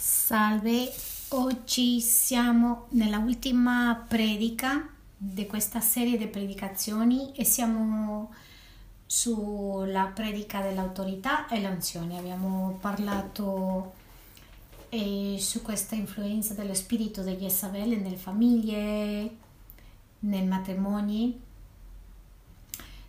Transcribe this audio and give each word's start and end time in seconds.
Salve, 0.00 0.90
oggi 1.28 2.00
siamo 2.00 2.86
nella 2.92 3.18
ultima 3.18 4.02
predica 4.08 4.88
di 5.14 5.44
questa 5.44 5.80
serie 5.80 6.16
di 6.16 6.26
predicazioni 6.26 7.34
e 7.34 7.44
siamo 7.44 8.32
sulla 9.04 10.06
predica 10.06 10.62
dell'autorità 10.62 11.46
e 11.48 11.60
l'unzione. 11.60 12.16
Abbiamo 12.16 12.78
parlato 12.80 13.92
eh, 14.88 15.36
su 15.38 15.60
questa 15.60 15.96
influenza 15.96 16.54
dello 16.54 16.72
spirito 16.72 17.20
degli 17.20 17.44
Isabelle 17.44 17.96
nelle 17.96 18.16
famiglie, 18.16 19.36
nei 20.20 20.46
matrimoni. 20.46 21.38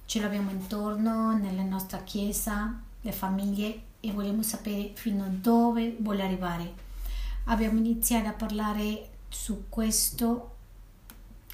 Ce 0.04 0.20
l'abbiamo 0.20 0.52
intorno 0.52 1.38
nella 1.38 1.64
nostra 1.64 2.00
chiesa, 2.00 2.82
le 3.00 3.12
famiglie 3.14 3.84
e 4.02 4.12
vogliamo 4.12 4.44
sapere 4.44 4.92
fino 4.96 5.24
a 5.24 5.30
dove 5.30 5.96
vuole 6.00 6.24
arrivare. 6.24 6.74
Abbiamo 7.46 7.78
iniziato 7.80 8.28
a 8.28 8.34
parlare 8.34 9.10
su 9.30 9.66
questo, 9.70 10.56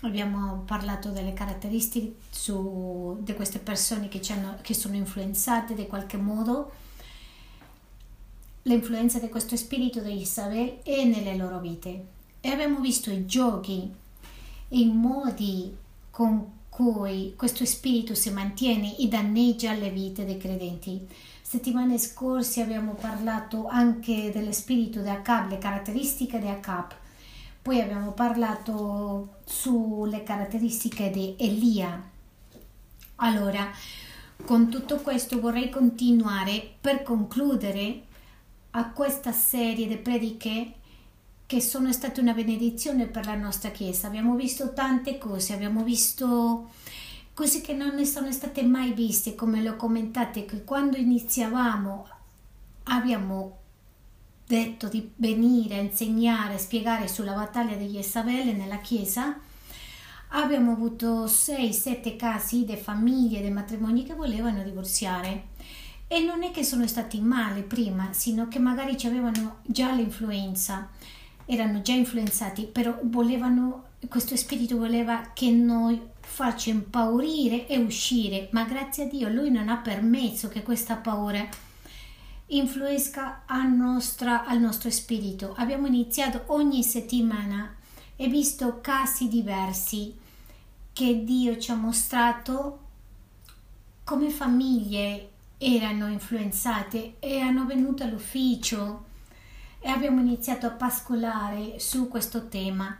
abbiamo 0.01 0.63
parlato 0.65 1.09
delle 1.09 1.33
caratteristiche 1.33 2.15
su, 2.29 3.17
di 3.21 3.33
queste 3.33 3.59
persone 3.59 4.07
che, 4.07 4.21
hanno, 4.31 4.57
che 4.61 4.73
sono 4.73 4.95
influenzate 4.95 5.73
in 5.73 5.87
qualche 5.87 6.17
modo, 6.17 6.71
l'influenza 8.63 9.19
di 9.19 9.29
questo 9.29 9.55
spirito 9.55 9.99
di 9.99 10.21
Isabel 10.21 10.81
è 10.83 11.03
nelle 11.03 11.35
loro 11.35 11.59
vite. 11.59 12.05
E 12.39 12.49
abbiamo 12.49 12.79
visto 12.79 13.11
i 13.11 13.25
giochi 13.25 13.91
e 14.69 14.79
i 14.79 14.91
modi 14.91 15.75
con 16.09 16.55
cui 16.69 17.33
questo 17.35 17.65
spirito 17.65 18.13
si 18.13 18.29
mantiene 18.29 18.97
e 18.97 19.07
danneggia 19.07 19.73
le 19.73 19.89
vite 19.89 20.25
dei 20.25 20.37
credenti 20.37 21.07
settimane 21.49 21.97
scorse 21.97 22.61
abbiamo 22.61 22.91
parlato 22.91 23.69
anche 23.69 24.31
dello 24.33 24.51
spirito 24.51 24.99
di 24.99 25.07
Acab, 25.07 25.49
le 25.49 25.57
caratteristiche 25.57 26.39
di 26.39 26.49
Acab. 26.49 26.91
Poi 27.61 27.79
abbiamo 27.79 28.11
parlato 28.11 29.35
sulle 29.45 30.23
caratteristiche 30.23 31.09
di 31.09 31.35
Elia. 31.37 32.03
Allora, 33.15 33.65
con 34.43 34.67
tutto 34.67 34.97
questo 34.97 35.39
vorrei 35.39 35.69
continuare 35.69 36.69
per 36.81 37.01
concludere 37.01 38.01
a 38.71 38.89
questa 38.89 39.31
serie 39.31 39.87
di 39.87 39.95
prediche 39.95 40.73
che 41.45 41.61
sono 41.61 41.93
state 41.93 42.19
una 42.19 42.33
benedizione 42.33 43.05
per 43.05 43.25
la 43.25 43.35
nostra 43.35 43.69
Chiesa. 43.69 44.07
Abbiamo 44.07 44.35
visto 44.35 44.73
tante 44.73 45.17
cose, 45.17 45.53
abbiamo 45.53 45.83
visto 45.83 46.71
cose 47.37 47.61
che 47.61 47.73
non 47.73 47.93
ne 47.93 48.03
sono 48.03 48.31
state 48.31 48.63
mai 48.63 48.93
viste, 48.93 49.35
come 49.35 49.61
lo 49.61 49.75
commentate, 49.75 50.45
che 50.45 50.63
quando 50.63 50.97
iniziavamo 50.97 52.07
abbiamo 52.85 53.57
detto 54.47 54.87
di 54.87 55.11
venire 55.17 55.75
a 55.75 55.81
insegnare, 55.81 56.55
a 56.55 56.57
spiegare 56.57 57.07
sulla 57.07 57.33
battaglia 57.33 57.75
degli 57.75 57.99
Isabelle 57.99 58.53
nella 58.53 58.79
Chiesa, 58.79 59.37
abbiamo 60.29 60.71
avuto 60.71 61.25
6-7 61.25 62.15
casi 62.15 62.65
di 62.65 62.75
famiglie, 62.75 63.43
di 63.43 63.51
matrimoni 63.51 64.03
che 64.03 64.15
volevano 64.15 64.63
divorziare. 64.63 65.49
E 66.07 66.21
non 66.21 66.41
è 66.41 66.49
che 66.49 66.63
sono 66.63 66.87
stati 66.87 67.21
male 67.21 67.61
prima, 67.61 68.13
sino 68.13 68.47
che 68.47 68.57
magari 68.57 68.97
avevano 69.05 69.57
già 69.61 69.91
l'influenza, 69.91 70.89
erano 71.45 71.83
già 71.83 71.93
influenzati, 71.93 72.63
però 72.63 72.97
volevano, 73.03 73.89
questo 74.09 74.35
spirito 74.35 74.75
voleva 74.75 75.33
che 75.35 75.51
noi 75.51 76.15
farci 76.27 76.69
impaurire 76.69 77.67
e 77.67 77.77
uscire, 77.77 78.49
ma 78.51 78.63
grazie 78.63 79.05
a 79.05 79.07
Dio 79.07 79.29
lui 79.29 79.49
non 79.49 79.69
ha 79.69 79.77
permesso 79.77 80.49
che 80.49 80.61
questa 80.61 80.95
paura 80.95 81.47
influisca 82.47 83.43
al 83.45 83.71
nostro, 83.71 84.43
al 84.45 84.59
nostro 84.59 84.91
spirito. 84.91 85.55
Abbiamo 85.57 85.87
iniziato 85.87 86.43
ogni 86.47 86.83
settimana 86.83 87.75
e 88.15 88.27
visto 88.27 88.79
casi 88.81 89.27
diversi 89.27 90.15
che 90.93 91.23
Dio 91.23 91.57
ci 91.57 91.71
ha 91.71 91.75
mostrato 91.75 92.79
come 94.03 94.29
famiglie 94.29 95.29
erano 95.57 96.07
influenzate 96.07 97.15
e 97.19 97.39
hanno 97.39 97.65
venuto 97.65 98.03
all'ufficio 98.03 99.05
e 99.79 99.89
abbiamo 99.89 100.21
iniziato 100.21 100.67
a 100.67 100.71
pascolare 100.71 101.79
su 101.79 102.07
questo 102.07 102.47
tema. 102.47 102.95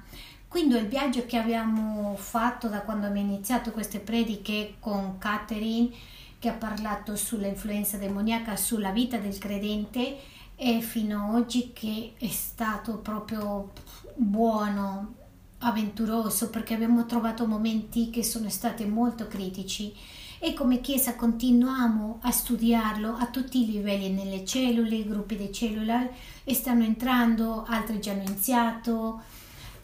Quindi 0.57 0.75
il 0.75 0.88
viaggio 0.88 1.23
che 1.28 1.38
abbiamo 1.38 2.16
fatto 2.18 2.68
da 2.68 2.81
quando 2.81 3.06
abbiamo 3.06 3.29
iniziato 3.29 3.69
queste 3.69 4.00
prediche 4.00 4.78
con 4.79 5.19
Catherine, 5.19 5.91
che 6.40 6.50
ha 6.50 6.53
parlato 6.53 7.16
sull'influenza 7.16 7.97
demoniaca 7.97 8.56
sulla 8.56 8.90
vita 8.90 9.18
del 9.18 9.38
credente, 9.38 10.18
e 10.56 10.81
fino 10.81 11.28
ad 11.28 11.35
oggi 11.35 11.73
che 11.73 12.13
è 12.18 12.28
stato 12.29 12.97
proprio 12.97 13.72
buono, 14.16 15.13
avventuroso, 15.59 16.50
perché 16.50 16.74
abbiamo 16.74 17.06
trovato 17.06 17.45
momenti 17.45 18.09
che 18.09 18.24
sono 18.24 18.50
stati 18.50 18.84
molto 18.85 19.28
critici. 19.28 19.94
E 20.39 20.56
come 20.56 20.81
Chiesa 20.81 21.16
continuiamo 21.16 22.18
a 22.24 22.31
studiarlo 22.31 23.16
a 23.16 23.28
tutti 23.28 23.62
i 23.62 23.72
livelli, 23.72 24.09
nelle 24.09 24.44
cellule, 24.44 24.95
i 24.95 25.07
gruppi 25.07 25.35
di 25.35 25.53
cellula 25.53 26.09
e 26.44 26.53
stanno 26.56 26.84
entrando, 26.84 27.63
altri 27.68 28.01
già 28.01 28.13
hanno 28.13 28.24
iniziato 28.24 29.22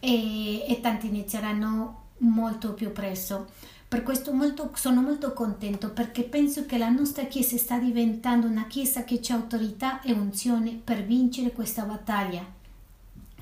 e, 0.04 0.66
e 0.68 0.80
tanti 0.80 1.06
inizieranno 1.06 2.02
molto 2.18 2.74
più 2.74 2.92
presto. 2.92 3.50
Per 3.88 4.02
questo 4.02 4.32
molto, 4.32 4.70
sono 4.74 5.00
molto 5.00 5.32
contento 5.32 5.90
perché 5.90 6.24
penso 6.24 6.66
che 6.66 6.76
la 6.76 6.90
nostra 6.90 7.24
Chiesa 7.24 7.56
sta 7.56 7.78
diventando 7.78 8.46
una 8.46 8.66
Chiesa 8.66 9.04
che 9.04 9.20
ha 9.28 9.34
autorità 9.34 10.02
e 10.02 10.12
unzione 10.12 10.72
per 10.72 11.04
vincere 11.04 11.52
questa 11.52 11.84
battaglia. 11.84 12.44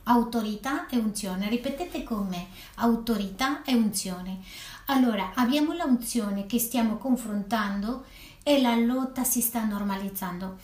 Autorità 0.04 0.88
e 0.88 0.96
unzione, 0.98 1.48
ripetete 1.48 2.02
con 2.02 2.26
me, 2.28 2.48
autorità 2.76 3.62
e 3.62 3.74
unzione. 3.74 4.40
Allora, 4.86 5.32
abbiamo 5.34 5.74
l'unzione 5.74 6.46
che 6.46 6.58
stiamo 6.58 6.96
confrontando 6.96 8.04
e 8.42 8.60
la 8.60 8.76
lotta 8.76 9.24
si 9.24 9.40
sta 9.40 9.64
normalizzando. 9.64 10.58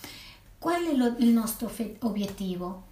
Qual 0.59 0.85
è 0.85 0.95
lo, 0.95 1.15
il 1.19 1.29
nostro 1.29 1.71
obiettivo? 2.01 2.88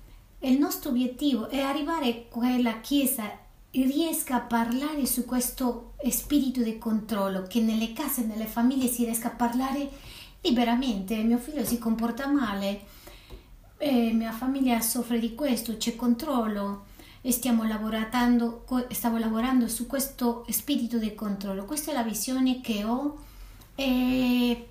Il 0.48 0.58
nostro 0.58 0.90
obiettivo 0.90 1.48
è 1.48 1.60
arrivare 1.60 2.08
a 2.08 2.22
quella 2.28 2.80
chiesa 2.80 3.30
riesca 3.70 4.36
a 4.36 4.40
parlare 4.40 5.04
su 5.04 5.24
questo 5.24 5.94
spirito 6.08 6.62
di 6.62 6.78
controllo, 6.78 7.42
che 7.42 7.60
nelle 7.60 7.92
case 7.92 8.24
nelle 8.24 8.46
famiglie 8.46 8.86
si 8.86 9.04
riesca 9.04 9.28
a 9.28 9.34
parlare 9.34 9.88
liberamente. 10.40 11.16
Mio 11.22 11.38
figlio 11.38 11.64
si 11.64 11.78
comporta 11.78 12.26
male, 12.26 12.80
eh, 13.78 14.12
mia 14.12 14.32
famiglia 14.32 14.80
soffre 14.80 15.18
di 15.18 15.34
questo, 15.34 15.76
c'è 15.76 15.96
controllo 15.96 16.84
stiamo 17.32 17.64
lavorando, 17.64 18.64
stavo 18.90 19.18
lavorando 19.18 19.66
su 19.66 19.86
questo 19.86 20.46
spirito 20.48 20.96
di 20.98 21.12
controllo. 21.14 21.64
Questa 21.64 21.90
è 21.90 21.94
la 21.94 22.04
visione 22.04 22.60
che 22.60 22.84
ho 22.84 23.18
e 23.74 24.68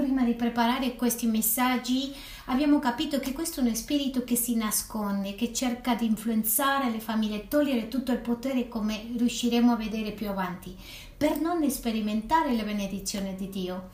prima 0.00 0.24
di 0.24 0.34
preparare 0.34 0.96
questi 0.96 1.26
messaggi 1.26 2.14
abbiamo 2.46 2.78
capito 2.78 3.20
che 3.20 3.32
questo 3.32 3.60
è 3.60 3.62
uno 3.62 3.74
spirito 3.74 4.24
che 4.24 4.34
si 4.34 4.56
nasconde, 4.56 5.34
che 5.34 5.52
cerca 5.52 5.94
di 5.94 6.06
influenzare 6.06 6.90
le 6.90 7.00
famiglie, 7.00 7.48
togliere 7.48 7.88
tutto 7.88 8.10
il 8.10 8.18
potere 8.18 8.68
come 8.68 9.12
riusciremo 9.16 9.72
a 9.72 9.76
vedere 9.76 10.12
più 10.12 10.28
avanti, 10.28 10.74
per 11.16 11.38
non 11.38 11.68
sperimentare 11.70 12.54
le 12.54 12.64
benedizioni 12.64 13.34
di 13.36 13.48
Dio. 13.50 13.90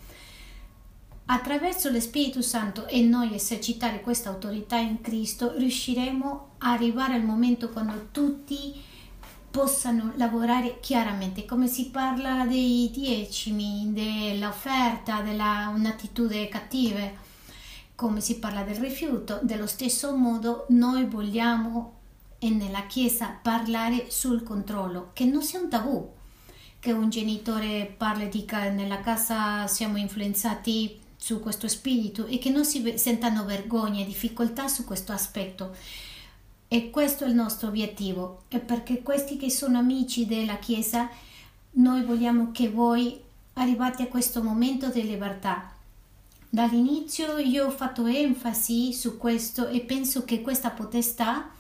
Attraverso 1.27 1.91
lo 1.91 1.99
Spirito 1.99 2.41
Santo 2.41 2.87
e 2.87 3.03
noi 3.03 3.35
esercitare 3.35 4.01
questa 4.01 4.29
autorità 4.29 4.77
in 4.77 5.01
Cristo 5.01 5.55
riusciremo 5.57 6.51
a 6.59 6.71
arrivare 6.71 7.15
al 7.15 7.25
momento 7.25 7.71
quando 7.71 8.09
tutti 8.13 8.73
possano 9.57 10.13
lavorare 10.17 10.81
chiaramente, 10.81 11.47
come 11.47 11.67
si 11.67 11.87
parla 11.87 12.45
dei 12.45 12.91
diecimi, 12.93 13.91
dell'offerta, 13.91 15.23
della 15.23 15.73
un'attitudine 15.75 16.47
cattiva, 16.49 17.11
come 17.95 18.21
si 18.21 18.39
parla 18.39 18.65
del 18.65 18.77
rifiuto, 18.77 19.39
dello 19.41 19.67
stesso 19.67 20.15
modo 20.15 20.67
noi 20.69 21.07
vogliamo 21.07 21.95
nella 22.41 22.85
Chiesa 22.87 23.29
parlare 23.41 24.11
sul 24.11 24.43
controllo, 24.43 25.13
che 25.15 25.25
non 25.25 25.43
sia 25.43 25.59
un 25.59 25.71
tabù, 25.71 26.07
che 26.79 26.93
un 26.93 27.09
genitore 27.09 27.95
parli 27.97 28.25
e 28.25 28.29
dica 28.29 28.69
nella 28.69 29.01
casa 29.01 29.67
siamo 29.67 29.97
influenzati 29.97 31.01
su 31.17 31.41
questo 31.41 31.67
spirito 31.67 32.27
e 32.27 32.37
che 32.37 32.51
non 32.51 32.67
si 32.67 32.99
sentano 32.99 33.47
vergogna 33.47 34.03
e 34.03 34.07
difficoltà 34.07 34.69
su 34.69 34.85
questo 34.85 35.13
aspetto 35.13 35.75
e 36.69 36.91
questo 36.91 37.25
è 37.25 37.29
il 37.29 37.35
nostro 37.35 37.69
obiettivo. 37.69 38.45
E 38.49 38.59
perché 38.59 39.03
questi 39.03 39.37
che 39.37 39.51
sono 39.51 39.79
amici 39.79 40.27
della 40.27 40.57
Chiesa, 40.57 41.09
noi 41.73 42.03
vogliamo 42.03 42.51
che 42.53 42.69
voi 42.69 43.21
arrivate 43.55 44.05
a 44.05 44.09
questo 44.09 44.43
momento 44.43 44.89
di 44.89 45.03
libertà. 45.03 45.73
Dall'inizio 46.49 47.39
io 47.39 47.67
ho 47.67 47.71
fatto 47.71 48.07
enfasi 48.07 48.93
su 48.93 49.17
questo 49.19 49.69
e 49.69 49.81
penso 49.81 50.25
che 50.25 50.43
questa 50.43 50.71
potestà 50.71 51.51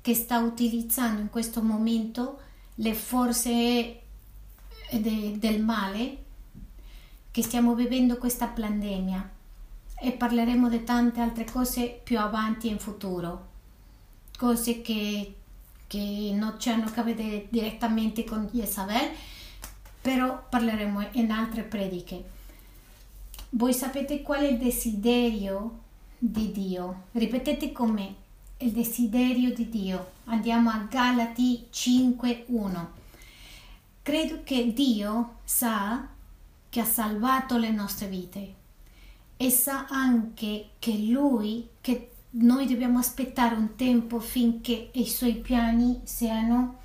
che 0.00 0.14
sta 0.14 0.38
utilizzando 0.38 1.20
in 1.20 1.30
questo 1.30 1.62
momento 1.62 2.40
le 2.76 2.94
forze 2.94 4.00
de, 4.90 5.38
del 5.38 5.62
male, 5.62 6.24
che 7.30 7.42
stiamo 7.42 7.74
vivendo 7.74 8.16
questa 8.18 8.46
pandemia, 8.46 9.30
e 9.98 10.12
parleremo 10.12 10.68
di 10.68 10.84
tante 10.84 11.20
altre 11.20 11.44
cose 11.44 12.00
più 12.02 12.18
avanti 12.18 12.68
in 12.68 12.78
futuro, 12.78 13.54
cose 14.36 14.82
che, 14.82 15.34
che 15.86 16.30
non 16.32 16.56
hanno 16.64 16.84
a 16.84 16.90
che 16.90 17.02
vedere 17.02 17.46
direttamente 17.48 18.24
con 18.24 18.48
Jezabel, 18.52 19.10
però 20.00 20.44
parleremo 20.48 21.08
in 21.12 21.30
altre 21.30 21.62
prediche. 21.62 22.34
Voi 23.50 23.72
sapete 23.72 24.22
qual 24.22 24.42
è 24.42 24.48
il 24.48 24.58
desiderio 24.58 25.80
di 26.18 26.52
Dio? 26.52 27.04
Ripetete 27.12 27.72
con 27.72 27.90
me, 27.90 28.14
il 28.58 28.72
desiderio 28.72 29.52
di 29.52 29.68
Dio. 29.68 30.12
Andiamo 30.24 30.70
a 30.70 30.86
Galati 30.88 31.66
5.1. 31.72 32.86
Credo 34.02 34.40
che 34.44 34.72
Dio 34.72 35.38
sa 35.44 36.06
che 36.68 36.80
ha 36.80 36.84
salvato 36.84 37.56
le 37.56 37.70
nostre 37.70 38.06
vite 38.06 38.54
e 39.36 39.50
sa 39.50 39.86
anche 39.88 40.70
che 40.78 40.92
Lui, 40.98 41.68
che 41.80 42.10
noi 42.38 42.66
dobbiamo 42.66 42.98
aspettare 42.98 43.54
un 43.54 43.76
tempo 43.76 44.20
finché 44.20 44.90
i 44.92 45.06
suoi 45.06 45.36
piani 45.36 46.00
siano 46.04 46.78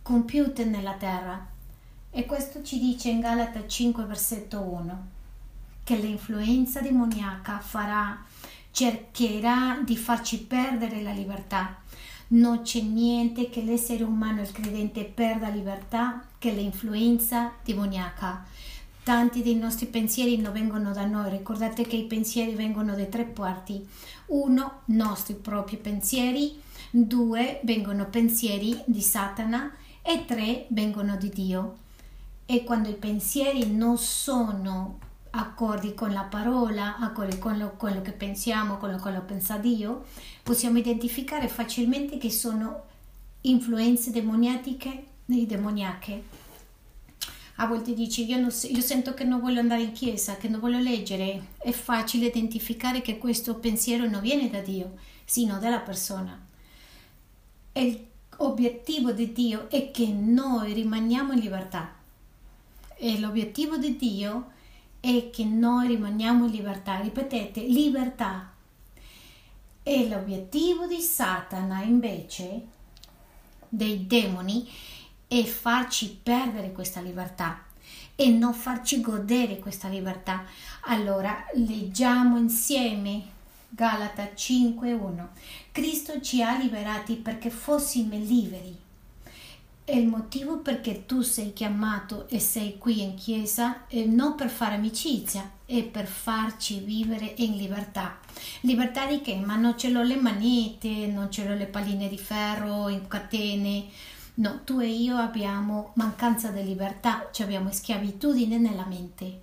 compiuti 0.00 0.64
nella 0.64 0.94
terra. 0.94 1.46
E 2.10 2.24
questo 2.24 2.62
ci 2.62 2.78
dice 2.78 3.10
in 3.10 3.20
Galata 3.20 3.66
5, 3.66 4.04
versetto 4.04 4.60
1, 4.60 5.06
che 5.84 5.96
l'influenza 5.96 6.80
demoniaca 6.80 7.58
farà, 7.58 8.24
cercherà 8.70 9.78
di 9.84 9.96
farci 9.96 10.38
perdere 10.38 11.02
la 11.02 11.12
libertà. 11.12 11.80
Non 12.28 12.62
c'è 12.62 12.80
niente 12.80 13.50
che 13.50 13.62
l'essere 13.62 14.04
umano, 14.04 14.40
il 14.40 14.52
credente, 14.52 15.04
perda 15.04 15.48
libertà 15.48 16.24
che 16.38 16.50
l'influenza 16.50 17.52
demoniaca. 17.62 18.46
Tanti 19.02 19.42
dei 19.42 19.56
nostri 19.56 19.86
pensieri 19.86 20.36
non 20.36 20.52
vengono 20.52 20.92
da 20.92 21.04
noi, 21.04 21.28
ricordate 21.28 21.84
che 21.84 21.96
i 21.96 22.04
pensieri 22.04 22.54
vengono 22.54 22.94
da 22.94 23.04
tre 23.06 23.24
parti. 23.24 23.84
Uno, 24.32 24.80
nostri 24.86 25.34
propri 25.34 25.76
pensieri, 25.76 26.60
due, 26.90 27.60
vengono 27.64 28.06
pensieri 28.06 28.82
di 28.86 29.00
Satana. 29.00 29.70
E 30.00 30.24
tre, 30.24 30.66
vengono 30.70 31.16
di 31.16 31.28
Dio. 31.28 31.76
E 32.46 32.64
quando 32.64 32.88
i 32.88 32.94
pensieri 32.94 33.70
non 33.70 33.98
sono 33.98 34.98
accordi 35.30 35.94
con 35.94 36.12
la 36.12 36.22
parola, 36.22 36.98
accordi 36.98 37.38
con 37.38 37.56
lo, 37.56 37.74
quello 37.76 38.02
che 38.02 38.12
pensiamo, 38.12 38.78
con 38.78 38.98
quello 39.00 39.20
che 39.20 39.26
pensa 39.26 39.56
Dio, 39.58 40.04
possiamo 40.42 40.78
identificare 40.78 41.48
facilmente 41.48 42.18
che 42.18 42.30
sono 42.30 42.84
influenze 43.42 44.10
demoniatiche, 44.10 45.06
demoniache 45.24 46.24
a 47.62 47.66
volte 47.66 47.94
dici 47.94 48.28
io, 48.28 48.40
non, 48.40 48.50
io 48.50 48.80
sento 48.80 49.14
che 49.14 49.22
non 49.22 49.40
voglio 49.40 49.60
andare 49.60 49.82
in 49.82 49.92
chiesa, 49.92 50.36
che 50.36 50.48
non 50.48 50.58
voglio 50.58 50.80
leggere, 50.80 51.50
è 51.58 51.70
facile 51.70 52.26
identificare 52.26 53.00
che 53.02 53.18
questo 53.18 53.54
pensiero 53.54 54.08
non 54.08 54.20
viene 54.20 54.50
da 54.50 54.58
Dio, 54.58 54.96
sino 55.24 55.60
dalla 55.60 55.78
persona. 55.78 56.44
E 57.70 58.06
l'obiettivo 58.36 59.12
di 59.12 59.32
Dio 59.32 59.70
è 59.70 59.92
che 59.92 60.08
noi 60.08 60.72
rimaniamo 60.72 61.34
in 61.34 61.38
libertà. 61.38 61.94
E 62.96 63.20
l'obiettivo 63.20 63.76
di 63.76 63.96
Dio 63.96 64.50
è 64.98 65.30
che 65.30 65.44
noi 65.44 65.86
rimaniamo 65.86 66.46
in 66.46 66.50
libertà. 66.50 66.98
Ripetete, 66.98 67.60
libertà. 67.60 68.52
E 69.84 70.08
l'obiettivo 70.08 70.86
di 70.86 71.00
Satana 71.00 71.82
invece, 71.82 72.66
dei 73.68 74.04
demoni, 74.08 74.68
e 75.32 75.46
farci 75.46 76.18
perdere 76.22 76.72
questa 76.72 77.00
libertà 77.00 77.64
e 78.14 78.28
non 78.28 78.52
farci 78.52 79.00
godere 79.00 79.58
questa 79.58 79.88
libertà. 79.88 80.44
Allora 80.82 81.46
leggiamo 81.54 82.36
insieme 82.36 83.22
Galata 83.70 84.34
5:1. 84.34 85.28
Cristo 85.72 86.20
ci 86.20 86.42
ha 86.42 86.58
liberati 86.58 87.14
perché 87.14 87.48
fossimo 87.48 88.14
liberi. 88.14 88.76
E 89.84 89.98
il 89.98 90.06
motivo 90.06 90.58
perché 90.58 91.06
tu 91.06 91.22
sei 91.22 91.54
chiamato 91.54 92.28
e 92.28 92.38
sei 92.38 92.76
qui 92.76 93.00
in 93.00 93.14
chiesa 93.14 93.86
è 93.86 94.04
non 94.04 94.34
per 94.34 94.50
fare 94.50 94.74
amicizia, 94.74 95.50
è 95.64 95.82
per 95.82 96.06
farci 96.06 96.80
vivere 96.80 97.32
in 97.38 97.56
libertà. 97.56 98.18
Libertà 98.60 99.06
di 99.06 99.22
che? 99.22 99.36
Ma 99.36 99.56
non 99.56 99.78
ce 99.78 99.88
l'ho 99.88 100.02
le 100.02 100.16
manette, 100.16 101.06
non 101.06 101.30
ce 101.30 101.46
l'ho 101.46 101.54
le 101.54 101.66
palline 101.66 102.10
di 102.10 102.18
ferro 102.18 102.90
in 102.90 103.08
catene, 103.08 103.86
No, 104.34 104.60
tu 104.64 104.80
e 104.80 104.88
io 104.88 105.16
abbiamo 105.16 105.92
mancanza 105.94 106.48
di 106.48 106.64
libertà, 106.64 107.28
cioè 107.32 107.46
abbiamo 107.46 107.70
schiavitudine 107.70 108.58
nella 108.58 108.86
mente 108.86 109.40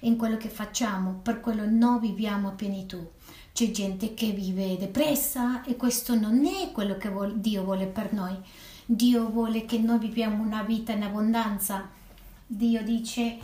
in 0.00 0.16
quello 0.16 0.36
che 0.36 0.48
facciamo, 0.48 1.20
per 1.22 1.40
quello 1.40 1.64
non 1.68 2.00
viviamo 2.00 2.48
a 2.48 2.52
pienitù. 2.52 3.06
C'è 3.52 3.70
gente 3.70 4.14
che 4.14 4.30
vive 4.30 4.76
depressa 4.76 5.62
e 5.62 5.76
questo 5.76 6.18
non 6.18 6.44
è 6.44 6.72
quello 6.72 6.96
che 6.96 7.10
Dio 7.34 7.62
vuole 7.62 7.86
per 7.86 8.12
noi. 8.12 8.36
Dio 8.84 9.28
vuole 9.30 9.64
che 9.64 9.78
noi 9.78 9.98
viviamo 9.98 10.42
una 10.42 10.62
vita 10.62 10.92
in 10.92 11.04
abbondanza. 11.04 11.88
Dio 12.46 12.82
dice 12.82 13.38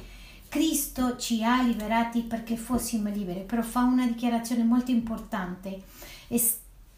Cristo 0.49 1.17
ci 1.17 1.45
ha 1.45 1.63
liberati 1.63 2.23
perché 2.23 2.57
fossimo 2.57 3.09
liberi, 3.09 3.41
però 3.41 3.63
fa 3.63 3.83
una 3.85 4.07
dichiarazione 4.07 4.65
molto 4.65 4.91
importante. 4.91 5.83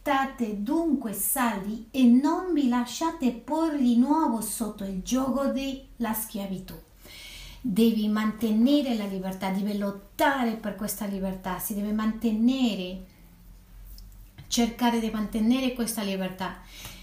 State 0.02 0.64
dunque 0.64 1.12
saldi 1.12 1.86
e 1.92 2.02
non 2.02 2.52
vi 2.52 2.68
lasciate 2.68 3.30
porre 3.30 3.78
di 3.78 3.96
nuovo 3.96 4.40
sotto 4.40 4.82
il 4.82 5.00
gioco 5.00 5.44
della 5.52 6.12
schiavitù. 6.12 6.74
Devi 7.60 8.08
mantenere 8.08 8.96
la 8.96 9.06
libertà, 9.06 9.50
devi 9.50 9.78
lottare 9.78 10.56
per 10.56 10.74
questa 10.74 11.04
libertà, 11.04 11.60
si 11.60 11.76
deve 11.76 11.92
mantenere, 11.92 13.04
cercare 14.48 14.98
di 14.98 15.08
mantenere 15.08 15.72
questa 15.72 16.02
libertà. 16.02 16.62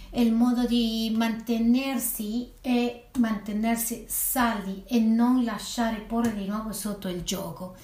Il 0.10 0.34
modo 0.34 0.66
di 0.66 1.10
mantenersi 1.16 2.52
è 2.60 3.06
mantenersi 3.18 4.04
saldi 4.10 4.84
e 4.86 5.00
non 5.00 5.46
lasciare 5.46 6.02
porre 6.02 6.34
di 6.36 6.46
nuovo 6.48 6.74
sotto 6.74 7.08
il 7.08 7.24
gioco. 7.24 7.78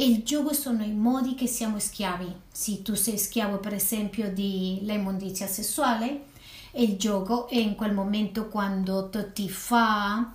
E 0.00 0.06
il 0.06 0.22
gioco 0.22 0.54
sono 0.54 0.82
i 0.82 0.94
modi 0.94 1.34
che 1.34 1.46
siamo 1.46 1.78
schiavi. 1.78 2.34
Se 2.50 2.80
tu 2.80 2.94
sei 2.94 3.18
schiavo 3.18 3.58
per 3.58 3.74
esempio 3.74 4.32
dell'immondizia 4.32 5.46
sessuale, 5.46 6.24
e 6.70 6.82
il 6.84 6.96
gioco 6.96 7.48
è 7.48 7.56
in 7.56 7.74
quel 7.74 7.92
momento 7.92 8.48
quando 8.48 9.10
ti 9.34 9.50
fa 9.50 10.32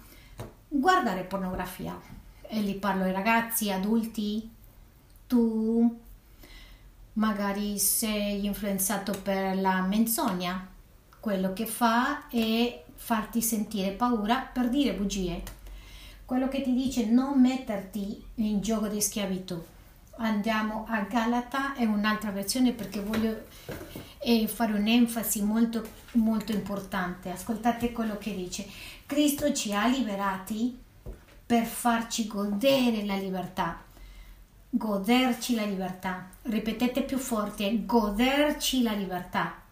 guardare 0.68 1.24
pornografia. 1.24 2.00
E 2.44 2.60
lì 2.62 2.76
parlo 2.76 3.06
ai 3.06 3.12
ragazzi, 3.12 3.72
adulti, 3.72 4.48
tu 5.26 6.00
magari 7.14 7.80
sei 7.80 8.46
influenzato 8.46 9.20
per 9.20 9.58
la 9.58 9.82
menzogna. 9.82 10.68
Quello 11.20 11.54
che 11.54 11.66
fa 11.66 12.28
è 12.28 12.84
farti 12.94 13.42
sentire 13.42 13.94
paura 13.94 14.42
per 14.42 14.70
dire 14.70 14.94
bugie 14.94 15.55
quello 16.26 16.48
che 16.48 16.62
ti 16.62 16.74
dice 16.74 17.06
non 17.06 17.40
metterti 17.40 18.22
in 18.36 18.62
gioco 18.62 18.88
di 18.88 19.02
schiavitù. 19.02 19.64
Andiamo 20.18 20.86
a 20.88 21.02
Galata, 21.02 21.76
è 21.76 21.86
un'altra 21.86 22.32
versione 22.32 22.72
perché 22.72 23.02
voglio 23.02 23.46
eh, 24.20 24.48
fare 24.48 24.74
un'enfasi 24.74 25.44
molto, 25.44 25.86
molto 26.14 26.52
importante. 26.52 27.30
Ascoltate 27.30 27.92
quello 27.92 28.18
che 28.18 28.34
dice. 28.34 28.66
Cristo 29.06 29.54
ci 29.54 29.74
ha 29.74 29.86
liberati 29.88 30.78
per 31.46 31.66
farci 31.66 32.28
godere 32.28 33.06
la 33.06 33.18
libertà. 33.18 33.84
Goderci 34.70 35.54
la 35.54 35.66
libertà. 35.66 36.28
Ripetete 36.44 37.04
più 37.04 37.18
forte, 37.18 37.86
goderci 37.86 38.82
la 38.82 38.94
libertà 38.94 39.64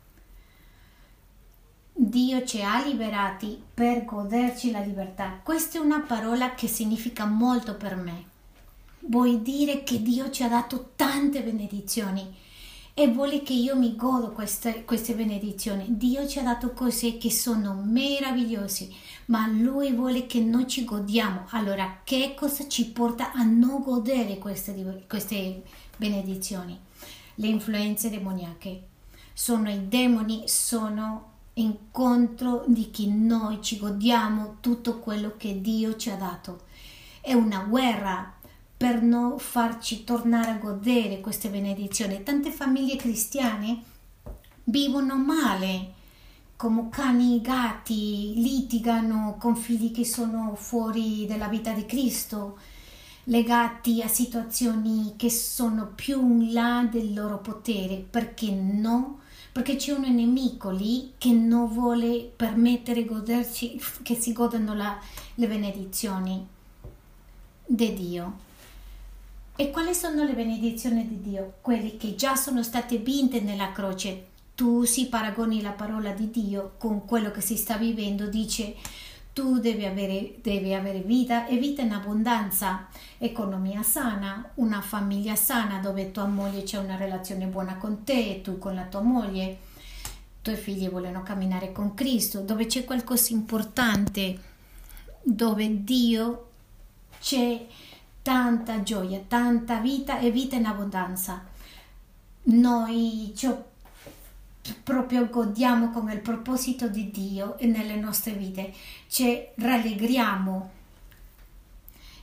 Dio 1.95 2.43
ci 2.43 2.59
ha 2.63 2.83
liberati 2.83 3.61
per 3.71 4.03
goderci 4.03 4.71
la 4.71 4.79
libertà. 4.79 5.39
Questa 5.43 5.77
è 5.77 5.81
una 5.81 5.99
parola 5.99 6.55
che 6.55 6.67
significa 6.67 7.25
molto 7.25 7.75
per 7.75 7.95
me. 7.95 8.25
Vuol 9.01 9.41
dire 9.41 9.83
che 9.83 10.01
Dio 10.01 10.31
ci 10.31 10.41
ha 10.41 10.47
dato 10.47 10.93
tante 10.95 11.43
benedizioni 11.43 12.33
e 12.95 13.07
vuole 13.09 13.43
che 13.43 13.53
io 13.53 13.75
mi 13.75 13.95
godo 13.95 14.31
queste, 14.31 14.85
queste 14.85 15.13
benedizioni. 15.13 15.85
Dio 15.89 16.27
ci 16.27 16.39
ha 16.39 16.43
dato 16.43 16.73
cose 16.73 17.19
che 17.19 17.29
sono 17.29 17.75
meravigliose, 17.75 18.89
ma 19.25 19.45
Lui 19.47 19.91
vuole 19.93 20.25
che 20.25 20.39
noi 20.39 20.67
ci 20.67 20.85
godiamo. 20.85 21.45
Allora, 21.49 21.99
che 22.03 22.33
cosa 22.35 22.67
ci 22.67 22.89
porta 22.89 23.33
a 23.33 23.43
non 23.43 23.83
godere 23.83 24.39
queste, 24.39 25.03
queste 25.07 25.61
benedizioni? 25.95 26.75
Le 27.35 27.47
influenze 27.47 28.09
demoniache. 28.09 28.87
Sono 29.31 29.69
i 29.69 29.87
demoni, 29.87 30.47
sono 30.47 31.32
incontro 31.55 32.63
di 32.67 32.89
chi 32.89 33.09
noi 33.09 33.61
ci 33.61 33.77
godiamo 33.77 34.57
tutto 34.59 34.99
quello 34.99 35.35
che 35.37 35.61
Dio 35.61 35.95
ci 35.95 36.09
ha 36.09 36.15
dato. 36.15 36.63
È 37.21 37.33
una 37.33 37.59
guerra 37.59 38.33
per 38.75 39.01
non 39.01 39.39
farci 39.39 40.03
tornare 40.03 40.51
a 40.51 40.57
godere 40.57 41.21
queste 41.21 41.49
benedizioni. 41.49 42.23
Tante 42.23 42.51
famiglie 42.51 42.95
cristiane 42.95 43.83
vivono 44.65 45.15
male, 45.15 45.93
come 46.55 46.89
cani 46.89 47.37
e 47.37 47.41
gatti, 47.41 48.33
litigano 48.35 49.37
con 49.39 49.55
figli 49.55 49.91
che 49.91 50.05
sono 50.05 50.55
fuori 50.55 51.25
dalla 51.25 51.47
vita 51.47 51.71
di 51.71 51.85
Cristo. 51.85 52.57
legati 53.25 54.01
a 54.01 54.07
situazioni 54.07 55.13
che 55.15 55.29
sono 55.29 55.91
più 55.95 56.19
in 56.19 56.53
là 56.53 56.87
del 56.89 57.13
loro 57.13 57.39
potere, 57.39 58.05
perché 58.09 58.51
no? 58.51 59.19
Perché 59.53 59.75
c'è 59.75 59.91
un 59.91 60.01
nemico 60.01 60.71
lì 60.71 61.13
che 61.17 61.31
non 61.31 61.71
vuole 61.71 62.31
permettere 62.35 63.05
goderci, 63.05 63.79
che 64.01 64.15
si 64.15 64.33
godano 64.33 64.73
la, 64.73 64.99
le 65.35 65.47
benedizioni 65.47 66.45
di 67.63 67.93
Dio. 67.93 68.33
E 69.55 69.69
quali 69.69 69.93
sono 69.93 70.23
le 70.23 70.33
benedizioni 70.33 71.07
di 71.07 71.21
Dio? 71.21 71.53
Quelle 71.61 71.97
che 71.97 72.15
già 72.15 72.35
sono 72.35 72.63
state 72.63 72.97
vinte 72.97 73.41
nella 73.41 73.71
croce. 73.71 74.25
Tu 74.55 74.85
si 74.85 75.07
paragoni 75.07 75.61
la 75.61 75.71
parola 75.71 76.11
di 76.11 76.31
Dio 76.31 76.73
con 76.79 77.05
quello 77.05 77.29
che 77.29 77.41
si 77.41 77.55
sta 77.55 77.77
vivendo, 77.77 78.25
dice 78.25 78.75
tu 79.33 79.59
devi 79.59 79.83
avere, 79.83 80.35
devi 80.41 80.75
avere 80.75 80.99
vita 80.99 81.47
e 81.47 81.57
vita 81.57 81.81
in 81.81 81.91
abbondanza, 81.91 82.87
economia 83.17 83.81
sana, 83.81 84.51
una 84.55 84.79
famiglia 84.79 85.35
sana 85.35 85.79
dove 85.79 86.11
tua 86.11 86.27
moglie 86.27 86.61
c'è 86.61 86.77
una 86.77 86.95
relazione 86.95 87.47
buona 87.47 87.77
con 87.77 88.03
te, 88.03 88.41
tu 88.43 88.59
con 88.59 88.75
la 88.75 88.83
tua 88.83 89.01
moglie, 89.01 89.43
i 89.43 89.57
tuoi 90.41 90.55
figli 90.55 90.87
vogliono 90.87 91.23
camminare 91.23 91.71
con 91.71 91.95
Cristo, 91.95 92.41
dove 92.41 92.67
c'è 92.67 92.85
qualcosa 92.85 93.33
importante, 93.33 94.39
dove 95.23 95.83
Dio 95.83 96.49
c'è 97.19 97.65
tanta 98.21 98.83
gioia, 98.83 99.19
tanta 99.27 99.79
vita 99.79 100.19
e 100.19 100.29
vita 100.29 100.55
in 100.55 100.65
abbondanza. 100.65 101.43
Noi 102.43 103.33
ci 103.35 103.47
proprio 104.83 105.27
godiamo 105.29 105.91
con 105.91 106.09
il 106.09 106.19
proposito 106.19 106.87
di 106.87 107.11
Dio 107.11 107.57
nelle 107.61 107.95
nostre 107.95 108.31
vite, 108.31 108.73
ci 109.09 109.41
rallegriamo. 109.55 110.71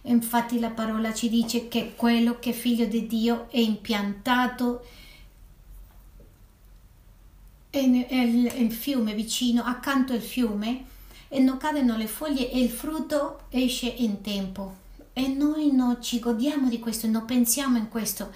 Infatti 0.03 0.59
la 0.59 0.71
parola 0.71 1.13
ci 1.13 1.29
dice 1.29 1.69
che 1.69 1.93
quello 1.95 2.39
che 2.39 2.53
figlio 2.53 2.87
di 2.87 3.07
Dio 3.07 3.51
è 3.51 3.59
impiantato 3.59 4.87
nel 7.73 8.73
fiume 8.73 9.15
vicino, 9.15 9.63
accanto 9.63 10.15
al 10.15 10.23
fiume, 10.23 10.85
e 11.29 11.39
non 11.39 11.59
cadono 11.59 11.97
le 11.97 12.07
foglie 12.07 12.51
e 12.51 12.59
il 12.59 12.71
frutto 12.71 13.43
esce 13.51 13.87
in 13.87 14.23
tempo. 14.23 14.77
E 15.13 15.29
noi 15.29 15.71
non 15.71 16.03
ci 16.03 16.19
godiamo 16.19 16.69
di 16.69 16.79
questo, 16.79 17.07
non 17.07 17.27
pensiamo 17.27 17.77
in 17.77 17.89
questo 17.89 18.33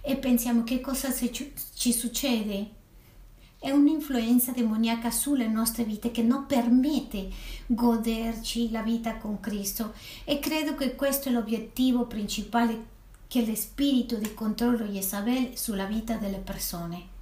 e 0.00 0.16
pensiamo 0.16 0.62
che 0.62 0.80
cosa 0.80 1.12
ci 1.12 1.92
succede 1.92 2.76
è 3.60 3.70
un'influenza 3.70 4.52
demoniaca 4.52 5.10
sulle 5.10 5.48
nostre 5.48 5.84
vite 5.84 6.10
che 6.10 6.22
non 6.22 6.46
permette 6.46 7.28
goderci 7.66 8.70
la 8.70 8.82
vita 8.82 9.16
con 9.16 9.40
Cristo 9.40 9.94
e 10.24 10.38
credo 10.38 10.74
che 10.74 10.94
questo 10.94 11.28
è 11.28 11.32
l'obiettivo 11.32 12.06
principale 12.06 12.96
che 13.26 13.44
lo 13.44 13.54
spirito 13.54 14.16
di 14.16 14.32
controllo 14.32 14.84
Jezabel 14.84 15.56
sulla 15.56 15.84
vita 15.84 16.16
delle 16.16 16.38
persone. 16.38 17.16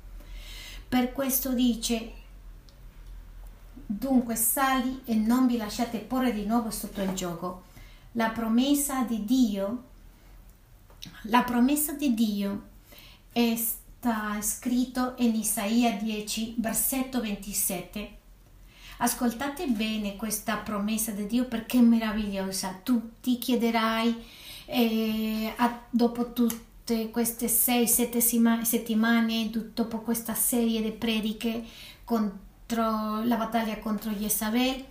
Per 0.89 1.13
questo 1.13 1.53
dice 1.53 2.13
dunque 3.87 4.37
sali 4.37 5.03
e 5.05 5.15
non 5.15 5.47
vi 5.47 5.57
lasciate 5.57 5.99
porre 5.99 6.33
di 6.33 6.45
nuovo 6.45 6.71
sotto 6.71 7.01
il 7.01 7.13
gioco. 7.15 7.65
La 8.13 8.31
promessa 8.31 9.03
di 9.03 9.25
Dio, 9.25 9.85
la 11.23 11.43
promessa 11.43 11.93
di 11.93 12.15
Dio 12.15 12.63
è 13.33 13.59
sta 13.99 14.41
scritto 14.41 15.15
in 15.19 15.35
Isaia 15.35 15.93
10, 15.93 16.57
versetto 16.59 17.21
27. 17.21 18.19
Ascoltate 18.99 19.67
bene 19.67 20.17
questa 20.17 20.57
promessa 20.57 21.11
di 21.11 21.27
Dio 21.27 21.47
perché 21.47 21.79
è 21.79 21.83
meravigliosa. 21.83 22.81
Tu 22.83 23.21
ti 23.21 23.39
chiederai 23.39 24.15
eh, 24.67 25.53
a, 25.57 25.83
dopo 25.91 26.33
tutte 26.33 27.11
queste 27.11 27.49
sei, 27.49 27.89
sette 27.89 28.21
settimane, 28.21 29.51
dopo 29.75 29.99
questa 29.99 30.35
serie 30.35 30.83
di 30.83 30.93
prediche 30.93 31.65
contro 32.05 33.25
la 33.25 33.37
battaglia 33.37 33.79
contro 33.79 34.11
Jezabel, 34.11 34.85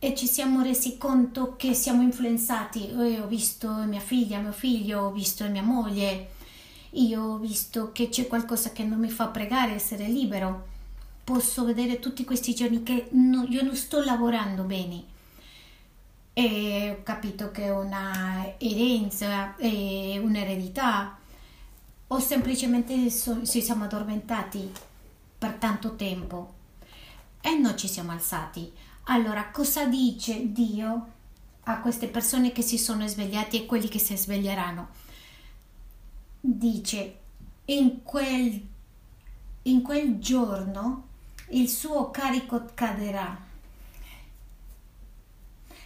e 0.00 0.14
ci 0.14 0.26
siamo 0.26 0.62
resi 0.62 0.96
conto 0.96 1.54
che 1.56 1.74
siamo 1.74 2.02
influenzati. 2.02 2.92
Io 2.92 3.24
ho 3.24 3.26
visto 3.26 3.70
mia 3.70 4.00
figlia, 4.00 4.38
mio 4.38 4.52
figlio, 4.52 5.02
ho 5.02 5.12
visto 5.12 5.48
mia 5.48 5.62
moglie, 5.62 6.36
io 6.90 7.22
ho 7.22 7.36
visto 7.38 7.92
che 7.92 8.08
c'è 8.08 8.26
qualcosa 8.26 8.72
che 8.72 8.84
non 8.84 8.98
mi 8.98 9.10
fa 9.10 9.28
pregare, 9.28 9.72
essere 9.72 10.06
libero. 10.06 10.66
Posso 11.24 11.64
vedere 11.64 11.98
tutti 11.98 12.24
questi 12.24 12.54
giorni 12.54 12.82
che 12.82 13.08
no, 13.12 13.44
io 13.44 13.62
non 13.62 13.76
sto 13.76 14.02
lavorando 14.02 14.62
bene. 14.62 15.04
E 16.32 16.96
ho 16.98 17.02
capito 17.02 17.50
che 17.50 17.64
è 17.64 17.70
una 17.70 18.54
erenza, 18.58 19.56
è 19.56 20.18
un'eredità. 20.18 21.18
O 22.06 22.18
semplicemente 22.20 23.10
ci 23.10 23.60
siamo 23.60 23.84
addormentati 23.84 24.72
per 25.36 25.52
tanto 25.54 25.94
tempo 25.94 26.54
e 27.40 27.56
non 27.56 27.76
ci 27.76 27.86
siamo 27.86 28.12
alzati. 28.12 28.72
Allora, 29.04 29.50
cosa 29.50 29.84
dice 29.84 30.52
Dio 30.52 31.06
a 31.64 31.80
queste 31.80 32.08
persone 32.08 32.52
che 32.52 32.62
si 32.62 32.78
sono 32.78 33.06
svegliati 33.06 33.58
e 33.58 33.66
quelli 33.66 33.88
che 33.88 33.98
si 33.98 34.16
sveglieranno? 34.16 34.88
Dice 36.40 37.18
in 37.66 38.02
quel, 38.02 38.66
in 39.62 39.82
quel 39.82 40.18
giorno 40.18 41.06
il 41.50 41.68
suo 41.68 42.10
carico 42.10 42.68
caderà 42.74 43.46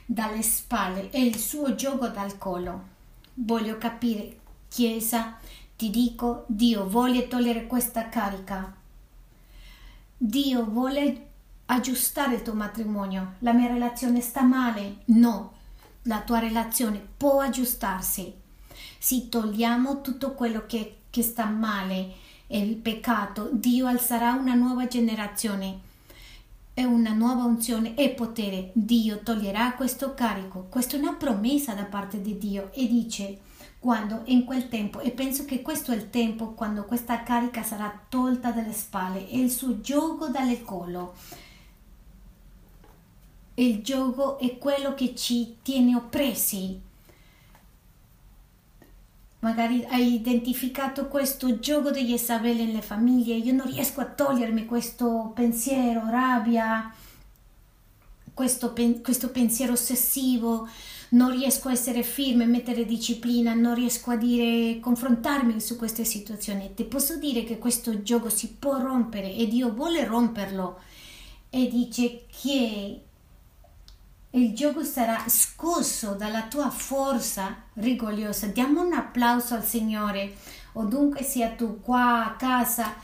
dalle 0.04 0.42
spalle 0.42 1.10
e 1.10 1.24
il 1.24 1.36
suo 1.38 1.74
gioco 1.74 2.08
dal 2.08 2.38
collo. 2.38 2.90
Voglio 3.34 3.78
capire, 3.78 4.38
Chiesa, 4.68 5.38
ti 5.76 5.90
dico, 5.90 6.44
Dio 6.48 6.86
vuole 6.86 7.28
togliere 7.28 7.66
questa 7.66 8.08
carica. 8.08 8.74
Dio 10.16 10.64
vuole 10.64 11.28
aggiustare 11.66 12.34
il 12.34 12.42
tuo 12.42 12.54
matrimonio. 12.54 13.34
La 13.40 13.52
mia 13.52 13.68
relazione 13.68 14.20
sta 14.20 14.42
male? 14.42 14.98
No, 15.06 15.52
la 16.02 16.20
tua 16.20 16.38
relazione 16.38 17.04
può 17.16 17.40
aggiustarsi 17.40 18.40
se 19.02 19.28
togliamo 19.28 20.00
tutto 20.00 20.32
quello 20.32 20.64
che, 20.64 20.98
che 21.10 21.22
sta 21.22 21.46
male 21.46 22.12
il 22.46 22.76
peccato, 22.76 23.48
Dio 23.50 23.88
alzerà 23.88 24.34
una 24.34 24.54
nuova 24.54 24.86
generazione 24.86 25.80
e 26.72 26.84
una 26.84 27.12
nuova 27.12 27.42
unzione 27.42 27.96
e 27.96 28.10
potere. 28.10 28.70
Dio 28.74 29.18
toglierà 29.24 29.72
questo 29.72 30.14
carico. 30.14 30.66
Questa 30.68 30.94
è 30.94 31.00
una 31.00 31.14
promessa 31.14 31.74
da 31.74 31.82
parte 31.82 32.20
di 32.20 32.38
Dio 32.38 32.70
e 32.72 32.86
dice 32.86 33.40
quando 33.80 34.22
in 34.26 34.44
quel 34.44 34.68
tempo 34.68 35.00
e 35.00 35.10
penso 35.10 35.46
che 35.46 35.62
questo 35.62 35.90
è 35.90 35.96
il 35.96 36.08
tempo 36.08 36.52
quando 36.52 36.84
questa 36.84 37.24
carica 37.24 37.64
sarà 37.64 37.92
tolta 38.08 38.52
dalle 38.52 38.72
spalle 38.72 39.28
e 39.28 39.40
il 39.40 39.50
suo 39.50 39.80
gioco 39.80 40.28
dal 40.28 40.62
collo. 40.62 41.14
Il 43.54 43.82
gioco 43.82 44.38
è 44.38 44.58
quello 44.58 44.94
che 44.94 45.16
ci 45.16 45.56
tiene 45.60 45.96
oppressi 45.96 46.90
magari 49.42 49.84
hai 49.88 50.14
identificato 50.14 51.08
questo 51.08 51.58
gioco 51.58 51.90
degli 51.90 52.12
Isabelle 52.12 52.64
nelle 52.64 52.82
famiglie, 52.82 53.34
io 53.34 53.52
non 53.52 53.66
riesco 53.66 54.00
a 54.00 54.06
togliermi 54.06 54.66
questo 54.66 55.32
pensiero, 55.34 56.08
rabbia, 56.08 56.92
questo, 58.32 58.72
pen- 58.72 59.02
questo 59.02 59.30
pensiero 59.30 59.72
ossessivo, 59.72 60.68
non 61.10 61.32
riesco 61.32 61.68
a 61.68 61.72
essere 61.72 62.04
firme, 62.04 62.46
mettere 62.46 62.84
disciplina, 62.84 63.52
non 63.52 63.74
riesco 63.74 64.12
a 64.12 64.16
dire, 64.16 64.78
confrontarmi 64.78 65.60
su 65.60 65.76
queste 65.76 66.04
situazioni. 66.04 66.72
Ti 66.74 66.84
posso 66.84 67.18
dire 67.18 67.42
che 67.42 67.58
questo 67.58 68.02
gioco 68.02 68.28
si 68.28 68.54
può 68.58 68.78
rompere 68.78 69.34
e 69.34 69.48
Dio 69.48 69.72
vuole 69.72 70.04
romperlo. 70.04 70.78
E 71.50 71.68
dice 71.68 72.24
che 72.30 73.02
il 74.34 74.54
gioco 74.54 74.82
sarà 74.82 75.24
scosso 75.28 76.14
dalla 76.14 76.42
tua 76.44 76.70
forza 76.70 77.54
rigogliosa. 77.74 78.46
Diamo 78.46 78.82
un 78.82 78.94
applauso 78.94 79.54
al 79.54 79.64
Signore, 79.64 80.36
o 80.72 80.84
dunque 80.84 81.22
sia 81.22 81.50
tu 81.50 81.80
qua 81.82 82.24
a 82.24 82.36
casa. 82.36 82.94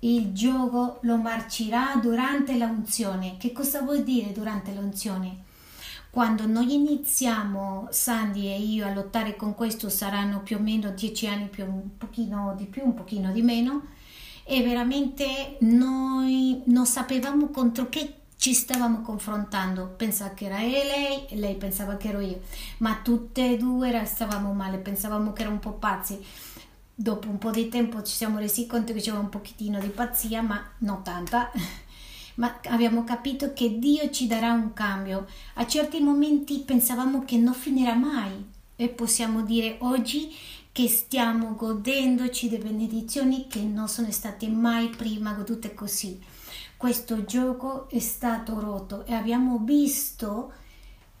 Il 0.00 0.32
gioco 0.32 0.98
lo 1.02 1.16
marcirà 1.16 1.98
durante 2.02 2.56
l'unzione. 2.58 3.36
Che 3.38 3.52
cosa 3.52 3.80
vuol 3.80 4.04
dire 4.04 4.32
durante 4.32 4.72
l'unzione? 4.72 5.44
Quando 6.10 6.46
noi 6.46 6.74
iniziamo, 6.74 7.88
Sandy 7.90 8.46
e 8.46 8.58
io, 8.58 8.86
a 8.86 8.92
lottare 8.92 9.36
con 9.36 9.54
questo, 9.54 9.88
saranno 9.88 10.40
più 10.40 10.56
o 10.56 10.60
meno 10.60 10.90
dieci 10.90 11.26
anni, 11.26 11.48
più, 11.48 11.64
un 11.64 11.96
pochino 11.96 12.54
di 12.56 12.64
più, 12.64 12.84
un 12.84 12.94
pochino 12.94 13.32
di 13.32 13.42
meno, 13.42 13.86
e 14.44 14.62
veramente 14.62 15.56
noi 15.60 16.62
non 16.66 16.86
sapevamo 16.86 17.48
contro 17.48 17.88
che 17.88 18.14
ci 18.38 18.54
stavamo 18.54 19.02
confrontando, 19.02 19.94
pensava 19.96 20.32
che 20.32 20.44
era 20.44 20.58
lei 20.58 21.26
e 21.26 21.36
lei 21.36 21.56
pensava 21.56 21.96
che 21.96 22.08
ero 22.08 22.20
io, 22.20 22.40
ma 22.78 23.00
tutte 23.02 23.54
e 23.54 23.56
due 23.58 24.04
stavamo 24.04 24.52
male, 24.52 24.78
pensavamo 24.78 25.32
che 25.32 25.40
erano 25.40 25.56
un 25.56 25.60
po' 25.60 25.72
pazzi. 25.72 26.24
Dopo 26.94 27.28
un 27.28 27.38
po' 27.38 27.50
di 27.50 27.68
tempo 27.68 28.00
ci 28.02 28.14
siamo 28.14 28.38
resi 28.38 28.66
conto 28.66 28.92
che 28.92 29.00
c'era 29.00 29.18
un 29.18 29.28
pochettino 29.28 29.80
di 29.80 29.88
pazzia, 29.88 30.40
ma 30.40 30.64
non 30.78 31.02
tanta. 31.02 31.50
Ma 32.38 32.60
abbiamo 32.66 33.02
capito 33.02 33.52
che 33.52 33.80
Dio 33.80 34.10
ci 34.10 34.28
darà 34.28 34.52
un 34.52 34.72
cambio. 34.72 35.26
A 35.54 35.66
certi 35.66 35.98
momenti 35.98 36.60
pensavamo 36.60 37.24
che 37.24 37.36
non 37.36 37.52
finirà 37.52 37.94
mai, 37.94 38.46
e 38.76 38.88
possiamo 38.88 39.42
dire 39.42 39.78
oggi 39.80 40.32
che 40.70 40.86
stiamo 40.86 41.56
godendoci 41.56 42.48
di 42.48 42.58
benedizioni 42.58 43.48
che 43.48 43.60
non 43.60 43.88
sono 43.88 44.12
state 44.12 44.46
mai 44.46 44.88
prima 44.90 45.32
godute 45.32 45.74
così. 45.74 46.16
Questo 46.78 47.24
gioco 47.24 47.88
è 47.88 47.98
stato 47.98 48.60
rotto 48.60 49.04
e 49.04 49.12
abbiamo 49.12 49.58
visto 49.58 50.52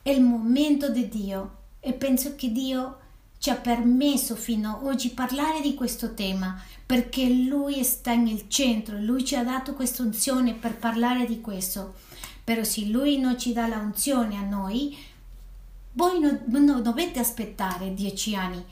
il 0.02 0.22
momento 0.22 0.88
di 0.88 1.08
Dio 1.08 1.56
e 1.80 1.94
penso 1.94 2.36
che 2.36 2.52
Dio 2.52 2.98
ci 3.38 3.50
ha 3.50 3.56
permesso 3.56 4.36
fino 4.36 4.76
ad 4.76 4.86
oggi 4.86 5.10
parlare 5.10 5.60
di 5.60 5.74
questo 5.74 6.14
tema 6.14 6.62
perché 6.86 7.28
Lui 7.28 7.82
sta 7.82 8.14
nel 8.14 8.44
centro, 8.46 9.00
Lui 9.00 9.24
ci 9.24 9.34
ha 9.34 9.42
dato 9.42 9.74
questa 9.74 10.04
unzione 10.04 10.54
per 10.54 10.76
parlare 10.76 11.26
di 11.26 11.40
questo. 11.40 11.96
Però 12.44 12.62
se 12.62 12.84
Lui 12.84 13.18
non 13.18 13.36
ci 13.36 13.52
dà 13.52 13.66
la 13.66 13.78
unzione 13.78 14.36
a 14.36 14.42
noi, 14.42 14.96
voi 15.94 16.20
non, 16.20 16.40
non 16.46 16.80
dovete 16.84 17.18
aspettare 17.18 17.94
dieci 17.94 18.36
anni. 18.36 18.64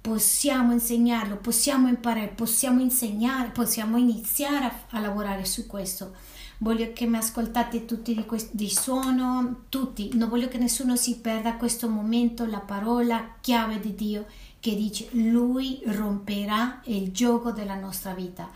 Possiamo 0.00 0.72
insegnarlo, 0.72 1.36
possiamo 1.36 1.88
imparare, 1.88 2.28
possiamo 2.28 2.80
insegnare, 2.80 3.50
possiamo 3.50 3.96
iniziare 3.96 4.64
a, 4.64 4.74
a 4.90 5.00
lavorare 5.00 5.44
su 5.44 5.66
questo 5.66 6.14
voglio 6.58 6.92
che 6.92 7.06
mi 7.06 7.16
ascoltate 7.16 7.84
tutti 7.84 8.14
di, 8.14 8.24
questo, 8.24 8.50
di 8.52 8.68
suono, 8.68 9.64
tutti, 9.68 10.10
non 10.14 10.28
voglio 10.28 10.48
che 10.48 10.58
nessuno 10.58 10.96
si 10.96 11.18
perda 11.18 11.54
questo 11.54 11.88
momento, 11.88 12.46
la 12.46 12.60
parola 12.60 13.36
chiave 13.40 13.80
di 13.80 13.94
Dio 13.94 14.26
che 14.60 14.74
dice 14.74 15.08
lui 15.12 15.80
romperà 15.86 16.80
il 16.84 17.12
gioco 17.12 17.52
della 17.52 17.76
nostra 17.76 18.12
vita. 18.12 18.50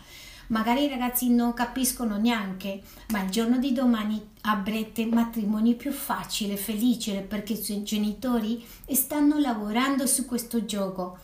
Magari 0.47 0.83
i 0.83 0.89
ragazzi 0.89 1.29
non 1.29 1.53
capiscono 1.53 2.17
neanche, 2.17 2.83
ma 3.09 3.23
il 3.23 3.29
giorno 3.29 3.57
di 3.57 3.71
domani 3.71 4.21
avrete 4.41 5.05
matrimoni 5.05 5.73
più 5.75 5.91
facili, 5.91 6.57
felici, 6.57 7.13
perché 7.25 7.53
i 7.53 7.63
suoi 7.63 7.83
genitori 7.83 8.63
stanno 8.91 9.39
lavorando 9.39 10.05
su 10.05 10.25
questo 10.25 10.65
gioco. 10.65 11.17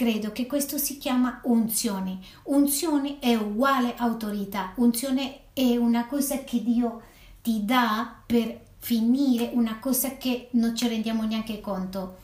Credo 0.00 0.32
che 0.32 0.46
questo 0.46 0.78
si 0.78 0.96
chiama 0.96 1.42
unzione. 1.42 2.20
Unzione 2.44 3.18
è 3.18 3.34
uguale 3.34 3.96
autorità. 3.98 4.72
Unzione 4.76 5.40
è 5.52 5.76
una 5.76 6.06
cosa 6.06 6.42
che 6.42 6.62
Dio 6.62 7.02
ti 7.42 7.66
dà 7.66 8.10
per 8.24 8.60
finire 8.78 9.50
una 9.52 9.78
cosa 9.78 10.16
che 10.16 10.48
non 10.52 10.74
ci 10.74 10.88
rendiamo 10.88 11.26
neanche 11.26 11.60
conto. 11.60 12.20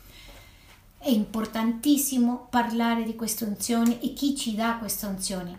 È 0.97 1.11
importantissimo 1.11 2.47
parlare 2.49 3.05
di 3.05 3.15
questa 3.15 3.45
unzione 3.45 4.01
e 4.01 4.15
chi 4.15 4.35
ci 4.35 4.55
dà 4.55 4.77
questa 4.79 5.09
unzione. 5.09 5.59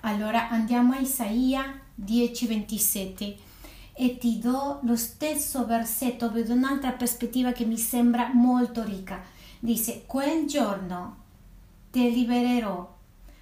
Allora 0.00 0.48
andiamo 0.48 0.94
a 0.94 0.98
Isaia 0.98 1.78
10:27 1.94 3.36
e 3.92 4.18
ti 4.18 4.40
do 4.40 4.80
lo 4.82 4.96
stesso 4.96 5.64
versetto, 5.64 6.32
vedo 6.32 6.54
un'altra 6.54 6.90
prospettiva 6.90 7.52
che 7.52 7.64
mi 7.64 7.78
sembra 7.78 8.32
molto 8.34 8.82
ricca. 8.82 9.36
Dice, 9.60 10.04
quel 10.06 10.46
giorno 10.46 11.16
ti 11.90 12.12
libererò 12.12 12.96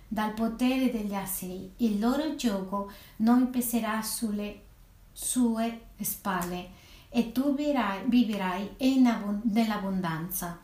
dal 0.09 0.33
potere 0.35 0.91
degli 0.91 1.15
assiri, 1.15 1.73
il 1.79 1.99
loro 1.99 2.37
gioco 2.37 2.91
non 3.17 3.51
peserà 3.51 4.01
sulle 4.03 4.63
sue 5.13 5.81
spalle 6.01 6.69
e 7.09 7.33
tu 7.33 7.55
vivrai, 7.55 8.05
vivrai 8.07 8.71
nell'abbondanza. 8.79 10.61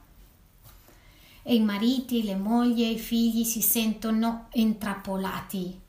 E 1.43 1.55
i 1.55 1.61
mariti, 1.61 2.23
le 2.23 2.37
mogli 2.37 2.83
e 2.83 2.91
i 2.91 2.99
figli 2.99 3.43
si 3.45 3.63
sentono 3.63 4.47
intrappolati. 4.53 5.81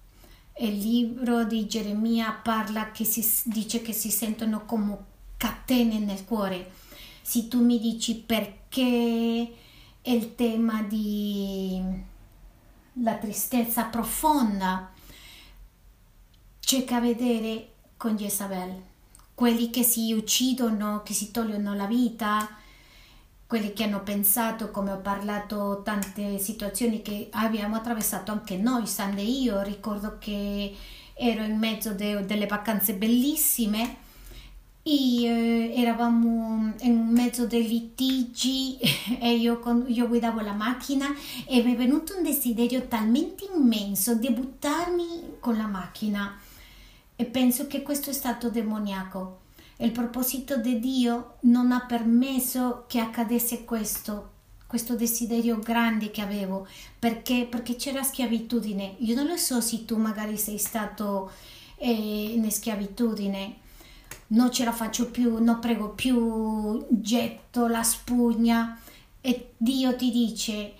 Il 0.59 0.77
libro 0.77 1.43
di 1.43 1.67
Geremia 1.67 2.31
parla 2.31 2.91
che 2.91 3.03
si 3.03 3.25
dice 3.45 3.81
che 3.81 3.93
si 3.93 4.09
sentono 4.09 4.65
come 4.65 4.97
catene 5.37 5.99
nel 5.99 6.25
cuore. 6.25 6.71
Se 7.25 7.47
tu 7.47 7.63
mi 7.63 7.79
dici 7.79 8.15
perché 8.15 9.53
il 10.01 10.35
tema 10.35 10.83
di 10.83 11.81
la 12.97 13.15
tristezza 13.15 13.85
profonda 13.85 14.91
c'è 16.59 16.85
a 16.89 16.99
vedere 16.99 17.69
con 17.97 18.17
Jezabel, 18.17 18.73
quelli 19.33 19.69
che 19.69 19.83
si 19.83 20.11
uccidono, 20.11 21.01
che 21.03 21.13
si 21.13 21.31
togliono 21.31 21.73
la 21.73 21.85
vita, 21.85 22.57
quelli 23.47 23.71
che 23.71 23.83
hanno 23.83 24.03
pensato, 24.03 24.69
come 24.69 24.91
ho 24.91 24.99
parlato, 24.99 25.81
tante 25.83 26.37
situazioni 26.39 27.01
che 27.01 27.29
abbiamo 27.31 27.77
attraversato 27.77 28.31
anche 28.31 28.57
noi, 28.57 28.85
Sande 28.85 29.21
io, 29.21 29.61
ricordo 29.61 30.17
che 30.19 30.75
ero 31.13 31.43
in 31.43 31.57
mezzo 31.57 31.93
de, 31.93 32.25
delle 32.25 32.47
vacanze 32.47 32.95
bellissime 32.95 34.02
e 34.85 35.23
eh, 35.23 35.73
eravamo 35.77 36.73
in 36.81 37.07
mezzo 37.07 37.47
dei 37.47 37.65
litigi 37.65 38.77
e 39.17 39.35
io, 39.35 39.59
con, 39.59 39.85
io, 39.87 40.07
guidavo 40.07 40.41
la 40.41 40.51
macchina 40.51 41.07
e 41.45 41.63
mi 41.63 41.73
è 41.73 41.75
venuto 41.77 42.17
un 42.17 42.23
desiderio 42.23 42.85
talmente 42.87 43.45
immenso 43.55 44.13
di 44.15 44.29
buttarmi 44.29 45.37
con 45.39 45.55
la 45.55 45.67
macchina 45.67 46.37
e 47.15 47.25
penso 47.25 47.67
che 47.67 47.81
questo 47.81 48.09
è 48.09 48.13
stato 48.13 48.49
demoniaco. 48.49 49.39
Il 49.77 49.91
proposito 49.91 50.57
di 50.57 50.79
Dio 50.79 51.35
non 51.41 51.71
ha 51.71 51.85
permesso 51.85 52.83
che 52.87 52.99
accadesse 52.99 53.63
questo, 53.63 54.31
questo 54.67 54.95
desiderio 54.95 55.59
grande 55.59 56.11
che 56.11 56.21
avevo, 56.21 56.67
perché, 56.99 57.47
perché 57.49 57.75
c'era 57.75 58.03
schiavitudine. 58.03 58.95
Io 58.99 59.15
non 59.15 59.27
lo 59.27 59.37
so 59.37 59.61
se 59.61 59.85
tu 59.85 59.97
magari 59.97 60.37
sei 60.37 60.57
stato 60.57 61.31
eh, 61.77 61.91
in 61.91 62.49
schiavitudine 62.51 63.61
non 64.33 64.51
ce 64.51 64.63
la 64.63 64.71
faccio 64.71 65.09
più, 65.09 65.41
non 65.41 65.59
prego 65.59 65.89
più, 65.89 66.85
getto 66.89 67.67
la 67.67 67.83
spugna 67.83 68.79
e 69.21 69.53
Dio 69.57 69.95
ti 69.95 70.11
dice 70.11 70.73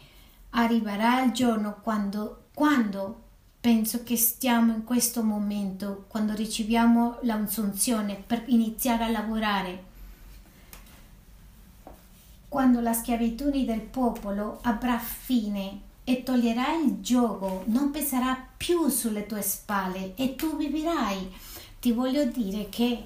arriverà 0.51 1.23
il 1.23 1.31
giorno 1.31 1.79
quando, 1.81 2.45
quando 2.53 3.21
penso 3.59 4.03
che 4.03 4.17
stiamo 4.17 4.73
in 4.73 4.83
questo 4.83 5.23
momento, 5.23 6.05
quando 6.07 6.33
riceviamo 6.33 7.19
l'unzione 7.21 8.15
per 8.15 8.43
iniziare 8.47 9.05
a 9.05 9.09
lavorare, 9.09 9.91
quando 12.49 12.81
la 12.81 12.93
schiavitù 12.93 13.49
del 13.49 13.81
popolo 13.81 14.59
avrà 14.63 14.99
fine 14.99 15.91
e 16.03 16.23
toglierai 16.23 16.85
il 16.85 17.01
gioco, 17.01 17.63
non 17.67 17.91
peserà 17.91 18.37
più 18.57 18.89
sulle 18.89 19.25
tue 19.25 19.41
spalle 19.41 20.13
e 20.15 20.35
tu 20.35 20.57
vivrai. 20.57 21.31
Ti 21.79 21.91
voglio 21.91 22.25
dire 22.25 22.67
che 22.69 23.03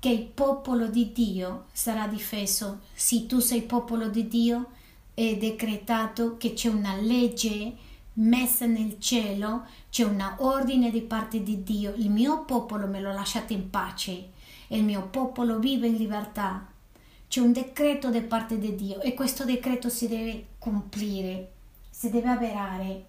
che 0.00 0.10
il 0.10 0.24
popolo 0.26 0.86
di 0.86 1.12
Dio 1.12 1.66
sarà 1.72 2.06
difeso. 2.06 2.80
Se 2.94 3.26
tu 3.26 3.40
sei 3.40 3.62
popolo 3.62 4.08
di 4.08 4.28
Dio, 4.28 4.70
è 5.14 5.36
decretato 5.36 6.36
che 6.36 6.52
c'è 6.52 6.68
una 6.68 6.94
legge 6.96 7.86
messa 8.14 8.66
nel 8.66 9.00
cielo, 9.00 9.66
c'è 9.90 10.04
un 10.04 10.24
ordine 10.38 10.90
di 10.90 11.00
parte 11.00 11.42
di 11.42 11.64
Dio. 11.64 11.94
Il 11.96 12.10
mio 12.10 12.44
popolo 12.44 12.86
me 12.86 13.00
lo 13.00 13.12
lasciate 13.12 13.54
in 13.54 13.70
pace, 13.70 14.30
il 14.68 14.84
mio 14.84 15.08
popolo 15.08 15.58
vive 15.58 15.88
in 15.88 15.96
libertà. 15.96 16.66
C'è 17.26 17.40
un 17.40 17.52
decreto 17.52 18.10
da 18.10 18.22
parte 18.22 18.58
di 18.58 18.74
Dio 18.76 19.00
e 19.00 19.14
questo 19.14 19.44
decreto 19.44 19.88
si 19.88 20.06
deve 20.06 20.46
complire, 20.58 21.52
si 21.90 22.08
deve 22.10 22.28
avverare. 22.28 23.04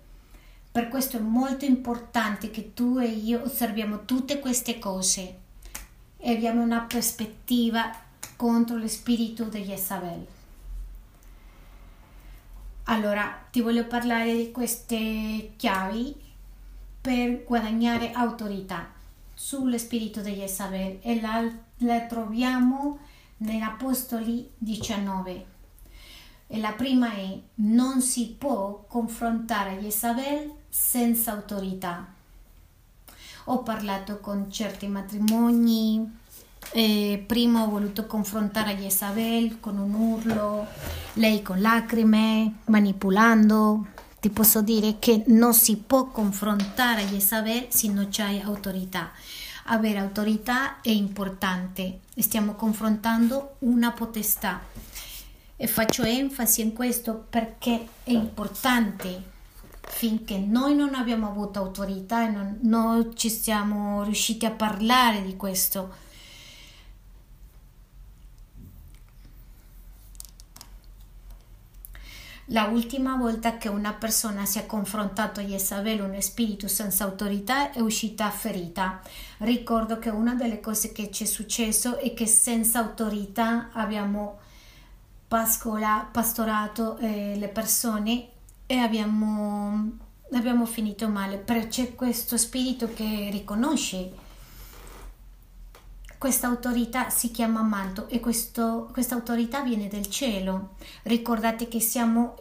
Per 0.72 0.88
questo 0.88 1.18
è 1.18 1.22
molto 1.22 1.66
importante 1.66 2.50
che 2.50 2.74
tu 2.74 2.98
e 2.98 3.08
io 3.08 3.44
osserviamo 3.44 4.06
tutte 4.06 4.40
queste 4.40 4.80
cose 4.80 5.48
e 6.22 6.32
abbiamo 6.32 6.62
una 6.62 6.82
prospettiva 6.82 7.92
contro 8.36 8.78
lo 8.78 8.88
spirito 8.88 9.46
di 9.46 9.64
Jezabel. 9.64 10.28
Allora, 12.84 13.46
ti 13.52 13.62
voglio 13.62 13.86
parlare 13.86 14.36
di 14.36 14.52
queste 14.52 15.54
chiavi 15.56 16.16
per 17.00 17.44
guadagnare 17.46 18.12
autorità 18.12 18.92
sullo 19.34 19.78
spirito 19.78 20.22
di 20.22 20.34
Jezabel 20.34 21.00
e 21.02 21.22
la, 21.22 21.50
la 21.78 22.02
troviamo 22.02 23.00
nell'Apostoli 23.38 24.50
19. 24.58 25.46
E 26.48 26.60
la 26.60 26.74
prima 26.74 27.14
è 27.14 27.40
non 27.56 28.02
si 28.02 28.36
può 28.38 28.84
confrontare 28.88 29.80
Jezabel 29.80 30.52
senza 30.68 31.32
autorità 31.32 32.18
ho 33.52 33.64
parlato 33.64 34.20
con 34.20 34.52
certi 34.52 34.88
matrimoni, 34.88 36.18
eh, 36.72 37.24
prima 37.26 37.64
ho 37.64 37.70
voluto 37.70 38.06
confrontare 38.06 38.76
Jezabel 38.76 39.60
con 39.60 39.80
un 39.80 39.94
urlo, 39.94 40.68
lei 41.14 41.42
con 41.42 41.60
lacrime, 41.60 42.60
manipolando. 42.66 43.88
Ti 44.20 44.30
posso 44.30 44.62
dire 44.62 44.98
che 45.00 45.24
non 45.28 45.54
si 45.54 45.78
può 45.78 46.08
confrontare 46.08 47.06
Jezabel 47.06 47.68
se 47.70 47.88
non 47.88 48.10
c'è 48.10 48.40
autorità. 48.44 49.12
Avere 49.72 49.98
autorità 49.98 50.82
è 50.82 50.90
importante, 50.90 52.02
stiamo 52.18 52.54
confrontando 52.54 53.56
una 53.60 53.92
potestà 53.92 54.62
e 55.56 55.68
faccio 55.68 56.04
enfasi 56.04 56.62
in 56.62 56.74
questo 56.74 57.26
perché 57.30 57.88
è 58.04 58.12
importante 58.12 59.38
finché 59.90 60.38
noi 60.38 60.76
non 60.76 60.94
abbiamo 60.94 61.28
avuto 61.28 61.60
autorità 61.60 62.26
e 62.26 62.30
non, 62.30 62.60
non 62.62 63.16
ci 63.16 63.30
siamo 63.30 64.04
riusciti 64.04 64.46
a 64.46 64.52
parlare 64.52 65.24
di 65.24 65.36
questo. 65.36 66.08
La 72.52 72.66
ultima 72.66 73.16
volta 73.16 73.58
che 73.58 73.68
una 73.68 73.94
persona 73.94 74.46
si 74.46 74.58
è 74.58 74.66
confrontato 74.66 75.42
Jezabel, 75.42 76.02
un 76.02 76.20
spirito 76.22 76.68
senza 76.68 77.04
autorità, 77.04 77.72
è 77.72 77.80
uscita 77.80 78.30
ferita. 78.30 79.02
Ricordo 79.40 80.00
che 80.00 80.10
una 80.10 80.34
delle 80.34 80.60
cose 80.60 80.92
che 80.92 81.12
ci 81.12 81.24
è 81.24 81.28
successo 81.28 81.98
è 81.98 82.14
che 82.14 82.26
senza 82.26 82.80
autorità 82.80 83.70
abbiamo 83.74 84.40
pascola, 85.28 86.08
pastorato 86.12 86.98
eh, 86.98 87.36
le 87.36 87.48
persone 87.50 88.30
e 88.72 88.78
abbiamo, 88.78 89.98
abbiamo 90.32 90.68
finito 90.68 91.10
male. 91.10 91.38
Però 91.38 91.60
c'è 91.68 91.96
questo 91.96 92.38
spirito 92.38 92.94
che 92.94 93.30
riconosce 93.32 94.12
questa 96.20 96.48
autorità 96.48 97.10
si 97.10 97.32
chiama 97.32 97.64
manto 97.64 98.08
e 98.10 98.20
questa 98.20 99.16
autorità 99.16 99.62
viene 99.62 99.88
dal 99.88 100.06
cielo. 100.08 100.76
Ricordate 101.04 101.68
che 101.68 101.80
siamo 101.80 102.38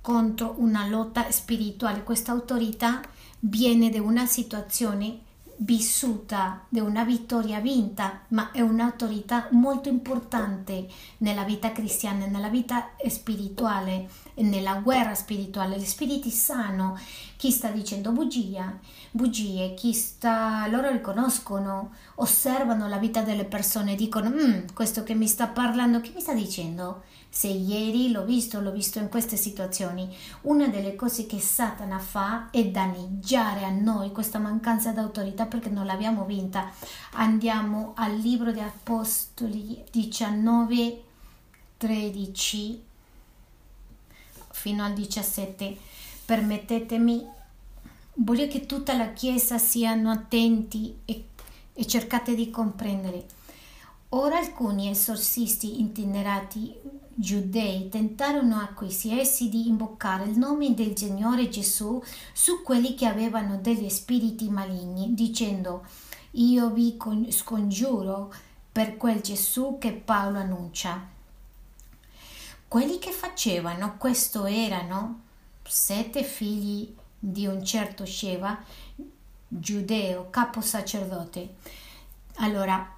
contro 0.00 0.54
una 0.56 0.88
lotta 0.88 1.30
spirituale. 1.30 2.02
Questa 2.02 2.32
autorità 2.32 3.00
viene 3.38 3.90
da 3.90 4.02
una 4.02 4.26
situazione 4.26 5.26
vissuta, 5.58 6.64
di 6.68 6.80
una 6.80 7.04
vittoria 7.04 7.60
vinta, 7.60 8.20
ma 8.28 8.50
è 8.52 8.60
un'autorità 8.60 9.48
molto 9.52 9.88
importante 9.88 10.86
nella 11.18 11.44
vita 11.44 11.72
cristiana, 11.72 12.26
nella 12.26 12.48
vita 12.48 12.90
spirituale, 13.08 14.08
nella 14.34 14.74
guerra 14.74 15.14
spirituale. 15.14 15.78
Gli 15.78 15.84
spiriti 15.84 16.30
sanno 16.30 16.98
chi 17.36 17.50
sta 17.50 17.70
dicendo 17.70 18.12
bugia, 18.12 18.78
bugie, 19.10 19.74
chi 19.74 19.92
sta, 19.92 20.66
loro 20.68 20.90
riconoscono, 20.90 21.92
osservano 22.16 22.88
la 22.88 22.98
vita 22.98 23.22
delle 23.22 23.44
persone, 23.44 23.94
dicono, 23.94 24.30
mm, 24.30 24.66
questo 24.74 25.02
che 25.02 25.14
mi 25.14 25.26
sta 25.26 25.48
parlando, 25.48 26.00
che 26.00 26.12
mi 26.14 26.20
sta 26.20 26.34
dicendo? 26.34 27.02
Se 27.38 27.46
ieri 27.46 28.10
l'ho 28.10 28.24
visto, 28.24 28.60
l'ho 28.60 28.72
visto 28.72 28.98
in 28.98 29.08
queste 29.08 29.36
situazioni, 29.36 30.12
una 30.40 30.66
delle 30.66 30.96
cose 30.96 31.24
che 31.26 31.38
Satana 31.38 32.00
fa 32.00 32.50
è 32.50 32.64
danneggiare 32.64 33.62
a 33.62 33.70
noi 33.70 34.10
questa 34.10 34.40
mancanza 34.40 34.90
d'autorità 34.90 35.46
perché 35.46 35.68
non 35.68 35.86
l'abbiamo 35.86 36.24
vinta. 36.24 36.68
Andiamo 37.12 37.92
al 37.94 38.16
libro 38.16 38.50
di 38.50 38.58
Apostoli 38.58 39.84
19, 39.88 41.02
13 41.76 42.82
fino 44.50 44.82
al 44.82 44.94
17. 44.94 45.76
Permettetemi, 46.24 47.24
voglio 48.14 48.48
che 48.48 48.66
tutta 48.66 48.96
la 48.96 49.12
Chiesa 49.12 49.58
siano 49.58 50.10
attenti 50.10 51.02
e, 51.04 51.26
e 51.72 51.86
cercate 51.86 52.34
di 52.34 52.50
comprendere. 52.50 53.26
Ora 54.08 54.38
alcuni 54.38 54.90
esorcisti 54.90 55.80
itinerati 55.80 57.06
giudei 57.20 57.88
tentarono 57.88 58.60
a 58.60 58.68
questi 58.68 59.18
essi 59.18 59.48
di 59.48 59.66
invocare 59.66 60.24
il 60.24 60.38
nome 60.38 60.72
del 60.72 60.96
Signore 60.96 61.48
Gesù 61.48 62.00
su 62.32 62.62
quelli 62.62 62.94
che 62.94 63.06
avevano 63.06 63.56
degli 63.56 63.88
spiriti 63.88 64.48
maligni, 64.48 65.14
dicendo 65.14 65.84
io 66.32 66.70
vi 66.70 66.96
scongiuro 67.30 68.32
per 68.70 68.96
quel 68.96 69.20
Gesù 69.20 69.78
che 69.80 69.92
Paolo 69.92 70.38
annuncia. 70.38 71.08
Quelli 72.68 73.00
che 73.00 73.10
facevano 73.10 73.96
questo 73.96 74.44
erano 74.44 75.22
sette 75.64 76.22
figli 76.22 76.94
di 77.18 77.46
un 77.46 77.64
certo 77.64 78.06
Sheva, 78.06 78.62
giudeo, 79.48 80.30
capo 80.30 80.60
sacerdote. 80.60 81.56
Allora, 82.36 82.97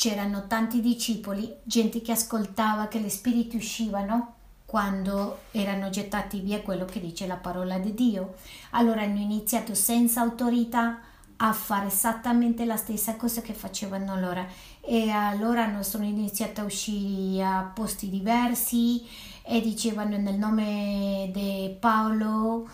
c'erano 0.00 0.46
tanti 0.46 0.80
discepoli, 0.80 1.56
gente 1.62 2.00
che 2.00 2.12
ascoltava 2.12 2.88
che 2.88 2.98
gli 3.00 3.10
spiriti 3.10 3.56
uscivano 3.56 4.36
quando 4.64 5.40
erano 5.50 5.90
gettati 5.90 6.40
via 6.40 6.62
quello 6.62 6.86
che 6.86 7.00
dice 7.00 7.26
la 7.26 7.36
parola 7.36 7.78
di 7.78 7.92
Dio. 7.92 8.36
Allora 8.70 9.02
hanno 9.02 9.20
iniziato 9.20 9.74
senza 9.74 10.22
autorità 10.22 11.00
a 11.36 11.52
fare 11.52 11.88
esattamente 11.88 12.64
la 12.64 12.78
stessa 12.78 13.16
cosa 13.16 13.42
che 13.42 13.52
facevano 13.52 14.18
loro 14.18 14.46
e 14.80 15.10
allora 15.10 15.82
sono 15.82 16.04
iniziati 16.04 16.60
a 16.60 16.64
uscire 16.64 17.44
a 17.44 17.70
posti 17.74 18.08
diversi 18.08 19.06
e 19.42 19.60
dicevano 19.60 20.16
nel 20.16 20.38
nome 20.38 21.28
di 21.30 21.76
Paolo 21.78 22.66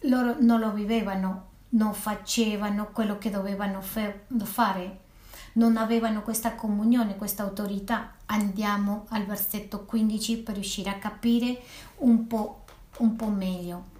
loro 0.00 0.36
non 0.40 0.58
lo 0.58 0.72
vivevano 0.72 1.52
non 1.74 1.92
facevano 1.92 2.90
quello 2.90 3.18
che 3.18 3.30
dovevano 3.30 3.80
fare 3.80 5.03
non 5.54 5.76
avevano 5.76 6.22
questa 6.22 6.54
comunione, 6.54 7.16
questa 7.16 7.42
autorità. 7.42 8.14
Andiamo 8.26 9.06
al 9.10 9.24
versetto 9.26 9.84
15 9.84 10.38
per 10.38 10.54
riuscire 10.54 10.90
a 10.90 10.98
capire 10.98 11.62
un 11.98 12.26
po', 12.26 12.64
un 12.98 13.16
po 13.16 13.26
meglio. 13.26 13.92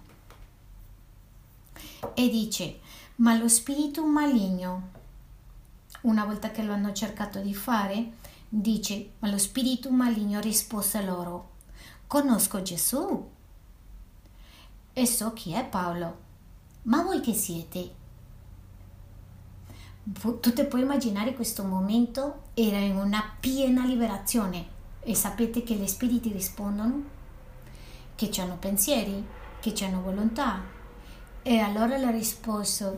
E 2.13 2.29
dice, 2.29 2.79
ma 3.17 3.35
lo 3.35 3.47
spirito 3.47 4.05
maligno, 4.05 4.89
una 6.01 6.25
volta 6.25 6.51
che 6.51 6.63
lo 6.63 6.73
hanno 6.73 6.93
cercato 6.93 7.39
di 7.39 7.53
fare, 7.53 8.11
dice, 8.47 9.11
ma 9.19 9.29
lo 9.29 9.37
spirito 9.37 9.89
maligno 9.89 10.39
rispose 10.39 11.03
loro, 11.03 11.51
conosco 12.07 12.61
Gesù 12.61 13.29
e 14.93 15.05
so 15.05 15.33
chi 15.33 15.51
è 15.53 15.65
Paolo, 15.65 16.17
ma 16.83 17.01
voi 17.01 17.19
che 17.21 17.33
siete? 17.33 18.03
Tu 20.13 20.53
ti 20.53 20.63
puoi 20.65 20.81
immaginare 20.81 21.33
questo 21.33 21.63
momento 21.63 22.43
era 22.53 22.77
in 22.77 22.95
una 22.95 23.23
piena 23.39 23.85
liberazione 23.85 24.73
e 24.99 25.15
sapete 25.15 25.63
che 25.63 25.73
gli 25.73 25.87
spiriti 25.87 26.31
rispondono 26.31 27.03
che 28.13 28.29
hanno 28.39 28.57
pensieri, 28.57 29.25
che 29.59 29.73
hanno 29.83 30.01
volontà 30.01 30.61
e 31.41 31.57
allora 31.57 31.97
la 31.97 32.11
risposta 32.11 32.93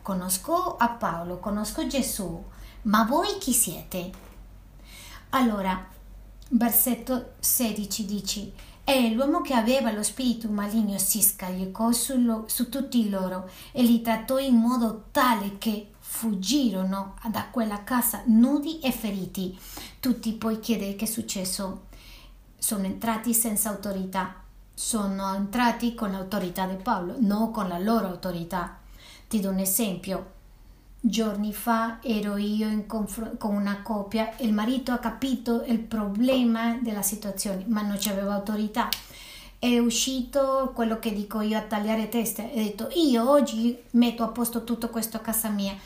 conosco 0.00 0.76
a 0.76 0.88
Paolo, 0.88 1.38
conosco 1.38 1.86
Gesù, 1.86 2.42
ma 2.82 3.04
voi 3.04 3.38
chi 3.38 3.52
siete? 3.52 4.10
Allora, 5.30 5.88
versetto 6.50 7.32
16 7.38 8.04
dice 8.04 8.52
e 8.84 9.10
l'uomo 9.10 9.40
che 9.40 9.52
aveva 9.52 9.90
lo 9.90 10.02
spirito 10.02 10.48
maligno 10.48 10.96
si 10.98 11.20
scagliò 11.20 11.90
su, 11.90 12.44
su 12.46 12.68
tutti 12.68 13.10
loro 13.10 13.50
e 13.72 13.82
li 13.82 14.00
trattò 14.00 14.38
in 14.38 14.54
modo 14.54 15.06
tale 15.10 15.58
che 15.58 15.90
fuggirono 16.16 17.16
da 17.28 17.48
quella 17.50 17.84
casa 17.84 18.22
nudi 18.24 18.80
e 18.80 18.90
feriti. 18.90 19.56
Tutti 20.00 20.32
poi 20.32 20.60
chiedere 20.60 20.96
che 20.96 21.04
è 21.04 21.08
successo. 21.08 21.88
Sono 22.56 22.84
entrati 22.84 23.34
senza 23.34 23.68
autorità, 23.68 24.34
sono 24.72 25.34
entrati 25.34 25.94
con 25.94 26.12
l'autorità 26.12 26.64
di 26.66 26.76
Paolo, 26.76 27.16
non 27.18 27.50
con 27.50 27.68
la 27.68 27.78
loro 27.78 28.06
autorità. 28.06 28.78
Ti 29.28 29.40
do 29.40 29.50
un 29.50 29.58
esempio. 29.58 30.32
Giorni 30.98 31.52
fa 31.52 31.98
ero 32.02 32.38
io 32.38 32.84
confr- 32.86 33.36
con 33.36 33.54
una 33.54 33.82
coppia 33.82 34.36
e 34.36 34.46
il 34.46 34.54
marito 34.54 34.92
ha 34.92 34.98
capito 34.98 35.64
il 35.64 35.80
problema 35.80 36.78
della 36.80 37.02
situazione, 37.02 37.64
ma 37.68 37.82
non 37.82 37.98
c'aveva 38.00 38.32
autorità 38.32 38.88
è 39.58 39.78
uscito 39.78 40.70
quello 40.74 40.98
che 40.98 41.12
dico 41.12 41.40
io 41.40 41.58
a 41.58 41.62
tagliare 41.62 42.08
teste. 42.08 42.50
Ho 42.52 42.56
detto 42.56 42.88
io 42.94 43.28
oggi 43.28 43.76
metto 43.92 44.22
a 44.22 44.28
posto 44.28 44.64
tutto 44.64 44.90
questo 44.90 45.16
a 45.16 45.20
casa 45.20 45.48
mia. 45.48 45.76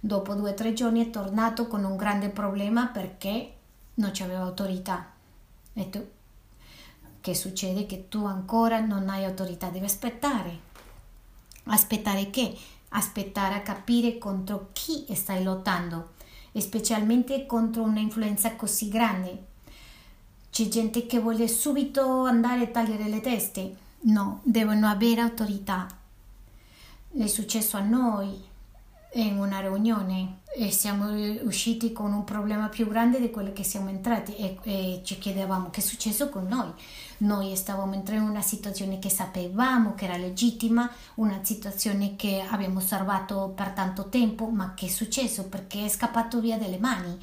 Dopo 0.00 0.34
due 0.34 0.50
o 0.50 0.54
tre 0.54 0.72
giorni 0.72 1.04
è 1.04 1.10
tornato 1.10 1.66
con 1.66 1.84
un 1.84 1.96
grande 1.96 2.28
problema 2.28 2.86
perché 2.86 3.52
non 3.94 4.10
c'aveva 4.12 4.42
autorità. 4.42 5.06
Ho 5.06 5.70
detto 5.72 6.10
che 7.20 7.34
succede? 7.34 7.86
Che 7.86 8.08
tu 8.08 8.24
ancora 8.24 8.80
non 8.80 9.08
hai 9.08 9.24
autorità, 9.24 9.68
devi 9.68 9.84
aspettare. 9.84 10.66
Aspettare 11.64 12.30
che? 12.30 12.56
Aspettare 12.90 13.54
a 13.54 13.62
capire 13.62 14.18
contro 14.18 14.70
chi 14.72 15.06
stai 15.14 15.42
lottando, 15.42 16.14
specialmente 16.56 17.46
contro 17.46 17.82
un'influenza 17.82 18.56
così 18.56 18.88
grande 18.88 19.46
c'è 20.50 20.66
gente 20.66 21.06
che 21.06 21.20
vuole 21.20 21.46
subito 21.46 22.24
andare 22.24 22.64
a 22.64 22.66
tagliare 22.66 23.08
le 23.08 23.20
teste. 23.20 23.76
No, 24.00 24.40
devono 24.42 24.88
avere 24.88 25.20
autorità. 25.20 25.86
È 27.16 27.26
successo 27.26 27.76
a 27.76 27.80
noi 27.80 28.42
in 29.14 29.38
una 29.38 29.60
riunione 29.60 30.40
e 30.54 30.70
siamo 30.70 31.10
usciti 31.42 31.92
con 31.92 32.12
un 32.12 32.24
problema 32.24 32.68
più 32.68 32.86
grande 32.88 33.20
di 33.20 33.30
quello 33.30 33.52
che 33.52 33.64
siamo 33.64 33.88
entrati 33.88 34.36
e, 34.36 34.58
e 34.62 35.00
ci 35.04 35.18
chiedevamo 35.18 35.70
che 35.70 35.80
è 35.80 35.82
successo 35.82 36.28
con 36.28 36.46
noi. 36.46 36.70
Noi 37.18 37.56
stavamo 37.56 37.94
entrando 37.94 38.24
in 38.24 38.30
una 38.30 38.42
situazione 38.42 38.98
che 38.98 39.08
sapevamo 39.08 39.94
che 39.94 40.04
era 40.04 40.16
legittima, 40.16 40.90
una 41.14 41.40
situazione 41.42 42.16
che 42.16 42.44
abbiamo 42.48 42.78
osservato 42.78 43.52
per 43.54 43.70
tanto 43.70 44.08
tempo, 44.08 44.46
ma 44.46 44.74
che 44.74 44.86
è 44.86 44.90
successo 44.90 45.48
perché 45.48 45.84
è 45.84 45.88
scappato 45.88 46.40
via 46.40 46.58
dalle 46.58 46.78
mani 46.78 47.18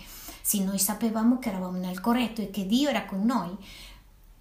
sì, 0.46 0.64
noi 0.64 0.78
sapevamo 0.78 1.40
che 1.40 1.50
eravamo 1.50 1.80
nel 1.80 2.00
corretto 2.00 2.40
e 2.40 2.52
che 2.52 2.68
Dio 2.68 2.88
era 2.88 3.06
con 3.06 3.26
noi. 3.26 3.58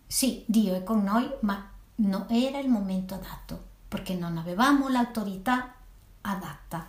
Sì, 0.07 0.45
Dio 0.45 0.75
è 0.75 0.85
con 0.85 1.03
noi, 1.03 1.27
ma 1.41 1.67
non 1.95 2.27
era 2.29 2.59
il 2.59 2.69
momento 2.69 3.15
adatto, 3.15 3.59
perché 3.89 4.13
non 4.13 4.37
avevamo 4.37 4.91
l'autorità 4.91 5.73
adatta. 6.21 6.87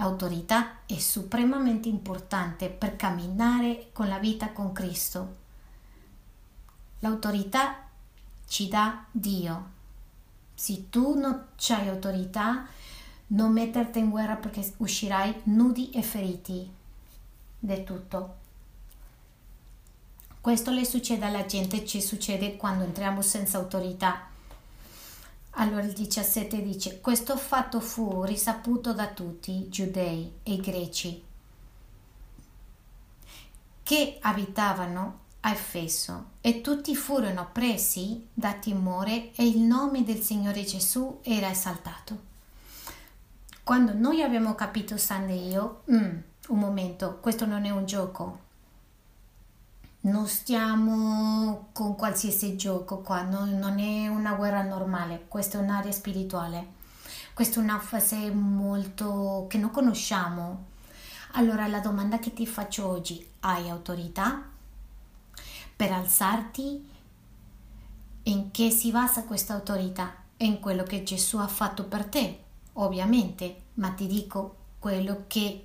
L'autorità 0.00 0.84
è 0.86 0.96
supremamente 0.98 1.88
importante 1.88 2.68
per 2.68 2.94
camminare 2.94 3.88
con 3.92 4.06
la 4.06 4.18
vita 4.18 4.52
con 4.52 4.72
Cristo. 4.72 5.36
L'autorità 7.00 7.84
ci 8.46 8.68
dà 8.68 9.04
Dio. 9.10 9.70
Se 10.54 10.88
tu 10.88 11.18
non 11.18 11.46
hai 11.70 11.88
autorità, 11.88 12.66
non 13.28 13.52
metterti 13.52 13.98
in 13.98 14.10
guerra 14.10 14.36
perché 14.36 14.72
uscirai 14.76 15.42
nudi 15.44 15.90
e 15.90 16.02
feriti. 16.02 16.70
Di 17.58 17.84
tutto. 17.84 18.36
Questo 20.40 20.70
le 20.70 20.84
succede 20.84 21.26
alla 21.26 21.44
gente, 21.44 21.84
ci 21.84 22.00
succede 22.00 22.56
quando 22.56 22.84
entriamo 22.84 23.20
senza 23.20 23.58
autorità. 23.58 24.28
Allora 25.60 25.82
il 25.82 25.92
17 25.92 26.62
dice, 26.62 27.00
questo 27.00 27.36
fatto 27.36 27.80
fu 27.80 28.22
risaputo 28.22 28.92
da 28.92 29.08
tutti, 29.08 29.68
giudei 29.68 30.38
e 30.44 30.56
greci, 30.58 31.24
che 33.82 34.18
abitavano 34.20 35.18
a 35.40 35.50
Efeso, 35.50 36.26
e 36.40 36.60
tutti 36.60 36.94
furono 36.94 37.48
presi 37.50 38.28
da 38.32 38.52
timore 38.52 39.32
e 39.34 39.48
il 39.48 39.58
nome 39.58 40.04
del 40.04 40.20
Signore 40.20 40.62
Gesù 40.62 41.18
era 41.24 41.50
esaltato. 41.50 42.26
Quando 43.64 43.94
noi 43.94 44.22
abbiamo 44.22 44.54
capito 44.54 44.96
San 44.96 45.26
Dio, 45.26 45.82
mm, 45.90 46.18
un 46.50 46.58
momento, 46.58 47.18
questo 47.20 47.46
non 47.46 47.64
è 47.64 47.70
un 47.70 47.84
gioco, 47.84 48.46
non 50.08 50.26
stiamo 50.26 51.68
con 51.72 51.94
qualsiasi 51.94 52.56
gioco 52.56 52.98
qua, 52.98 53.22
non, 53.22 53.58
non 53.58 53.78
è 53.78 54.08
una 54.08 54.34
guerra 54.34 54.62
normale, 54.62 55.26
questa 55.28 55.58
è 55.58 55.62
un'area 55.62 55.92
spirituale, 55.92 56.66
questa 57.34 57.60
è 57.60 57.62
una 57.62 57.78
fase 57.78 58.30
molto 58.30 59.46
che 59.48 59.58
non 59.58 59.70
conosciamo. 59.70 60.66
Allora 61.32 61.66
la 61.66 61.80
domanda 61.80 62.18
che 62.18 62.32
ti 62.32 62.46
faccio 62.46 62.88
oggi, 62.88 63.24
hai 63.40 63.68
autorità 63.68 64.42
per 65.76 65.92
alzarti? 65.92 66.96
In 68.24 68.50
che 68.50 68.70
si 68.70 68.90
basa 68.90 69.22
questa 69.22 69.54
autorità? 69.54 70.12
In 70.38 70.58
quello 70.58 70.82
che 70.82 71.04
Gesù 71.04 71.36
ha 71.36 71.46
fatto 71.46 71.84
per 71.84 72.06
te, 72.06 72.42
ovviamente, 72.74 73.62
ma 73.74 73.90
ti 73.90 74.06
dico 74.06 74.56
quello 74.78 75.24
che 75.28 75.64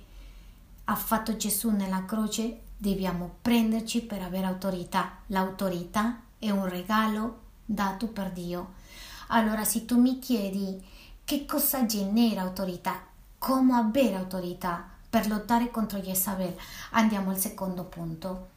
ha 0.84 0.94
fatto 0.94 1.36
Gesù 1.36 1.70
nella 1.70 2.04
croce 2.04 2.60
dobbiamo 2.90 3.36
prenderci 3.40 4.02
per 4.02 4.22
avere 4.22 4.46
autorità. 4.46 5.18
L'autorità 5.28 6.20
è 6.38 6.50
un 6.50 6.68
regalo 6.68 7.40
dato 7.64 8.08
per 8.08 8.30
Dio. 8.30 8.74
Allora, 9.28 9.64
se 9.64 9.84
tu 9.84 9.98
mi 9.98 10.18
chiedi 10.18 10.82
che 11.24 11.46
cosa 11.46 11.86
genera 11.86 12.42
autorità, 12.42 13.02
come 13.38 13.74
avere 13.74 14.16
autorità 14.16 14.86
per 15.08 15.28
lottare 15.28 15.70
contro 15.70 15.98
Jezabel, 15.98 16.54
andiamo 16.90 17.30
al 17.30 17.38
secondo 17.38 17.84
punto. 17.84 18.48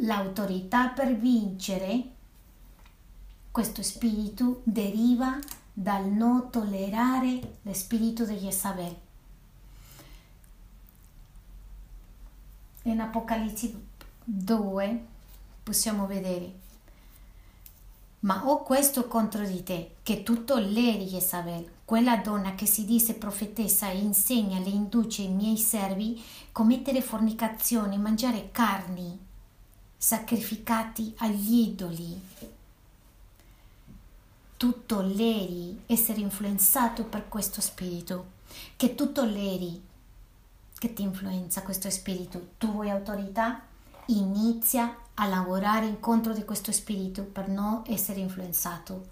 L'autorità 0.00 0.88
per 0.88 1.14
vincere 1.16 2.04
questo 3.50 3.82
spirito 3.82 4.60
deriva 4.64 5.38
dal 5.72 6.06
non 6.06 6.50
tollerare 6.50 7.58
lo 7.62 7.72
spirito 7.72 8.24
di 8.24 8.36
Jezabel. 8.36 9.08
In 12.90 13.00
Apocalisse 13.00 13.72
2 14.24 15.04
possiamo 15.62 16.06
vedere 16.06 16.68
ma 18.20 18.46
ho 18.46 18.62
questo 18.62 19.06
contro 19.06 19.46
di 19.46 19.62
te, 19.62 19.92
che 20.02 20.22
tu 20.22 20.44
tolleri 20.44 21.06
Jezabel, 21.06 21.66
quella 21.86 22.16
donna 22.18 22.54
che 22.54 22.66
si 22.66 22.84
dice 22.84 23.14
profetessa 23.14 23.88
e 23.88 23.98
insegna, 23.98 24.58
le 24.58 24.68
induce 24.68 25.22
i 25.22 25.28
miei 25.28 25.56
servi 25.56 26.22
commettere 26.52 27.00
fornicazione, 27.00 27.96
mangiare 27.96 28.50
carni 28.50 29.18
sacrificati 29.96 31.14
agli 31.18 31.68
idoli. 31.68 32.20
Tu 34.58 34.84
tolleri 34.84 35.80
essere 35.86 36.20
influenzato 36.20 37.04
per 37.04 37.26
questo 37.26 37.62
spirito, 37.62 38.32
che 38.76 38.94
tu 38.94 39.12
tolleri 39.12 39.80
che 40.80 40.94
ti 40.94 41.02
influenza 41.02 41.60
questo 41.60 41.90
spirito. 41.90 42.52
Tu 42.56 42.72
vuoi 42.72 42.88
autorità? 42.88 43.60
Inizia 44.06 44.96
a 45.12 45.26
lavorare 45.26 45.84
incontro 45.84 46.32
di 46.32 46.42
questo 46.42 46.72
spirito 46.72 47.22
per 47.22 47.48
non 47.48 47.82
essere 47.84 48.20
influenzato. 48.20 49.08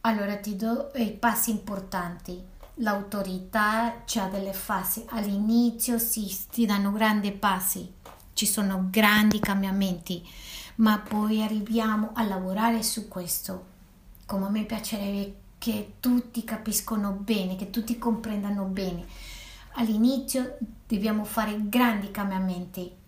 Allora 0.00 0.38
ti 0.38 0.56
do 0.56 0.90
i 0.94 1.10
passi 1.10 1.50
importanti. 1.50 2.42
L'autorità 2.76 4.02
ha 4.14 4.28
delle 4.28 4.54
fasi. 4.54 5.04
All'inizio 5.10 5.98
si, 5.98 6.26
si 6.50 6.64
danno 6.64 6.90
grandi 6.90 7.30
passi, 7.30 7.92
ci 8.32 8.46
sono 8.46 8.86
grandi 8.88 9.40
cambiamenti, 9.40 10.26
ma 10.76 10.98
poi 11.00 11.42
arriviamo 11.42 12.12
a 12.14 12.24
lavorare 12.24 12.82
su 12.82 13.08
questo. 13.08 13.66
Come 14.24 14.46
a 14.46 14.48
me 14.48 14.64
piacerebbe 14.64 15.36
che 15.58 15.96
tutti 16.00 16.44
capiscono 16.44 17.10
bene, 17.10 17.56
che 17.56 17.68
tutti 17.68 17.98
comprendano 17.98 18.64
bene 18.64 19.04
all'inizio 19.74 20.58
dobbiamo 20.86 21.24
fare 21.24 21.68
grandi 21.68 22.10
cambiamenti. 22.10 22.98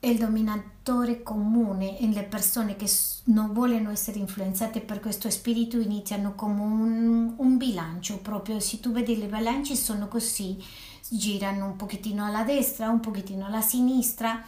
Il 0.00 0.18
dominatore 0.18 1.22
comune 1.22 1.98
e 1.98 2.06
le 2.08 2.22
persone 2.22 2.76
che 2.76 2.88
non 3.24 3.52
vogliono 3.52 3.90
essere 3.90 4.18
influenzate 4.18 4.80
per 4.80 5.00
questo 5.00 5.30
spirito 5.30 5.78
iniziano 5.78 6.34
come 6.34 6.60
un, 6.60 7.34
un 7.36 7.56
bilancio 7.56 8.18
proprio. 8.18 8.60
Se 8.60 8.78
tu 8.78 8.92
vedi 8.92 9.18
le 9.18 9.26
bilanci 9.26 9.74
sono 9.74 10.06
così, 10.06 10.62
girano 11.08 11.66
un 11.66 11.76
pochettino 11.76 12.24
alla 12.24 12.44
destra, 12.44 12.90
un 12.90 13.00
pochettino 13.00 13.46
alla 13.46 13.62
sinistra 13.62 14.44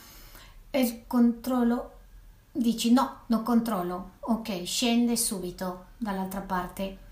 e 0.71 0.81
il 0.81 1.03
controllo 1.07 1.93
dici 2.53 2.93
no, 2.93 3.21
non 3.27 3.43
controllo, 3.43 4.13
ok, 4.21 4.65
scende 4.65 5.17
subito 5.17 5.87
dall'altra 5.97 6.41
parte 6.41 7.07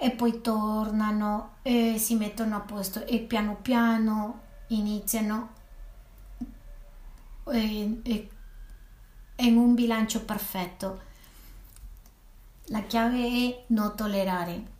e 0.00 0.12
poi 0.12 0.40
tornano 0.40 1.56
e 1.62 1.96
si 1.98 2.14
mettono 2.14 2.54
a 2.54 2.60
posto 2.60 3.04
e 3.04 3.18
piano 3.18 3.56
piano 3.56 4.42
iniziano 4.68 5.56
e, 7.50 8.00
e, 8.04 8.28
in 9.36 9.56
un 9.56 9.74
bilancio 9.74 10.24
perfetto. 10.24 11.06
La 12.66 12.82
chiave 12.82 13.26
è 13.26 13.64
non 13.68 13.96
tollerare. 13.96 14.76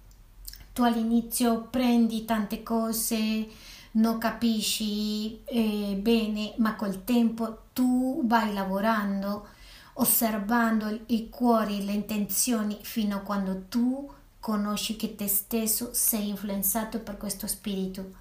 Tu 0.73 0.83
all'inizio 0.83 1.63
prendi 1.63 2.25
tante 2.25 2.63
cose, 2.63 3.49
non 3.93 4.19
capisci 4.19 5.43
eh, 5.45 5.99
bene, 6.01 6.55
ma 6.59 6.77
col 6.77 7.03
tempo 7.03 7.63
tu 7.73 8.23
vai 8.25 8.53
lavorando, 8.53 9.49
osservando 9.95 11.01
i 11.07 11.29
cuori, 11.29 11.85
le 11.85 11.93
intenzioni 11.93 12.79
fino 12.83 13.17
a 13.17 13.21
quando 13.21 13.65
tu 13.69 14.09
conosci 14.49 14.97
che 14.97 15.15
te 15.15 15.29
stesso 15.29 15.91
sei 15.93 16.31
influenzato 16.31 17.01
per 17.01 17.19
questo 17.19 17.47
spirito 17.47 18.13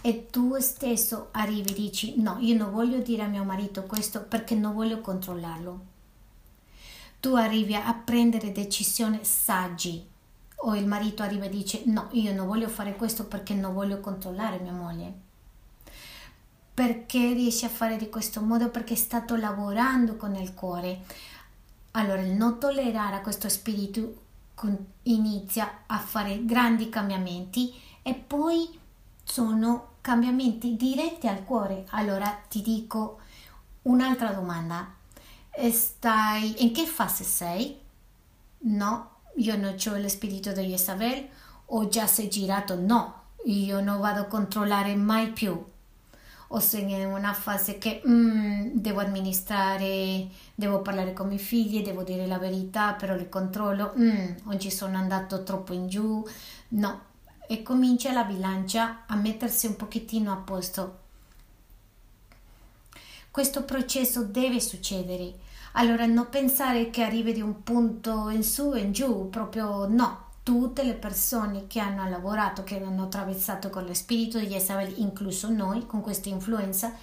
e 0.00 0.30
tu 0.30 0.58
stesso 0.60 1.28
arrivi 1.32 1.72
e 1.72 1.74
dici 1.74 2.14
no, 2.22 2.38
io 2.40 2.56
non 2.56 2.72
voglio 2.72 3.00
dire 3.00 3.24
a 3.24 3.26
mio 3.26 3.44
marito 3.44 3.82
questo 3.82 4.22
perché 4.22 4.54
non 4.54 4.72
voglio 4.72 5.02
controllarlo. 5.02 5.80
Tu 7.20 7.34
arrivi 7.34 7.74
a 7.74 7.92
prendere 7.92 8.50
decisioni 8.50 9.18
saggi 9.24 10.02
o 10.60 10.74
il 10.74 10.86
marito 10.86 11.22
arriva 11.22 11.44
e 11.44 11.50
dice 11.50 11.82
no, 11.84 12.08
io 12.12 12.32
non 12.32 12.46
voglio 12.46 12.68
fare 12.68 12.96
questo 12.96 13.26
perché 13.26 13.52
non 13.52 13.74
voglio 13.74 14.00
controllare 14.00 14.60
mia 14.60 14.72
moglie. 14.72 15.12
Perché 16.72 17.34
riesci 17.34 17.66
a 17.66 17.68
fare 17.68 17.98
di 17.98 18.08
questo 18.08 18.40
modo? 18.40 18.70
Perché 18.70 18.94
è 18.94 18.96
stato 18.96 19.36
lavorando 19.36 20.16
con 20.16 20.34
il 20.34 20.54
cuore. 20.54 21.02
Allora, 21.90 22.22
il 22.22 22.30
non 22.30 22.58
tollerare 22.58 23.16
a 23.16 23.20
questo 23.20 23.50
spirito 23.50 24.27
inizia 25.02 25.82
a 25.86 25.98
fare 25.98 26.44
grandi 26.44 26.88
cambiamenti 26.88 27.74
e 28.02 28.14
poi 28.14 28.78
sono 29.22 29.96
cambiamenti 30.00 30.76
diretti 30.76 31.26
al 31.26 31.44
cuore. 31.44 31.86
Allora 31.90 32.28
ti 32.48 32.62
dico 32.62 33.20
un'altra 33.82 34.32
domanda. 34.32 34.94
Stai 35.70 36.62
in 36.62 36.72
che 36.72 36.86
fase 36.86 37.24
sei? 37.24 37.78
No, 38.60 39.10
io 39.36 39.56
non 39.56 39.76
ho 39.86 39.96
lo 39.96 40.08
spirito 40.08 40.52
di 40.52 40.72
Isabel 40.72 41.28
o 41.66 41.88
già 41.88 42.06
sei 42.06 42.28
girato? 42.28 42.74
No, 42.78 43.22
io 43.44 43.80
non 43.80 44.00
vado 44.00 44.20
a 44.20 44.26
controllare 44.26 44.94
mai 44.94 45.30
più 45.32 45.62
o 46.48 46.60
se 46.60 46.78
in 46.78 47.06
una 47.06 47.34
fase 47.34 47.78
che 47.78 48.00
mm, 48.06 48.70
devo 48.74 49.00
amministrare, 49.00 50.28
devo 50.54 50.80
parlare 50.80 51.12
con 51.12 51.30
i 51.32 51.38
figli, 51.38 51.82
devo 51.82 52.02
dire 52.02 52.26
la 52.26 52.38
verità, 52.38 52.94
però 52.94 53.14
li 53.14 53.28
controllo, 53.28 53.92
mm, 53.98 54.28
oggi 54.46 54.70
sono 54.70 54.96
andato 54.96 55.42
troppo 55.42 55.74
in 55.74 55.88
giù, 55.88 56.26
no, 56.68 57.02
e 57.46 57.62
comincia 57.62 58.12
la 58.12 58.24
bilancia 58.24 59.04
a 59.06 59.16
mettersi 59.16 59.66
un 59.66 59.76
pochettino 59.76 60.32
a 60.32 60.36
posto. 60.36 60.98
Questo 63.30 63.64
processo 63.64 64.24
deve 64.24 64.58
succedere, 64.60 65.34
allora 65.72 66.06
non 66.06 66.28
pensare 66.30 66.88
che 66.90 67.02
arrivi 67.02 67.34
di 67.34 67.42
un 67.42 67.62
punto 67.62 68.30
in 68.30 68.42
su 68.42 68.72
e 68.74 68.80
in 68.80 68.92
giù, 68.92 69.28
proprio 69.28 69.86
no, 69.86 70.27
tutte 70.48 70.82
le 70.82 70.94
persone 70.94 71.66
che 71.66 71.78
hanno 71.78 72.08
lavorato, 72.08 72.64
che 72.64 72.82
hanno 72.82 73.02
attraversato 73.02 73.68
con 73.68 73.84
lo 73.84 73.92
spirito 73.92 74.38
di 74.38 74.46
Jezabel, 74.46 74.94
incluso 74.96 75.50
noi, 75.50 75.84
con 75.84 76.00
questa 76.00 76.30
influenza, 76.30 76.94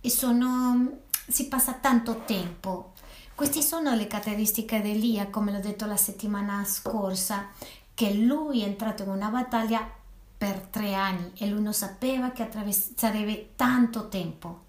e 0.00 0.08
sono 0.08 1.00
si 1.26 1.48
passa 1.48 1.74
tanto 1.74 2.22
tempo. 2.24 2.92
Queste 3.34 3.60
sono 3.60 3.94
le 3.94 4.06
caratteristiche 4.06 4.80
di 4.80 4.92
Elia, 4.92 5.26
come 5.26 5.52
l'ho 5.52 5.60
detto 5.60 5.84
la 5.84 5.98
settimana 5.98 6.64
scorsa, 6.64 7.48
che 7.92 8.14
lui 8.14 8.62
è 8.62 8.64
entrato 8.64 9.02
in 9.02 9.10
una 9.10 9.28
battaglia 9.28 9.86
per 10.38 10.58
tre 10.70 10.94
anni 10.94 11.32
e 11.36 11.46
lui 11.46 11.60
non 11.60 11.74
sapeva 11.74 12.30
che 12.30 12.48
sarebbe 12.94 13.50
tanto 13.54 14.08
tempo. 14.08 14.60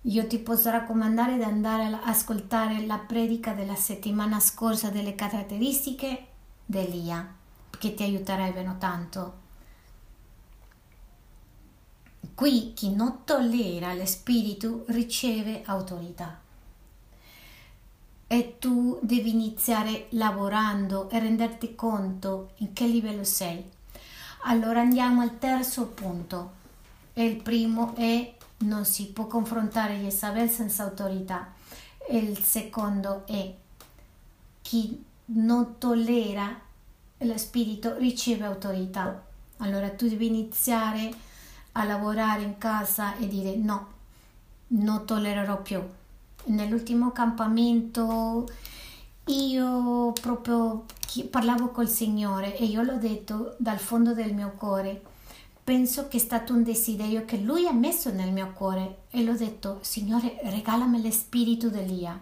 Io 0.00 0.26
ti 0.26 0.40
posso 0.40 0.68
raccomandare 0.68 1.36
di 1.36 1.44
andare 1.44 1.84
ad 1.84 1.96
ascoltare 2.02 2.84
la 2.84 2.98
predica 2.98 3.52
della 3.52 3.76
settimana 3.76 4.40
scorsa 4.40 4.90
delle 4.90 5.14
caratteristiche 5.14 6.32
di 6.64 6.78
Elia, 6.78 7.34
che 7.70 7.94
ti 7.94 8.02
aiuterebbero 8.02 8.76
tanto. 8.78 9.42
Qui 12.34 12.72
chi 12.74 12.94
non 12.94 13.24
tollera 13.24 13.94
lo 13.94 14.06
spirito 14.06 14.84
riceve 14.88 15.62
autorità. 15.66 16.40
E 18.26 18.56
tu 18.58 18.98
devi 19.02 19.30
iniziare 19.30 20.06
lavorando 20.10 21.08
e 21.10 21.18
renderti 21.20 21.74
conto 21.74 22.52
in 22.56 22.72
che 22.72 22.86
livello 22.86 23.22
sei. 23.22 23.64
Allora 24.44 24.80
andiamo 24.80 25.20
al 25.20 25.38
terzo 25.38 25.86
punto. 25.86 26.62
E 27.12 27.24
il 27.24 27.40
primo 27.40 27.94
è 27.94 28.34
non 28.58 28.84
si 28.84 29.06
può 29.12 29.26
confrontare 29.26 29.98
Jezabel 29.98 30.48
senza 30.48 30.82
autorità. 30.82 31.52
E 32.08 32.16
il 32.16 32.38
secondo 32.38 33.24
è 33.26 33.54
chi 34.62 35.04
non 35.26 35.78
tollera 35.78 36.60
lo 37.18 37.38
spirito 37.38 37.96
riceve 37.96 38.44
autorità. 38.44 39.24
Allora 39.58 39.90
tu 39.90 40.08
devi 40.08 40.26
iniziare 40.26 41.10
a 41.72 41.84
lavorare 41.84 42.42
in 42.42 42.58
casa 42.58 43.16
e 43.16 43.26
dire 43.26 43.56
no, 43.56 43.88
non 44.68 45.04
tollererò 45.04 45.62
più. 45.62 45.82
Nell'ultimo 46.46 47.12
campamento 47.12 48.48
io 49.26 50.12
proprio 50.20 50.84
parlavo 51.30 51.68
col 51.68 51.88
Signore 51.88 52.56
e 52.58 52.64
io 52.64 52.82
l'ho 52.82 52.98
detto 52.98 53.54
dal 53.58 53.78
fondo 53.78 54.12
del 54.12 54.34
mio 54.34 54.52
cuore. 54.56 55.02
Penso 55.64 56.08
che 56.08 56.18
è 56.18 56.20
stato 56.20 56.52
un 56.52 56.62
desiderio 56.62 57.24
che 57.24 57.38
Lui 57.38 57.66
ha 57.66 57.72
messo 57.72 58.10
nel 58.12 58.32
mio 58.32 58.52
cuore 58.52 59.04
e 59.08 59.24
l'ho 59.24 59.34
detto, 59.34 59.78
Signore, 59.80 60.38
regalami 60.42 61.02
lo 61.02 61.10
spirito 61.10 61.70
d'Elia, 61.70 62.18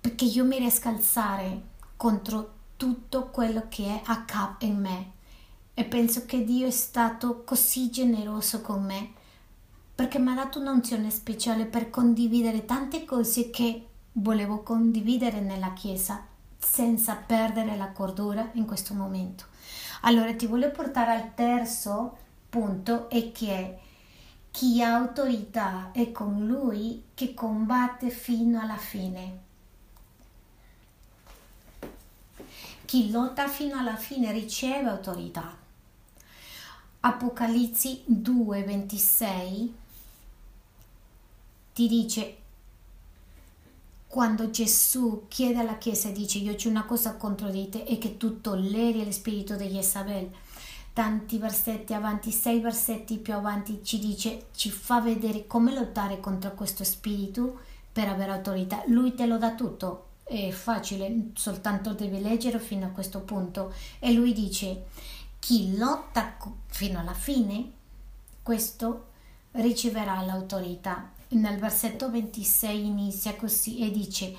perché 0.00 0.24
io 0.24 0.44
mi 0.44 0.58
riesco 0.58 0.86
a 0.86 0.92
alzare 0.92 1.67
contro 1.98 2.52
tutto 2.76 3.26
quello 3.26 3.64
che 3.68 3.84
è 3.84 4.02
a 4.04 4.24
capo 4.24 4.64
in 4.64 4.80
me 4.80 5.10
e 5.74 5.84
penso 5.84 6.24
che 6.26 6.44
Dio 6.44 6.68
è 6.68 6.70
stato 6.70 7.42
così 7.42 7.90
generoso 7.90 8.60
con 8.60 8.84
me 8.84 9.12
perché 9.94 10.20
mi 10.20 10.30
ha 10.30 10.34
dato 10.34 10.60
un'unzione 10.60 11.10
speciale 11.10 11.66
per 11.66 11.90
condividere 11.90 12.64
tante 12.64 13.04
cose 13.04 13.50
che 13.50 13.86
volevo 14.12 14.62
condividere 14.62 15.40
nella 15.40 15.72
Chiesa 15.72 16.24
senza 16.56 17.16
perdere 17.16 17.76
la 17.76 17.90
cordura 17.90 18.48
in 18.52 18.64
questo 18.64 18.94
momento. 18.94 19.46
Allora 20.02 20.32
ti 20.34 20.46
voglio 20.46 20.70
portare 20.70 21.12
al 21.12 21.34
terzo 21.34 22.16
punto 22.48 23.10
e 23.10 23.32
che 23.32 23.48
è 23.48 23.78
chi 24.52 24.80
ha 24.82 24.94
autorità 24.94 25.90
è 25.92 26.12
con 26.12 26.46
lui 26.46 27.02
che 27.14 27.34
combatte 27.34 28.10
fino 28.10 28.60
alla 28.60 28.76
fine. 28.76 29.46
Chi 32.88 33.10
lotta 33.10 33.48
fino 33.48 33.78
alla 33.78 33.96
fine 33.96 34.32
riceve 34.32 34.88
autorità. 34.88 35.54
Apocalisse 37.00 38.00
2:26 38.06 39.72
ti 41.74 41.86
dice 41.86 42.36
quando 44.06 44.48
Gesù 44.48 45.26
chiede 45.28 45.58
alla 45.58 45.76
Chiesa 45.76 46.08
e 46.08 46.12
dice 46.12 46.38
io 46.38 46.54
c'è 46.54 46.70
una 46.70 46.86
cosa 46.86 47.16
contro 47.16 47.50
di 47.50 47.68
te 47.68 47.82
e 47.82 47.98
che 47.98 48.16
tu 48.16 48.40
tolleri 48.40 49.04
lo 49.04 49.12
spirito 49.12 49.54
di 49.56 49.66
Jezabel 49.66 50.30
tanti 50.94 51.36
versetti 51.36 51.92
avanti, 51.92 52.32
sei 52.32 52.60
versetti 52.60 53.18
più 53.18 53.34
avanti 53.34 53.80
ci 53.84 53.98
dice, 53.98 54.46
ci 54.54 54.70
fa 54.70 55.02
vedere 55.02 55.46
come 55.46 55.74
lottare 55.74 56.20
contro 56.20 56.54
questo 56.54 56.84
spirito 56.84 57.60
per 57.92 58.08
avere 58.08 58.32
autorità. 58.32 58.82
Lui 58.86 59.14
te 59.14 59.26
lo 59.26 59.36
dà 59.36 59.54
tutto, 59.54 60.07
è 60.28 60.50
facile, 60.50 61.30
soltanto 61.34 61.94
devi 61.94 62.20
leggere 62.20 62.58
fino 62.58 62.86
a 62.86 62.90
questo 62.90 63.20
punto. 63.20 63.72
E 63.98 64.12
lui 64.12 64.34
dice, 64.34 64.86
chi 65.38 65.76
lotta 65.76 66.36
fino 66.66 67.00
alla 67.00 67.14
fine, 67.14 67.72
questo 68.42 69.06
riceverà 69.52 70.20
l'autorità. 70.20 71.12
Nel 71.28 71.58
versetto 71.58 72.10
26 72.10 72.86
inizia 72.86 73.36
così 73.36 73.80
e 73.80 73.90
dice, 73.90 74.36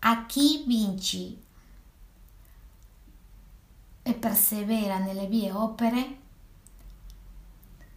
a 0.00 0.26
chi 0.26 0.64
vinci 0.66 1.40
e 4.02 4.14
persevera 4.14 4.98
nelle 4.98 5.28
mie 5.28 5.52
opere 5.52 6.16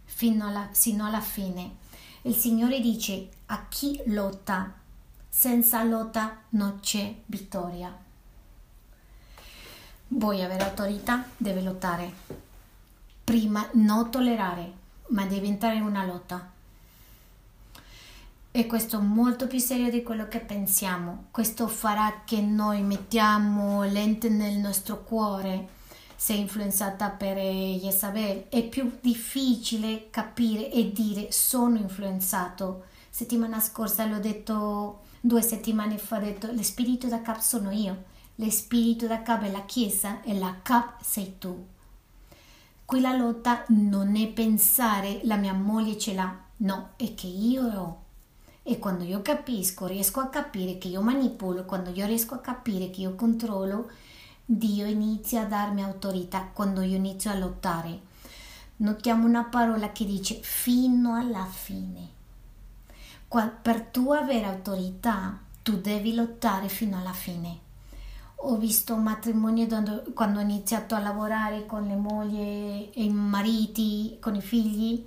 fino 0.04 0.46
alla, 0.46 0.68
fino 0.72 1.04
alla 1.04 1.20
fine. 1.20 1.76
Il 2.22 2.34
Signore 2.34 2.80
dice 2.80 3.28
a 3.46 3.66
chi 3.68 4.00
lotta, 4.06 4.84
senza 5.38 5.82
lotta 5.82 6.44
non 6.50 6.80
c'è 6.80 7.14
vittoria. 7.26 7.94
Vuoi 10.08 10.42
avere 10.42 10.64
autorità? 10.64 11.26
Deve 11.36 11.60
lottare. 11.60 12.10
Prima 13.22 13.68
non 13.72 14.10
tollerare, 14.10 14.72
ma 15.08 15.26
diventare 15.26 15.80
una 15.80 16.06
lotta. 16.06 16.52
E 18.50 18.66
questo 18.66 18.96
è 18.96 19.02
molto 19.02 19.46
più 19.46 19.58
serio 19.58 19.90
di 19.90 20.02
quello 20.02 20.26
che 20.26 20.40
pensiamo. 20.40 21.26
Questo 21.30 21.68
farà 21.68 22.22
che 22.24 22.40
noi 22.40 22.80
mettiamo 22.80 23.84
lente 23.84 24.30
nel 24.30 24.56
nostro 24.56 25.02
cuore 25.02 25.68
sei 26.16 26.40
influenzata 26.40 27.10
per 27.10 27.36
Jezabel, 27.36 28.48
è 28.48 28.62
più 28.62 28.90
difficile 29.02 30.08
capire 30.08 30.72
e 30.72 30.90
dire 30.92 31.30
sono 31.30 31.76
influenzato. 31.76 32.86
Settimana 33.10 33.60
scorsa 33.60 34.06
l'ho 34.06 34.18
detto, 34.18 35.04
due 35.26 35.42
settimane 35.42 35.98
fa 35.98 36.18
ho 36.18 36.20
detto, 36.20 36.52
lo 36.52 36.62
spirito 36.62 37.08
da 37.08 37.20
cap 37.20 37.40
sono 37.40 37.70
io, 37.72 38.04
lo 38.36 38.50
spirito 38.50 39.06
da 39.06 39.22
cap 39.22 39.42
è 39.42 39.50
la 39.50 39.64
Chiesa 39.64 40.22
e 40.22 40.38
la 40.38 40.54
cap 40.62 41.02
sei 41.02 41.34
tu. 41.38 41.66
Qui 42.84 43.00
la 43.00 43.16
lotta 43.16 43.64
non 43.68 44.14
è 44.14 44.28
pensare 44.28 45.20
la 45.24 45.36
mia 45.36 45.52
moglie 45.52 45.98
ce 45.98 46.14
l'ha, 46.14 46.32
no, 46.58 46.90
è 46.96 47.14
che 47.14 47.26
io 47.26 47.64
ho. 47.66 48.04
E 48.62 48.78
quando 48.78 49.02
io 49.02 49.22
capisco, 49.22 49.86
riesco 49.86 50.20
a 50.20 50.28
capire 50.28 50.78
che 50.78 50.88
io 50.88 51.00
manipolo, 51.00 51.64
quando 51.64 51.90
io 51.90 52.06
riesco 52.06 52.34
a 52.34 52.40
capire 52.40 52.90
che 52.90 53.00
io 53.00 53.14
controllo, 53.16 53.90
Dio 54.44 54.86
inizia 54.86 55.42
a 55.42 55.46
darmi 55.46 55.82
autorità 55.82 56.50
quando 56.52 56.82
io 56.82 56.96
inizio 56.96 57.32
a 57.32 57.36
lottare. 57.36 58.00
Notiamo 58.76 59.26
una 59.26 59.44
parola 59.44 59.90
che 59.90 60.04
dice 60.04 60.38
fino 60.40 61.16
alla 61.16 61.46
fine. 61.46 62.15
Per 63.44 63.80
tu 63.90 64.10
avere 64.12 64.46
autorità, 64.46 65.38
tu 65.62 65.80
devi 65.80 66.14
lottare 66.14 66.68
fino 66.68 66.98
alla 66.98 67.12
fine. 67.12 67.58
Ho 68.36 68.56
visto 68.56 68.96
matrimoni 68.96 69.68
quando 70.14 70.38
ho 70.38 70.42
iniziato 70.42 70.94
a 70.94 71.00
lavorare 71.00 71.66
con 71.66 71.86
le 71.86 71.96
mogli 71.96 72.90
e 72.92 73.04
i 73.04 73.10
mariti, 73.10 74.18
con 74.20 74.34
i 74.34 74.42
figli, 74.42 75.04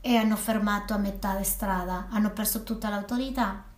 e 0.00 0.16
hanno 0.16 0.36
fermato 0.36 0.94
a 0.94 0.98
metà 0.98 1.42
strada, 1.42 2.06
hanno 2.10 2.30
perso 2.30 2.62
tutta 2.62 2.88
l'autorità 2.88 3.74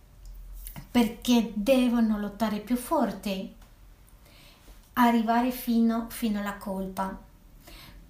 perché 0.91 1.51
devono 1.55 2.17
lottare 2.17 2.59
più 2.59 2.75
forte 2.75 3.53
arrivare 4.93 5.51
fino, 5.51 6.07
fino 6.09 6.39
alla 6.39 6.57
colpa. 6.57 7.17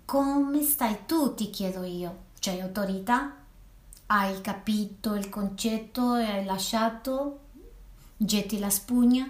Come 0.05 0.63
stai 0.63 1.05
tu, 1.05 1.35
ti 1.35 1.49
chiedo 1.49 1.83
io? 1.83 2.27
C'hai 2.39 2.61
autorità? 2.61 3.35
Hai 4.11 4.41
capito 4.41 5.13
il 5.13 5.29
concetto 5.29 6.15
e 6.15 6.23
hai 6.23 6.43
lasciato? 6.43 7.41
Getti 8.17 8.57
la 8.57 8.71
spugna? 8.71 9.29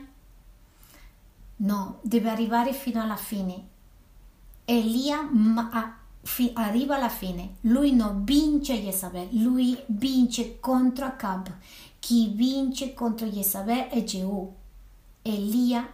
No, 1.57 1.99
deve 2.01 2.30
arrivare 2.30 2.71
fino 2.71 3.01
alla 3.01 3.17
fine. 3.17 3.67
Elia 4.63 5.30
arriva 6.53 6.95
alla 6.95 7.09
fine. 7.09 7.55
Lui 7.61 7.91
non 7.91 8.23
vince 8.23 8.82
Jezabel, 8.82 9.27
lui 9.41 9.77
vince 9.88 10.61
contro 10.61 11.07
Acab. 11.07 11.53
Chi 11.99 12.30
vince 12.30 12.93
contro 12.93 13.27
Jezabel 13.27 13.89
è 13.89 14.01
Gesù. 14.05 14.55
Elia 15.23 15.86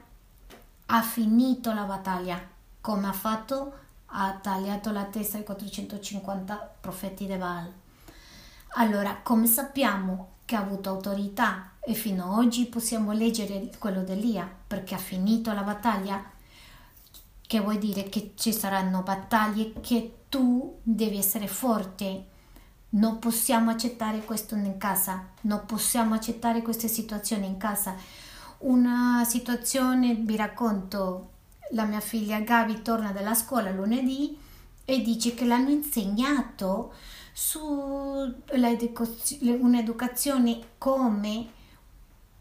ha 0.85 1.01
finito 1.01 1.73
la 1.73 1.85
battaglia, 1.85 2.39
come 2.81 3.07
ha 3.07 3.13
fatto, 3.13 3.73
ha 4.05 4.37
tagliato 4.39 4.91
la 4.91 5.05
testa 5.05 5.37
ai 5.37 5.43
450 5.43 6.75
profeti 6.81 7.25
di 7.25 7.35
Baal. 7.35 7.83
Allora, 8.77 9.19
come 9.23 9.47
sappiamo 9.47 10.31
che 10.43 10.57
ha 10.57 10.59
avuto 10.59 10.89
autorità 10.89 11.71
e 11.79 11.93
fino 11.93 12.25
ad 12.25 12.39
oggi 12.39 12.65
possiamo 12.65 13.13
leggere 13.13 13.71
quello 13.79 14.03
di 14.03 14.11
Elia 14.11 14.49
perché 14.67 14.95
ha 14.95 14.97
finito 14.99 15.53
la 15.53 15.61
battaglia, 15.61 16.21
che 17.47 17.59
vuol 17.61 17.77
dire 17.77 18.09
che 18.09 18.33
ci 18.35 18.51
saranno 18.51 19.01
battaglie 19.01 19.71
che 19.79 20.23
tu 20.27 20.77
devi 20.83 21.17
essere 21.17 21.47
forte. 21.47 22.25
Non 22.89 23.19
possiamo 23.19 23.71
accettare 23.71 24.25
questo 24.25 24.55
in 24.55 24.77
casa, 24.77 25.25
non 25.41 25.65
possiamo 25.65 26.13
accettare 26.13 26.61
queste 26.61 26.89
situazioni 26.89 27.47
in 27.47 27.55
casa. 27.55 27.95
Una 28.59 29.23
situazione, 29.25 30.15
vi 30.15 30.35
racconto, 30.35 31.29
la 31.71 31.85
mia 31.85 32.01
figlia 32.01 32.41
Gabi 32.41 32.81
torna 32.81 33.11
dalla 33.11 33.35
scuola 33.35 33.71
lunedì 33.71 34.37
e 34.83 35.01
dice 35.01 35.33
che 35.33 35.45
l'hanno 35.45 35.69
insegnato 35.69 36.93
su 37.37 38.33
un'educazione 39.59 40.59
come 40.77 41.47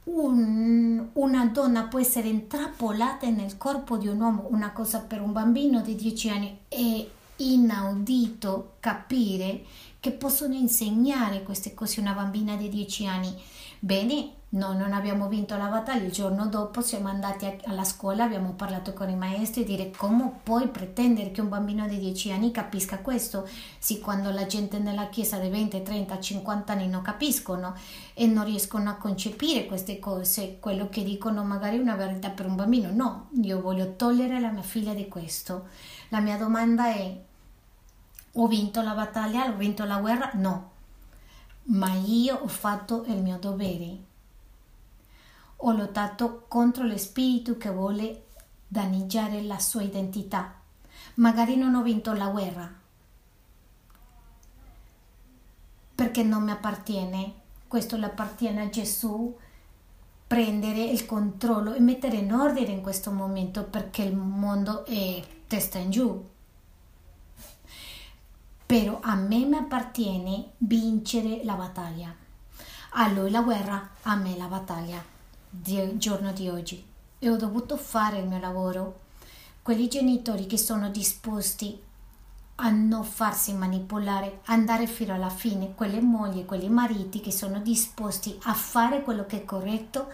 un, 0.05 1.09
una 1.15 1.47
donna 1.47 1.89
può 1.89 1.99
essere 1.99 2.29
intrappolata 2.29 3.29
nel 3.29 3.57
corpo 3.57 3.97
di 3.97 4.07
un 4.07 4.21
uomo, 4.21 4.47
una 4.51 4.71
cosa 4.71 5.01
per 5.01 5.21
un 5.21 5.33
bambino 5.33 5.81
di 5.81 5.97
10 5.97 6.29
anni 6.29 6.59
è 6.69 7.09
inaudito 7.39 8.75
capire 8.79 9.65
che 9.99 10.13
possono 10.13 10.55
insegnare 10.55 11.43
queste 11.43 11.75
cose 11.75 11.99
a 11.99 12.03
una 12.03 12.13
bambina 12.13 12.55
di 12.55 12.69
10 12.69 13.07
anni. 13.09 13.35
Bene, 13.81 14.31
noi 14.55 14.77
non 14.77 14.93
abbiamo 14.93 15.27
vinto 15.27 15.57
la 15.57 15.67
battaglia, 15.67 16.05
il 16.05 16.13
giorno 16.13 16.47
dopo 16.47 16.81
siamo 16.81 17.09
andati 17.09 17.59
alla 17.65 17.83
scuola, 17.83 18.23
abbiamo 18.23 18.53
parlato 18.53 18.93
con 18.93 19.09
i 19.11 19.17
maestri 19.17 19.63
e 19.63 19.65
dire 19.65 19.91
come 19.91 20.31
puoi 20.45 20.69
pretendere 20.69 21.33
che 21.33 21.41
un 21.41 21.49
bambino 21.49 21.89
di 21.89 21.99
10 21.99 22.31
anni 22.31 22.53
capisca 22.53 22.99
questo? 22.99 23.49
Sì, 23.79 23.99
quando 23.99 24.31
la 24.31 24.47
gente 24.47 24.79
nella 24.79 25.09
chiesa 25.09 25.39
di 25.39 25.49
20, 25.49 25.83
30, 25.83 26.21
50 26.21 26.73
anni 26.73 26.89
non 26.89 27.03
capiscono 27.03 27.75
e 28.15 28.27
non 28.27 28.45
riescono 28.45 28.91
a 28.91 28.95
concepire 28.95 29.67
queste 29.67 29.99
cose, 29.99 30.59
quello 30.61 30.89
che 30.89 31.03
dicono 31.03 31.43
magari 31.43 31.79
è 31.79 31.81
una 31.81 31.97
verità 31.97 32.31
per 32.31 32.47
un 32.47 32.55
bambino, 32.55 32.91
no, 32.93 33.31
io 33.43 33.61
voglio 33.61 33.97
togliere 33.97 34.39
la 34.39 34.53
mia 34.53 34.63
figlia 34.63 34.95
di 34.95 35.09
questo. 35.09 35.67
La 36.11 36.21
mia 36.21 36.37
domanda 36.37 36.95
è, 36.95 37.21
ho 38.35 38.47
vinto 38.47 38.83
la 38.83 38.95
battaglia, 38.95 39.47
ho 39.47 39.57
vinto 39.57 39.85
la 39.85 39.99
guerra? 39.99 40.31
No, 40.35 40.71
ma 41.65 41.93
io 41.95 42.37
ho 42.37 42.47
fatto 42.47 43.05
il 43.09 43.21
mio 43.21 43.39
dovere 43.39 44.13
ho 45.57 45.73
lottato 45.73 46.45
contro 46.49 46.85
lo 46.85 46.97
spirito 46.97 47.57
che 47.57 47.71
vuole 47.71 48.27
danneggiare 48.67 49.43
la 49.43 49.59
sua 49.59 49.83
identità. 49.83 50.55
Magari 51.15 51.57
non 51.57 51.75
ho 51.75 51.83
vinto 51.83 52.13
la 52.13 52.29
guerra 52.29 52.83
perché 55.95 56.23
non 56.23 56.43
mi 56.43 56.51
appartiene. 56.51 57.43
Questo 57.69 57.97
le 57.97 58.07
appartiene 58.07 58.63
a 58.63 58.69
Gesù. 58.69 59.37
Prendere 60.27 60.83
il 60.83 61.07
controllo 61.07 61.75
e 61.75 61.81
mettere 61.81 62.17
in 62.17 62.33
ordine 62.33 62.73
in 62.73 62.83
questo 62.83 63.11
momento 63.11 63.65
perché 63.65 64.03
il 64.03 64.17
mondo 64.17 64.85
è 64.85 65.23
testa 65.47 65.79
in 65.79 65.91
giù. 65.91 66.31
Però 68.67 68.99
a 69.03 69.15
me 69.15 69.45
mi 69.45 69.57
appartiene 69.57 70.53
vincere 70.59 71.45
la 71.45 71.55
battaglia. 71.55 72.13
A 72.97 73.09
lui 73.09 73.31
la 73.31 73.43
guerra, 73.43 73.91
a 74.03 74.17
me 74.17 74.37
la 74.37 74.47
battaglia 74.47 75.14
del 75.61 75.99
giorno 75.99 76.33
di 76.33 76.49
oggi 76.49 76.85
e 77.19 77.31
ho 77.31 77.37
dovuto 77.37 77.77
fare 77.77 78.19
il 78.19 78.27
mio 78.27 78.41
lavoro. 78.41 79.03
Quelli 79.63 79.89
genitori 79.89 80.47
che 80.47 80.59
sono 80.59 80.91
disposti 80.91 81.81
a 82.57 82.71
non 82.71 83.05
farsi 83.05 83.55
manipolare, 83.55 84.41
andare 84.47 84.87
fino 84.87 85.15
alla 85.15 85.31
fine, 85.31 85.75
quelle 85.75 86.01
mogli, 86.01 86.45
quelli 86.45 86.69
mariti 86.69 87.21
che 87.21 87.31
sono 87.31 87.61
disposti 87.61 88.39
a 88.43 88.53
fare 88.53 89.03
quello 89.03 89.27
che 89.27 89.39
è 89.39 89.45
corretto, 89.45 90.09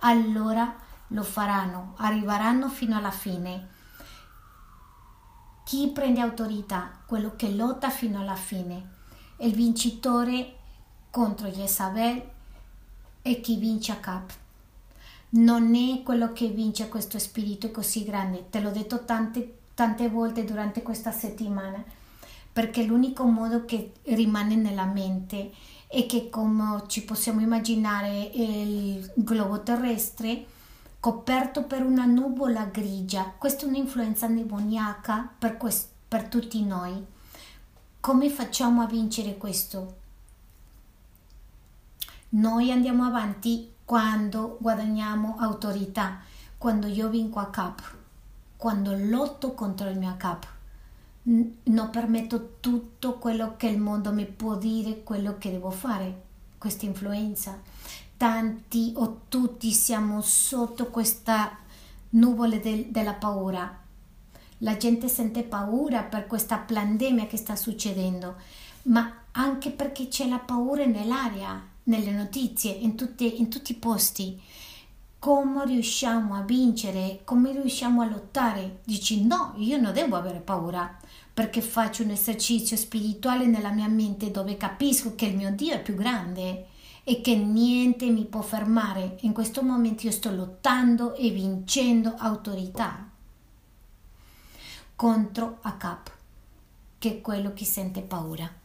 allora 0.00 0.74
lo 1.08 1.22
faranno, 1.22 1.94
arriveranno 1.98 2.68
fino 2.68 2.96
alla 2.96 3.10
fine. 3.10 3.68
Chi 5.64 5.88
prende 5.88 6.20
autorità, 6.20 7.00
quello 7.04 7.34
che 7.36 7.50
lotta 7.50 7.90
fino 7.90 8.20
alla 8.20 8.36
fine, 8.36 8.90
il 9.38 9.54
vincitore 9.54 10.56
contro 11.10 11.48
Jezabel 11.48 12.30
e 13.22 13.40
chi 13.40 13.56
vince 13.56 13.92
a 13.92 13.96
capo 13.96 14.42
non 15.34 15.74
è 15.74 16.02
quello 16.02 16.32
che 16.32 16.48
vince 16.48 16.88
questo 16.88 17.18
spirito 17.18 17.70
così 17.70 18.04
grande. 18.04 18.48
Te 18.50 18.60
l'ho 18.60 18.70
detto 18.70 19.04
tante, 19.04 19.58
tante 19.74 20.08
volte 20.08 20.44
durante 20.44 20.82
questa 20.82 21.10
settimana, 21.10 21.82
perché 22.52 22.84
l'unico 22.84 23.24
modo 23.24 23.64
che 23.64 23.92
rimane 24.04 24.54
nella 24.56 24.84
mente 24.84 25.52
è 25.88 26.06
che 26.06 26.28
come 26.28 26.84
ci 26.86 27.04
possiamo 27.04 27.40
immaginare 27.40 28.30
il 28.32 29.12
globo 29.14 29.62
terrestre 29.62 30.46
coperto 31.00 31.64
per 31.64 31.84
una 31.84 32.06
nuvola 32.06 32.64
grigia, 32.64 33.34
questa 33.36 33.66
è 33.66 33.68
un'influenza 33.68 34.26
demoniaca 34.26 35.30
per, 35.38 35.58
quest- 35.58 35.90
per 36.08 36.28
tutti 36.28 36.64
noi. 36.64 37.04
Come 38.00 38.30
facciamo 38.30 38.80
a 38.80 38.86
vincere 38.86 39.36
questo? 39.36 39.96
Noi 42.30 42.72
andiamo 42.72 43.04
avanti 43.04 43.73
quando 43.84 44.56
guadagniamo 44.60 45.36
autorità, 45.38 46.20
quando 46.56 46.86
io 46.86 47.08
vinco 47.08 47.38
a 47.38 47.50
capo, 47.50 47.82
quando 48.56 48.94
lotto 48.96 49.52
contro 49.52 49.88
il 49.90 49.98
mio 49.98 50.14
capo. 50.16 50.46
Non 51.24 51.90
permetto 51.90 52.56
tutto 52.60 53.18
quello 53.18 53.56
che 53.56 53.66
il 53.66 53.78
mondo 53.78 54.12
mi 54.12 54.26
può 54.26 54.56
dire, 54.56 55.02
quello 55.02 55.36
che 55.38 55.50
devo 55.50 55.70
fare, 55.70 56.22
questa 56.58 56.86
influenza. 56.86 57.58
Tanti 58.16 58.92
o 58.96 59.22
tutti 59.28 59.70
siamo 59.72 60.20
sotto 60.22 60.88
questa 60.88 61.58
nuvole 62.10 62.60
del, 62.60 62.86
della 62.86 63.14
paura. 63.14 63.80
La 64.58 64.76
gente 64.76 65.08
sente 65.08 65.42
paura 65.42 66.02
per 66.02 66.26
questa 66.26 66.58
pandemia 66.58 67.26
che 67.26 67.36
sta 67.36 67.56
succedendo, 67.56 68.36
ma 68.84 69.12
anche 69.32 69.70
perché 69.70 70.08
c'è 70.08 70.26
la 70.28 70.38
paura 70.38 70.86
nell'aria, 70.86 71.72
nelle 71.84 72.10
notizie, 72.10 72.72
in, 72.72 72.96
tutti, 72.96 73.40
in 73.40 73.48
tutti 73.48 73.72
i 73.72 73.76
posti. 73.76 74.40
Come 75.18 75.64
riusciamo 75.64 76.34
a 76.34 76.42
vincere? 76.42 77.20
Come 77.24 77.52
riusciamo 77.52 78.02
a 78.02 78.06
lottare? 78.06 78.80
Dici 78.84 79.24
no, 79.24 79.54
io 79.56 79.78
non 79.78 79.92
devo 79.92 80.16
avere 80.16 80.40
paura 80.40 80.98
perché 81.32 81.62
faccio 81.62 82.02
un 82.02 82.10
esercizio 82.10 82.76
spirituale 82.76 83.46
nella 83.46 83.70
mia 83.70 83.88
mente 83.88 84.30
dove 84.30 84.56
capisco 84.56 85.14
che 85.14 85.26
il 85.26 85.36
mio 85.36 85.50
Dio 85.50 85.74
è 85.74 85.82
più 85.82 85.94
grande 85.94 86.66
e 87.02 87.20
che 87.20 87.34
niente 87.36 88.06
mi 88.06 88.24
può 88.24 88.40
fermare. 88.42 89.16
In 89.20 89.32
questo 89.32 89.62
momento 89.62 90.06
io 90.06 90.12
sto 90.12 90.30
lottando 90.30 91.14
e 91.14 91.30
vincendo 91.30 92.14
autorità 92.16 93.08
contro 94.96 95.58
Acap, 95.62 96.10
che 96.98 97.16
è 97.16 97.20
quello 97.20 97.52
che 97.52 97.64
sente 97.64 98.00
paura. 98.00 98.62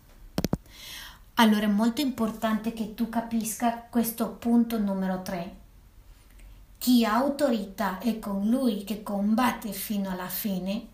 Allora 1.39 1.63
è 1.63 1.67
molto 1.67 2.01
importante 2.01 2.73
che 2.73 2.93
tu 2.95 3.07
capisca 3.07 3.85
questo 3.89 4.31
punto 4.31 4.77
numero 4.77 5.21
3. 5.21 5.55
Chi 6.77 7.05
ha 7.05 7.13
autorità 7.13 7.97
è 7.99 8.19
con 8.19 8.49
lui 8.49 8.83
che 8.83 9.03
combatte 9.03 9.71
fino 9.71 10.09
alla 10.09 10.27
fine 10.27 10.87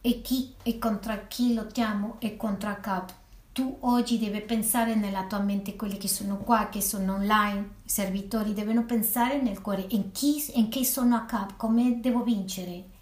e 0.00 0.22
chi 0.22 0.54
è 0.62 0.78
contro 0.78 1.26
chi 1.26 1.52
lottiamo 1.52 2.14
è 2.20 2.36
contro 2.36 2.70
Acab. 2.70 3.08
Tu 3.50 3.78
oggi 3.80 4.20
devi 4.20 4.40
pensare 4.42 4.94
nella 4.94 5.24
tua 5.24 5.40
mente 5.40 5.74
quelli 5.74 5.96
che 5.96 6.06
sono 6.06 6.36
qua, 6.36 6.68
che 6.68 6.80
sono 6.80 7.14
online, 7.14 7.70
i 7.82 7.88
servitori 7.88 8.52
devono 8.52 8.84
pensare 8.84 9.42
nel 9.42 9.60
cuore 9.60 9.84
in 9.88 10.12
chi, 10.12 10.44
in 10.54 10.68
chi 10.68 10.84
sono 10.84 11.16
Acab, 11.16 11.56
come 11.56 11.98
devo 11.98 12.22
vincere 12.22 12.96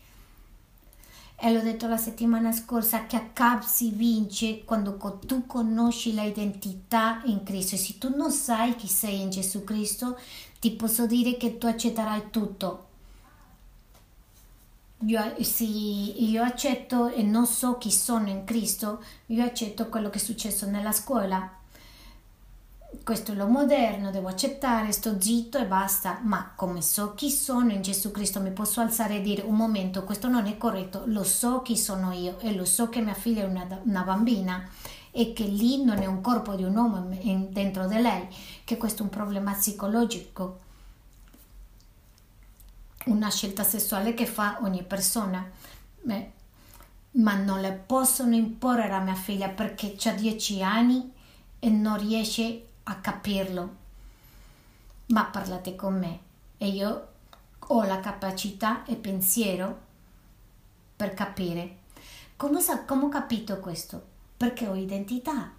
e 1.38 1.52
l'ho 1.52 1.60
detto 1.60 1.86
la 1.86 1.98
settimana 1.98 2.50
scorsa 2.50 3.04
che 3.06 3.16
a 3.16 3.28
Cap 3.32 3.62
si 3.62 3.90
vince 3.90 4.64
quando 4.64 4.96
tu 5.26 5.46
conosci 5.46 6.14
l'identità 6.14 7.20
in 7.24 7.42
Cristo. 7.42 7.74
E 7.74 7.78
se 7.78 7.98
tu 7.98 8.14
non 8.16 8.30
sai 8.30 8.74
chi 8.74 8.88
sei 8.88 9.20
in 9.20 9.30
Gesù 9.30 9.62
Cristo 9.62 10.18
ti 10.58 10.72
posso 10.72 11.06
dire 11.06 11.36
che 11.36 11.58
tu 11.58 11.66
accetterai 11.66 12.30
tutto. 12.30 12.84
Io, 15.00 15.20
se 15.42 15.64
io 15.64 16.42
accetto 16.42 17.08
e 17.08 17.22
non 17.22 17.46
so 17.46 17.76
chi 17.76 17.90
sono 17.90 18.30
in 18.30 18.44
Cristo 18.44 19.04
io 19.26 19.44
accetto 19.44 19.90
quello 19.90 20.08
che 20.08 20.16
è 20.16 20.20
successo 20.20 20.64
nella 20.64 20.90
scuola 20.90 21.55
questo 23.02 23.32
è 23.32 23.34
lo 23.34 23.46
moderno, 23.46 24.10
devo 24.10 24.28
accettare, 24.28 24.92
sto 24.92 25.20
zitto 25.20 25.58
e 25.58 25.66
basta, 25.66 26.20
ma 26.22 26.52
come 26.54 26.82
so 26.82 27.14
chi 27.14 27.30
sono 27.30 27.72
in 27.72 27.82
Gesù 27.82 28.10
Cristo 28.10 28.40
mi 28.40 28.50
posso 28.50 28.80
alzare 28.80 29.16
e 29.16 29.20
dire 29.20 29.42
un 29.42 29.56
momento, 29.56 30.04
questo 30.04 30.28
non 30.28 30.46
è 30.46 30.56
corretto, 30.56 31.02
lo 31.06 31.22
so 31.22 31.62
chi 31.62 31.76
sono 31.76 32.12
io 32.12 32.38
e 32.40 32.54
lo 32.54 32.64
so 32.64 32.88
che 32.88 33.00
mia 33.00 33.14
figlia 33.14 33.42
è 33.42 33.46
una, 33.46 33.66
una 33.84 34.02
bambina 34.02 34.68
e 35.10 35.32
che 35.32 35.44
lì 35.44 35.82
non 35.82 35.98
è 36.02 36.06
un 36.06 36.20
corpo 36.20 36.54
di 36.54 36.62
un 36.62 36.76
uomo 36.76 37.08
dentro 37.48 37.86
di 37.86 38.00
lei, 38.00 38.28
che 38.64 38.76
questo 38.76 39.00
è 39.00 39.04
un 39.04 39.10
problema 39.10 39.52
psicologico, 39.52 40.60
una 43.06 43.30
scelta 43.30 43.62
sessuale 43.62 44.14
che 44.14 44.26
fa 44.26 44.58
ogni 44.62 44.82
persona. 44.82 45.48
Beh, 46.02 46.30
ma 47.12 47.34
non 47.34 47.60
le 47.60 47.72
possono 47.72 48.34
imporre 48.34 48.90
a 48.90 49.00
mia 49.00 49.14
figlia 49.14 49.48
perché 49.48 49.96
ha 50.04 50.12
10 50.12 50.62
anni 50.62 51.12
e 51.58 51.70
non 51.70 51.98
riesce 51.98 52.65
a 52.88 52.96
capirlo, 52.96 53.76
ma 55.06 55.24
parlate 55.24 55.74
con 55.74 55.98
me 55.98 56.20
e 56.58 56.68
io 56.68 57.08
ho 57.58 57.82
la 57.84 58.00
capacità 58.00 58.84
e 58.84 58.96
pensiero 58.96 59.80
per 60.94 61.14
capire. 61.14 61.78
Come, 62.36 62.60
come 62.86 63.04
ho 63.04 63.08
capito 63.08 63.58
questo? 63.58 64.14
Perché 64.36 64.66
ho 64.66 64.74
identità. 64.74 65.52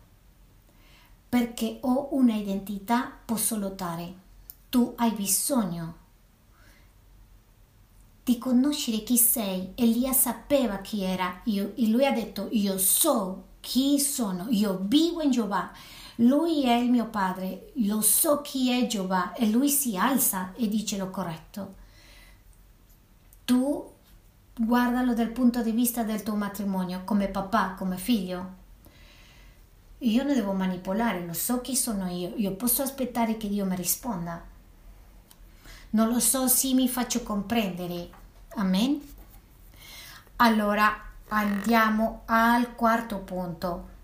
Perché 1.29 1.79
ho 1.81 2.09
una 2.11 2.35
identità, 2.35 3.11
posso 3.25 3.57
lottare. 3.57 4.25
Tu 4.69 4.93
hai 4.97 5.11
bisogno 5.11 6.05
di 8.23 8.37
conoscere 8.37 9.03
chi 9.03 9.17
sei. 9.17 9.73
Elia 9.75 10.13
sapeva 10.13 10.77
chi 10.77 11.03
era 11.03 11.41
io, 11.45 11.73
e 11.75 11.87
lui 11.87 12.05
ha 12.05 12.11
detto 12.11 12.47
io 12.51 12.77
so 12.77 13.43
chi 13.59 13.99
sono, 13.99 14.47
io 14.49 14.79
vivo 14.81 15.21
in 15.21 15.31
Giova. 15.31 15.71
Lui 16.19 16.65
è 16.65 16.73
il 16.73 16.89
mio 16.89 17.05
padre, 17.07 17.71
lo 17.75 18.01
so 18.01 18.41
chi 18.41 18.71
è 18.71 18.87
Giova 18.87 19.33
e 19.33 19.47
lui 19.49 19.69
si 19.69 19.95
alza 19.97 20.51
e 20.55 20.67
dice 20.67 20.97
lo 20.97 21.11
corretto. 21.11 21.75
Tu 23.45 23.93
guardalo 24.55 25.13
dal 25.13 25.29
punto 25.29 25.61
di 25.61 25.71
vista 25.71 26.01
del 26.01 26.23
tuo 26.23 26.33
matrimonio, 26.35 27.03
come 27.03 27.27
papà, 27.27 27.75
come 27.77 27.97
figlio. 27.97 28.55
Io 29.99 30.23
non 30.23 30.33
devo 30.33 30.53
manipolare, 30.53 31.23
lo 31.23 31.33
so 31.33 31.61
chi 31.61 31.75
sono 31.75 32.07
io, 32.07 32.33
io 32.35 32.55
posso 32.55 32.81
aspettare 32.81 33.37
che 33.37 33.47
Dio 33.47 33.65
mi 33.65 33.75
risponda. 33.75 34.43
Non 35.91 36.09
lo 36.09 36.19
so 36.19 36.47
se 36.47 36.73
mi 36.73 36.89
faccio 36.89 37.21
comprendere. 37.21 38.09
Amen. 38.55 38.99
Allora 40.37 40.99
andiamo 41.27 42.23
al 42.25 42.73
quarto 42.73 43.19
punto 43.19 43.95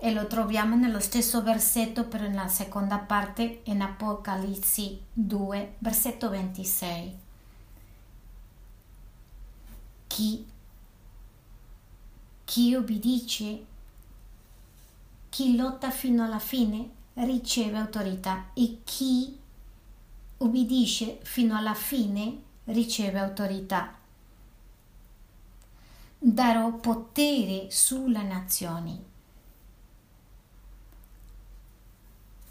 e 0.00 0.12
lo 0.12 0.26
troviamo 0.26 0.76
nello 0.76 0.98
stesso 0.98 1.42
versetto 1.42 2.04
però 2.04 2.24
nella 2.26 2.48
seconda 2.48 2.98
parte 2.98 3.60
in 3.64 3.82
Apocalisse 3.82 4.98
2 5.12 5.74
versetto 5.78 6.30
26 6.30 7.18
chi, 10.06 10.46
chi 12.44 12.74
obbedisce 12.74 13.64
chi 15.28 15.54
lotta 15.54 15.90
fino 15.90 16.24
alla 16.24 16.40
fine 16.40 16.90
riceve 17.14 17.78
autorità 17.78 18.50
e 18.54 18.80
chi 18.84 19.38
ubbidisce 20.38 21.18
fino 21.22 21.56
alla 21.56 21.74
fine 21.74 22.42
riceve 22.64 23.18
autorità. 23.18 23.94
Darò 26.18 26.72
potere 26.72 27.70
sulle 27.70 28.22
nazioni. 28.22 29.09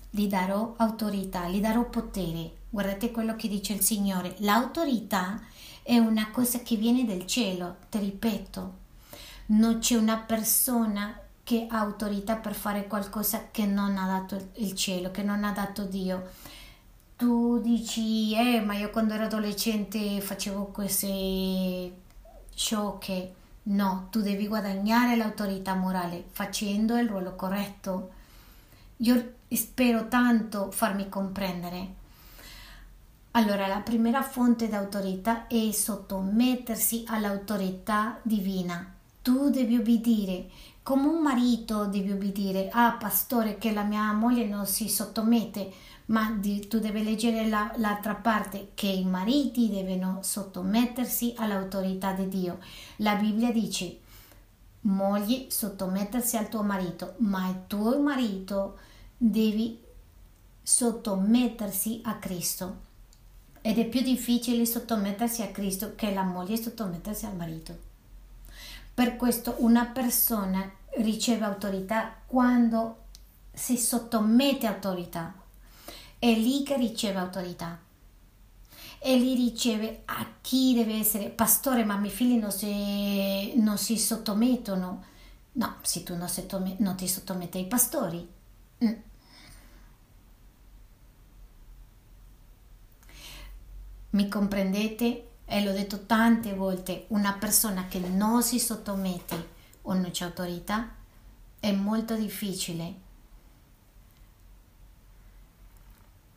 Gli 0.09 0.27
darò 0.27 0.73
autorità, 0.77 1.47
gli 1.47 1.59
darò 1.59 1.87
potere. 1.89 2.51
Guardate 2.69 3.11
quello 3.11 3.35
che 3.35 3.47
dice 3.47 3.73
il 3.73 3.81
Signore. 3.81 4.35
L'autorità 4.39 5.41
è 5.83 5.97
una 5.97 6.29
cosa 6.31 6.59
che 6.59 6.75
viene 6.75 7.05
dal 7.05 7.25
cielo, 7.25 7.77
ti 7.89 7.99
ripeto. 7.99 8.73
Non 9.47 9.79
c'è 9.79 9.95
una 9.95 10.17
persona 10.17 11.19
che 11.43 11.67
ha 11.69 11.79
autorità 11.79 12.35
per 12.35 12.53
fare 12.53 12.87
qualcosa 12.87 13.47
che 13.51 13.65
non 13.65 13.97
ha 13.97 14.05
dato 14.05 14.49
il 14.55 14.73
cielo, 14.73 15.11
che 15.11 15.23
non 15.23 15.43
ha 15.43 15.51
dato 15.51 15.83
Dio 15.85 16.27
tu 17.19 17.59
dici, 17.59 18.33
eh, 18.33 18.61
ma 18.61 18.75
io 18.75 18.91
quando 18.91 19.13
ero 19.13 19.25
adolescente 19.25 20.21
facevo 20.21 20.67
queste 20.67 21.91
sciocche. 22.55 23.33
No, 23.63 24.07
tu 24.09 24.21
devi 24.21 24.47
guadagnare 24.47 25.17
l'autorità 25.17 25.73
morale 25.73 26.23
facendo 26.31 26.97
il 26.97 27.09
ruolo 27.09 27.35
corretto. 27.35 28.11
Io 28.97 29.33
spero 29.55 30.07
tanto 30.07 30.71
farmi 30.71 31.09
comprendere. 31.09 31.97
Allora, 33.31 33.67
la 33.67 33.79
prima 33.79 34.21
fonte 34.21 34.67
d'autorità 34.67 35.47
è 35.47 35.71
sottomettersi 35.71 37.03
all'autorità 37.07 38.19
divina. 38.21 38.95
Tu 39.21 39.49
devi 39.49 39.75
obbedire 39.77 40.49
come 40.81 41.07
un 41.07 41.21
marito 41.21 41.85
devi 41.85 42.11
obbedire. 42.11 42.69
Ah, 42.71 42.93
pastore, 42.93 43.57
che 43.57 43.71
la 43.71 43.83
mia 43.83 44.11
moglie 44.13 44.45
non 44.45 44.65
si 44.65 44.89
sottomette 44.89 45.71
ma 46.09 46.31
di, 46.31 46.67
tu 46.67 46.79
devi 46.79 47.03
leggere 47.03 47.47
la, 47.47 47.71
l'altra 47.75 48.15
parte 48.15 48.71
che 48.73 48.87
i 48.87 49.05
mariti 49.05 49.69
devono 49.69 50.19
sottomettersi 50.21 51.33
all'autorità 51.37 52.13
di 52.13 52.27
Dio. 52.27 52.59
La 52.97 53.15
Bibbia 53.15 53.51
dice 53.51 53.99
mogli 54.81 55.47
sottomettersi 55.49 56.37
al 56.37 56.49
tuo 56.49 56.63
marito, 56.63 57.15
ma 57.17 57.47
il 57.49 57.67
tuo 57.67 57.99
marito 58.01 58.79
devi 59.21 59.77
sottomettersi 60.63 61.99
a 62.05 62.15
Cristo. 62.15 62.87
Ed 63.61 63.77
è 63.77 63.85
più 63.85 64.01
difficile 64.01 64.65
sottomettersi 64.65 65.41
a 65.41 65.49
Cristo 65.49 65.93
che 65.95 66.13
la 66.13 66.23
moglie 66.23 66.55
sottomettersi 66.55 67.25
al 67.25 67.35
marito. 67.35 67.77
Per 68.93 69.17
questo 69.17 69.55
una 69.59 69.85
persona 69.85 70.71
riceve 70.97 71.43
autorità 71.43 72.15
quando 72.25 73.03
si 73.51 73.77
sottomette 73.77 74.65
autorità 74.65 75.33
è 76.17 76.33
lì 76.33 76.63
che 76.63 76.77
riceve 76.77 77.19
autorità. 77.19 77.79
E 79.01 79.17
lì 79.17 79.35
riceve 79.35 80.01
a 80.05 80.27
chi 80.41 80.73
deve 80.73 80.95
essere 80.95 81.29
pastore, 81.29 81.85
ma 81.85 81.95
i 81.95 81.99
miei 81.99 82.11
figli 82.11 82.35
non 82.35 82.51
si, 82.51 83.53
non 83.57 83.77
si 83.77 83.97
sottomettono. 83.97 85.03
No, 85.53 85.75
se 85.81 86.03
tu 86.03 86.15
non, 86.15 86.27
sottome, 86.27 86.75
non 86.79 86.95
ti 86.95 87.07
sottometti 87.07 87.57
ai 87.57 87.67
pastori. 87.67 88.27
Mm. 88.83 88.93
Mi 94.11 94.27
comprendete? 94.27 95.27
E 95.45 95.63
l'ho 95.63 95.71
detto 95.71 96.05
tante 96.05 96.53
volte, 96.53 97.05
una 97.09 97.33
persona 97.33 97.87
che 97.87 97.99
non 97.99 98.43
si 98.43 98.59
sottomette 98.59 99.57
o 99.83 99.93
non 99.93 100.11
c'è 100.11 100.25
autorità 100.25 100.89
è 101.59 101.71
molto 101.71 102.15
difficile 102.15 103.07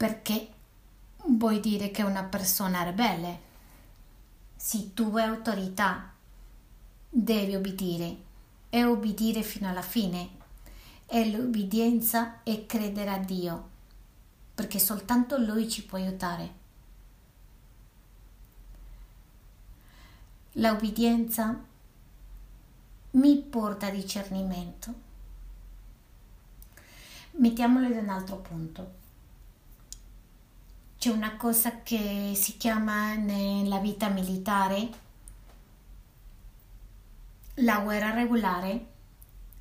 perché 0.03 0.49
vuoi 1.27 1.61
dire 1.61 1.93
che 1.93 2.03
è 2.03 2.05
una 2.05 2.25
persona 2.25 2.83
ribelle. 2.83 3.39
Se 4.57 4.95
tu 4.95 5.17
hai 5.17 5.29
autorità, 5.29 6.11
devi 7.09 7.55
obbedire 7.55 8.17
e 8.69 8.85
obbedire 8.85 9.45
fino 9.45 9.69
alla 9.69 9.81
fine. 9.81 10.29
E 11.07 11.31
l'obbedienza 11.31 12.43
è 12.43 12.67
credere 12.67 13.11
a 13.11 13.19
Dio, 13.19 13.69
perché 14.57 14.81
soltanto 14.81 15.39
Lui 15.39 15.71
ci 15.71 15.85
può 15.85 15.99
aiutare. 15.99 16.62
L'obbedienza 20.57 21.59
mi 23.13 23.37
porta 23.39 23.87
a 23.87 23.91
discernimento. 23.91 24.95
Mettiamolo 27.33 27.87
in 27.87 27.97
un 27.97 28.09
altro 28.11 28.37
punto 28.37 29.01
c'è 30.99 31.11
una 31.11 31.37
cosa 31.37 31.83
che 31.83 32.33
si 32.37 32.57
chiama 32.57 33.15
nella 33.15 33.79
vita 33.79 34.09
militare 34.09 34.89
la 37.55 37.81
guerra 37.81 38.13
regolare 38.13 38.92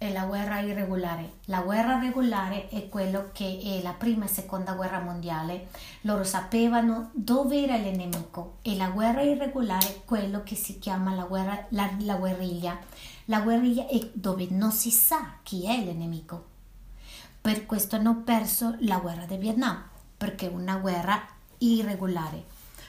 e 0.01 0.11
la 0.11 0.23
guerra 0.23 0.61
irregolare. 0.61 1.33
La 1.45 1.61
guerra 1.61 1.99
regolare 1.99 2.69
è 2.69 2.89
quello 2.89 3.29
che 3.31 3.59
è 3.61 3.83
la 3.83 3.91
prima 3.91 4.25
e 4.25 4.29
seconda 4.29 4.73
guerra 4.73 4.99
mondiale. 4.99 5.67
Loro 6.01 6.23
sapevano 6.23 7.11
dove 7.13 7.61
era 7.61 7.75
il 7.75 7.95
nemico 7.95 8.57
e 8.63 8.75
la 8.75 8.89
guerra 8.89 9.21
irregolare 9.21 9.87
è 9.87 10.01
quello 10.03 10.41
che 10.41 10.55
si 10.55 10.79
chiama 10.79 11.13
la, 11.13 11.25
guerra, 11.25 11.67
la, 11.69 11.87
la 11.99 12.15
guerriglia. 12.15 12.79
La 13.25 13.41
guerriglia 13.41 13.85
è 13.85 14.09
dove 14.13 14.47
non 14.49 14.71
si 14.71 14.89
sa 14.89 15.35
chi 15.43 15.67
è 15.67 15.73
il 15.73 15.95
nemico. 15.95 16.45
Per 17.39 17.67
questo 17.67 17.95
hanno 17.95 18.23
perso 18.23 18.77
la 18.79 18.97
guerra 18.97 19.25
di 19.25 19.37
Vietnam 19.37 19.87
perché 20.17 20.47
è 20.49 20.51
una 20.51 20.77
guerra 20.77 21.23
irregolare. 21.59 22.45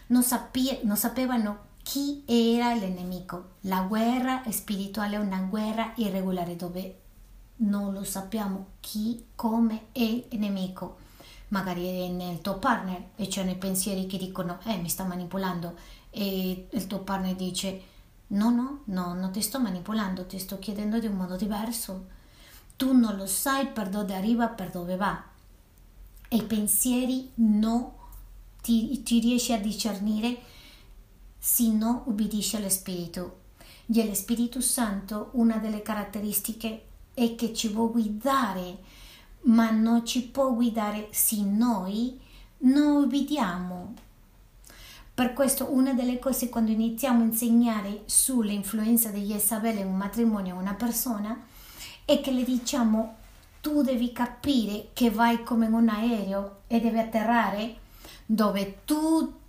Non, 0.07 0.23
sapie, 0.23 0.81
non 0.85 0.97
sapevano 0.97 1.59
chi 1.83 2.23
era 2.25 2.73
il 2.73 2.91
nemico. 2.91 3.57
La 3.63 3.83
guerra 3.83 4.43
spirituale 4.49 5.17
è 5.17 5.19
una 5.19 5.41
guerra 5.41 5.93
irregolare 5.97 6.57
dove 6.57 7.01
non 7.57 7.93
lo 7.93 8.05
sappiamo 8.05 8.67
chi, 8.81 9.27
come 9.35 9.87
è 9.93 10.01
il 10.01 10.39
nemico. 10.39 10.99
Magari 11.49 12.07
è 12.07 12.09
nel 12.09 12.41
tuo 12.41 12.59
partner 12.59 13.11
e 13.17 13.27
c'è 13.27 13.45
nei 13.45 13.57
pensieri 13.57 14.07
che 14.07 14.17
dicono 14.17 14.59
eh 14.65 14.79
mi 14.79 14.89
sta 14.89 15.05
manipolando 15.05 15.77
e 16.09 16.69
il 16.71 16.87
tuo 16.87 17.01
partner 17.01 17.35
dice 17.35 17.83
no 18.29 18.51
no 18.51 18.81
no 18.85 19.13
non 19.13 19.31
ti 19.33 19.43
sto 19.43 19.61
manipolando 19.61 20.25
ti 20.25 20.39
sto 20.39 20.59
chiedendo 20.59 20.99
di 20.99 21.07
un 21.07 21.17
modo 21.17 21.37
diverso 21.37 22.07
tu 22.77 22.97
non 22.97 23.17
lo 23.17 23.27
sai 23.27 23.67
per 23.67 23.91
dove 23.91 24.15
arriva 24.15 24.49
per 24.49 24.71
dove 24.71 24.97
va 24.97 25.23
e 26.33 26.37
i 26.37 26.45
pensieri 26.45 27.31
non 27.35 27.91
ti, 28.63 29.03
ti 29.03 29.21
riesci 29.21 29.53
a 29.53 29.59
discernere 29.59 30.39
se 31.39 31.69
non 31.69 32.03
ubbidisci 32.07 32.57
allo 32.57 32.71
Spirito. 32.71 33.41
E 33.93 34.07
lo 34.07 34.15
Spirito 34.15 34.63
Santo, 34.63 35.29
una 35.33 35.59
delle 35.59 35.83
caratteristiche 35.83 36.85
è 37.15 37.35
che 37.35 37.53
ci 37.53 37.71
può 37.71 37.89
guidare, 37.89 38.79
ma 39.43 39.71
non 39.71 40.05
ci 40.05 40.23
può 40.23 40.53
guidare 40.53 41.09
se 41.11 41.43
noi 41.43 42.19
non 42.59 43.03
ubbidiamo. 43.03 43.95
Per 45.15 45.33
questo 45.35 45.73
una 45.73 45.93
delle 45.93 46.19
cose 46.19 46.49
quando 46.49 46.71
iniziamo 46.71 47.23
a 47.23 47.27
insegnare 47.27 48.03
sull'influenza 48.07 49.11
di 49.11 49.21
Jezabel 49.21 49.79
in 49.79 49.87
un 49.87 49.97
matrimonio 49.97 50.57
a 50.57 50.61
una 50.61 50.75
persona 50.75 51.39
è 52.05 52.21
che 52.21 52.31
le 52.31 52.45
diciamo 52.45 53.17
tu 53.61 53.83
devi 53.83 54.13
capire 54.13 54.89
che 54.93 55.11
vai 55.11 55.43
come 55.45 55.67
in 55.67 55.75
un 55.75 55.89
aereo 55.89 56.63
e 56.67 56.81
devi 56.81 56.99
atterrare 56.99 57.77
dove 58.27 58.81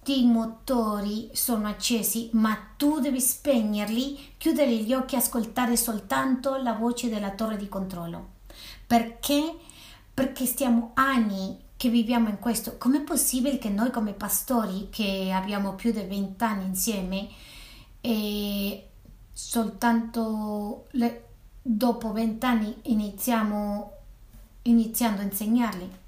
tutti 0.04 0.22
i 0.22 0.26
motori 0.26 1.30
sono 1.32 1.70
accesi, 1.70 2.30
ma 2.34 2.58
tu 2.76 3.00
devi 3.00 3.22
spegnerli, 3.22 4.34
chiudere 4.36 4.76
gli 4.76 4.94
occhi 4.94 5.16
e 5.16 5.20
ascoltare 5.20 5.78
soltanto 5.78 6.58
la 6.58 6.74
voce 6.74 7.08
della 7.08 7.32
torre 7.32 7.56
di 7.56 7.70
controllo. 7.70 8.32
Perché? 8.86 9.56
Perché 10.14 10.46
stiamo 10.46 10.92
anni 10.96 11.58
che 11.78 11.88
viviamo 11.88 12.28
in 12.28 12.40
questo. 12.40 12.78
Com'è 12.78 13.00
possibile 13.00 13.58
che 13.58 13.70
noi 13.70 13.92
come 13.92 14.12
pastori, 14.12 14.90
che 14.92 15.32
abbiamo 15.32 15.76
più 15.76 15.94
di 15.94 16.02
vent'anni 16.02 16.66
insieme, 16.66 17.30
e 18.02 18.90
soltanto 19.32 20.88
le, 20.92 21.28
dopo 21.62 22.12
vent'anni 22.12 22.76
iniziamo 22.84 23.92
iniziando 24.64 25.22
a 25.22 25.24
insegnarli? 25.24 26.02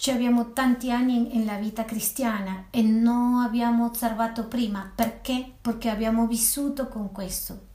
Ci 0.00 0.10
abbiamo 0.10 0.54
tanti 0.54 0.90
anni 0.90 1.28
nella 1.30 1.56
vita 1.56 1.84
cristiana 1.84 2.68
e 2.70 2.80
non 2.80 3.42
abbiamo 3.42 3.90
osservato 3.90 4.46
prima. 4.46 4.90
Perché? 4.94 5.52
Perché 5.60 5.90
abbiamo 5.90 6.26
vissuto 6.26 6.88
con 6.88 7.12
questo. 7.12 7.66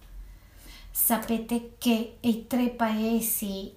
Sapete 0.89 1.76
che 1.78 2.17
i 2.19 2.47
tre 2.47 2.69
paesi 2.69 3.71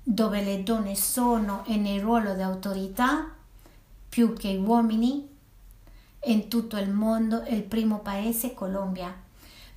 dove 0.00 0.44
le 0.44 0.62
donne 0.62 0.94
sono 0.94 1.64
nel 1.66 2.00
ruolo 2.00 2.34
di 2.34 2.42
autorità 2.42 3.32
più 4.08 4.32
che 4.34 4.52
gli 4.52 4.64
uomini 4.64 5.28
in 6.26 6.46
tutto 6.46 6.76
il 6.76 6.90
mondo, 6.90 7.42
il 7.48 7.64
primo 7.64 7.98
paese 7.98 8.52
è 8.52 8.54
Colombia. 8.54 9.12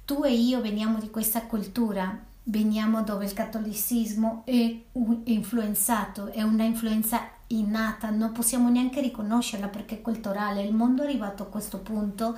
Tu 0.06 0.24
e 0.24 0.32
io 0.32 0.62
veniamo 0.62 1.00
di 1.00 1.10
questa 1.10 1.42
cultura, 1.48 2.24
veniamo 2.44 3.02
dove 3.02 3.26
il 3.26 3.34
cattolicesimo 3.34 4.44
è 4.46 4.80
influenzato, 5.24 6.28
è 6.28 6.44
una 6.44 6.66
influenza 6.66 7.38
innata, 7.50 8.10
non 8.10 8.32
possiamo 8.32 8.70
neanche 8.70 9.02
riconoscerla 9.02 9.68
perché 9.68 9.96
è 9.96 10.02
culturale. 10.02 10.64
Il 10.64 10.74
mondo 10.74 11.02
è 11.02 11.06
arrivato 11.06 11.44
a 11.44 11.48
questo 11.48 11.80
punto 11.80 12.38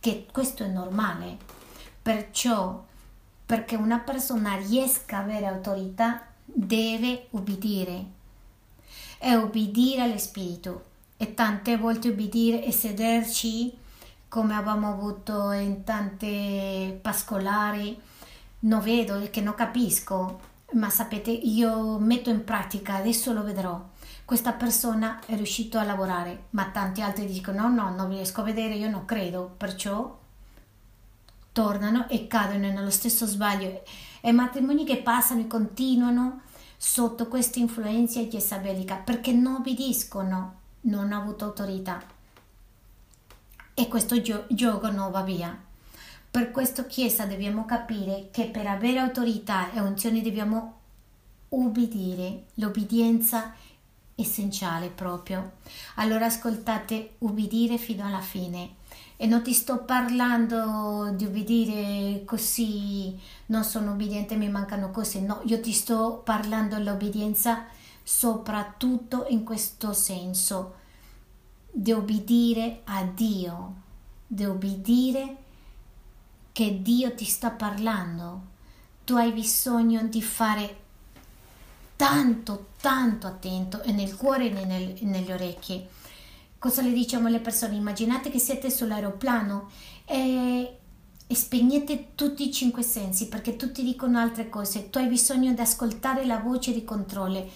che 0.00 0.26
questo 0.30 0.64
è 0.64 0.68
normale. 0.68 1.36
Perciò, 2.00 2.84
perché 3.44 3.76
una 3.76 3.98
persona 3.98 4.56
riesca 4.56 5.18
a 5.18 5.22
avere 5.22 5.46
autorità, 5.46 6.26
deve 6.44 7.26
ubbidire. 7.30 8.16
E 9.18 9.36
ubbidire 9.36 10.02
allo 10.02 10.18
spirito. 10.18 10.84
E 11.16 11.34
tante 11.34 11.76
volte 11.76 12.08
ubbidire 12.08 12.64
e 12.64 12.72
sederci 12.72 13.76
come 14.28 14.54
abbiamo 14.54 14.90
avuto 14.90 15.50
in 15.52 15.84
tante 15.84 16.98
pascolari. 17.00 17.98
Non 18.60 18.80
vedo, 18.80 19.26
che 19.30 19.40
non 19.40 19.54
capisco, 19.54 20.40
ma 20.72 20.90
sapete, 20.90 21.30
io 21.30 21.98
metto 21.98 22.30
in 22.30 22.44
pratica, 22.44 22.96
adesso 22.96 23.32
lo 23.32 23.42
vedrò 23.42 23.80
questa 24.28 24.52
persona 24.52 25.20
è 25.24 25.36
riuscito 25.36 25.78
a 25.78 25.84
lavorare, 25.84 26.48
ma 26.50 26.66
tanti 26.66 27.00
altri 27.00 27.24
dicono 27.24 27.66
no, 27.66 27.88
no, 27.88 27.96
non 27.96 28.10
riesco 28.10 28.42
a 28.42 28.44
vedere, 28.44 28.74
io 28.74 28.90
non 28.90 29.06
credo, 29.06 29.54
perciò 29.56 30.18
tornano 31.50 32.06
e 32.10 32.26
cadono 32.26 32.70
nello 32.70 32.90
stesso 32.90 33.24
sbaglio. 33.24 33.82
E 34.20 34.32
matrimoni 34.32 34.84
che 34.84 34.98
passano 34.98 35.40
e 35.40 35.46
continuano 35.46 36.42
sotto 36.76 37.26
questa 37.26 37.58
influenza 37.58 38.20
jezabelica 38.20 38.96
perché 38.96 39.32
non 39.32 39.54
obbediscono, 39.54 40.56
non 40.82 41.04
hanno 41.04 41.16
avuto 41.16 41.46
autorità. 41.46 41.98
E 43.72 43.88
questo 43.88 44.20
gio- 44.20 44.44
gioco 44.50 44.90
non 44.90 45.10
va 45.10 45.22
via. 45.22 45.58
Per 46.30 46.50
questo, 46.50 46.86
Chiesa, 46.86 47.24
dobbiamo 47.24 47.64
capire 47.64 48.28
che 48.30 48.44
per 48.48 48.66
avere 48.66 48.98
autorità 48.98 49.72
e 49.72 49.80
unzioni 49.80 50.20
dobbiamo 50.20 50.80
ubbidire. 51.48 52.44
L'obbedienza 52.56 53.52
è 53.52 53.67
essenziale 54.18 54.88
proprio. 54.88 55.52
Allora 55.96 56.26
ascoltate, 56.26 57.14
ubbidire 57.18 57.78
fino 57.78 58.04
alla 58.04 58.20
fine. 58.20 58.74
E 59.16 59.26
non 59.26 59.42
ti 59.42 59.52
sto 59.52 59.78
parlando 59.78 61.12
di 61.14 61.24
ubbidire 61.24 62.24
così, 62.24 63.18
non 63.46 63.64
sono 63.64 63.92
ubbidiente, 63.92 64.36
mi 64.36 64.48
mancano 64.48 64.90
cose, 64.90 65.20
no, 65.20 65.40
io 65.44 65.60
ti 65.60 65.72
sto 65.72 66.20
parlando 66.24 66.76
dell'obbedienza 66.76 67.66
soprattutto 68.02 69.26
in 69.28 69.44
questo 69.44 69.92
senso, 69.92 70.74
di 71.70 71.92
obbedire 71.92 72.80
a 72.84 73.04
Dio, 73.04 73.74
di 74.26 74.44
obbedire 74.44 75.36
che 76.52 76.80
Dio 76.80 77.14
ti 77.14 77.24
sta 77.24 77.50
parlando. 77.50 78.56
Tu 79.04 79.14
hai 79.14 79.32
bisogno 79.32 80.04
di 80.04 80.22
fare 80.22 80.76
tanto, 81.96 82.67
tanto 82.80 83.26
attento 83.26 83.82
e 83.82 83.92
nel 83.92 84.16
cuore 84.16 84.46
e 84.46 84.64
nel, 84.64 84.96
nelle 85.00 85.32
orecchie. 85.32 85.88
Cosa 86.58 86.82
le 86.82 86.92
diciamo 86.92 87.28
alle 87.28 87.40
persone? 87.40 87.76
Immaginate 87.76 88.30
che 88.30 88.38
siete 88.38 88.70
sull'aeroplano 88.70 89.70
e, 90.04 90.78
e 91.26 91.34
spegnete 91.34 92.14
tutti 92.14 92.48
i 92.48 92.52
cinque 92.52 92.82
sensi 92.82 93.28
perché 93.28 93.56
tutti 93.56 93.82
dicono 93.82 94.18
altre 94.18 94.48
cose. 94.48 94.90
Tu 94.90 94.98
hai 94.98 95.06
bisogno 95.06 95.52
di 95.52 95.60
ascoltare 95.60 96.24
la 96.26 96.38
voce 96.38 96.72
di 96.72 96.84
controllo. 96.84 97.48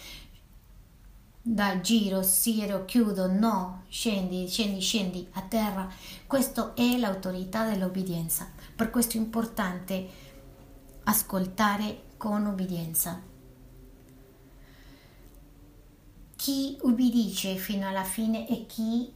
Da 1.44 1.80
giro, 1.80 2.22
siro, 2.22 2.84
chiudo, 2.84 3.26
no, 3.26 3.82
scendi, 3.88 4.46
scendi, 4.46 4.80
scendi 4.80 5.26
a 5.32 5.42
terra. 5.42 5.88
Questa 6.24 6.74
è 6.74 6.96
l'autorità 6.96 7.68
dell'obbedienza. 7.68 8.48
Per 8.76 8.90
questo 8.90 9.16
è 9.16 9.20
importante 9.20 10.08
ascoltare 11.02 12.02
con 12.16 12.46
obbedienza. 12.46 13.30
Chi 16.42 16.76
ubbidisce 16.82 17.54
fino 17.54 17.86
alla 17.86 18.02
fine 18.02 18.48
e 18.48 18.66
chi 18.66 19.08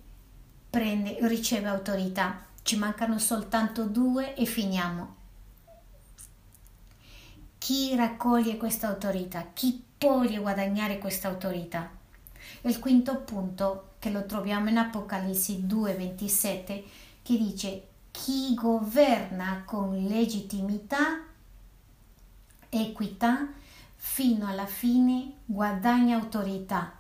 prende, 0.70 1.18
riceve 1.22 1.66
autorità. 1.66 2.44
Ci 2.62 2.76
mancano 2.76 3.18
soltanto 3.18 3.86
due 3.86 4.36
e 4.36 4.44
finiamo. 4.44 5.16
Chi 7.58 7.96
raccoglie 7.96 8.56
questa 8.56 8.86
autorità? 8.86 9.50
Chi 9.52 9.82
può 9.98 10.24
guadagnare 10.24 10.98
questa 10.98 11.26
autorità? 11.26 11.90
Il 12.60 12.78
quinto 12.78 13.16
punto 13.22 13.94
che 13.98 14.10
lo 14.10 14.24
troviamo 14.24 14.68
in 14.68 14.78
Apocalisse 14.78 15.66
2:27 15.66 16.84
che 17.22 17.36
dice 17.36 17.88
chi 18.12 18.54
governa 18.54 19.64
con 19.66 19.96
legittimità, 20.06 21.24
equità, 22.68 23.48
fino 23.96 24.46
alla 24.46 24.66
fine 24.66 25.38
guadagna 25.44 26.18
autorità 26.18 26.95